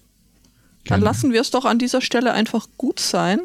[0.85, 1.03] Gerne.
[1.05, 3.41] lassen wir es doch an dieser Stelle einfach gut sein.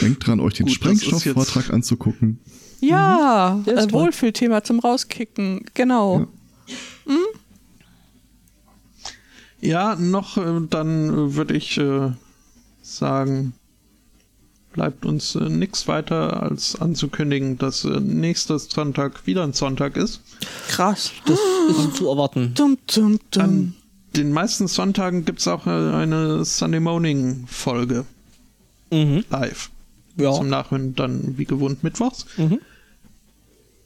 [0.00, 2.38] Denkt dran, euch den Sprengstoffvortrag anzugucken.
[2.80, 3.92] Ja, ist äh.
[3.92, 5.64] Wohlfühlthema zum Rauskicken.
[5.74, 6.26] Genau.
[9.60, 12.12] Ja, noch, äh, dann äh, würde ich äh,
[12.82, 13.52] sagen,
[14.72, 20.20] bleibt uns äh, nichts weiter als anzukündigen, dass äh, nächstes Sonntag wieder ein Sonntag ist.
[20.68, 21.10] Krass.
[21.26, 22.52] Das ist zu erwarten.
[22.54, 23.42] Dum, dum, dum.
[23.42, 23.74] An
[24.16, 28.04] den meisten Sonntagen gibt es auch äh, eine Sunday Morning Folge
[28.92, 29.24] Mhm.
[29.30, 29.70] live.
[30.16, 30.32] Ja.
[30.32, 32.26] Zum Nachhören dann wie gewohnt mittwochs.
[32.36, 32.58] Mhm.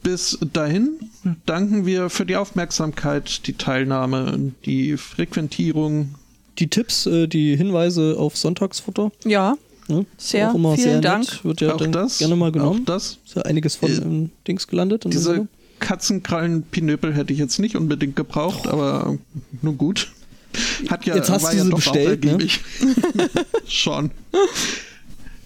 [0.03, 0.99] Bis dahin
[1.47, 6.15] danken wir für die Aufmerksamkeit, die Teilnahme, die Frequentierung.
[6.59, 9.11] Die Tipps, äh, die Hinweise auf Sonntagsfutter.
[9.25, 9.57] ja,
[9.89, 10.07] Ne?
[10.17, 11.45] Sehr, auch immer vielen sehr Dank.
[11.45, 12.19] Wird ja auch dann das.
[12.19, 12.85] gerne mal Auch genommen.
[12.85, 13.19] das.
[13.27, 15.05] Ist ja einiges von Äh, im Dings gelandet.
[15.07, 15.47] Diese.
[15.81, 19.19] Katzenkrallen-Pinöpel hätte ich jetzt nicht unbedingt gebraucht, aber
[19.61, 20.13] nur gut.
[20.89, 22.49] Hat ja, Jetzt hast war du ja sie doch bestellt, auch ne?
[23.67, 24.11] Schon.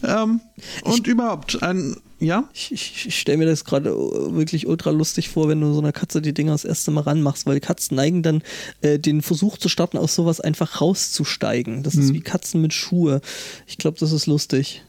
[0.02, 0.40] Ähm,
[0.84, 5.28] und überhaupt, ein, ja, Ich, ich, ich stelle mir das gerade äh, wirklich ultra lustig
[5.28, 8.22] vor, wenn du so einer Katze die Dinger das erste Mal ranmachst, weil Katzen neigen
[8.22, 8.42] dann
[8.80, 11.82] äh, den Versuch zu starten, aus sowas einfach rauszusteigen.
[11.82, 12.02] Das Mhm.
[12.02, 13.20] ist wie Katzen mit Schuhe.
[13.66, 14.82] Ich glaube, das ist lustig.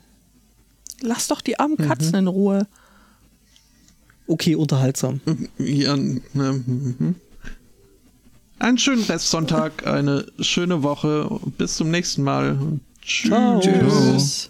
[1.01, 1.83] lass doch die armen Mhm.
[1.87, 2.67] Katzen in Ruhe.
[4.27, 5.21] Okay, unterhaltsam.
[5.57, 7.15] ja ne, mhm.
[8.59, 11.29] einen schönen Restsonntag, eine schöne Woche.
[11.57, 12.57] Bis zum nächsten Mal.
[13.01, 13.29] Tschüss.
[13.29, 13.59] Ciao.
[13.61, 14.49] Tschüss.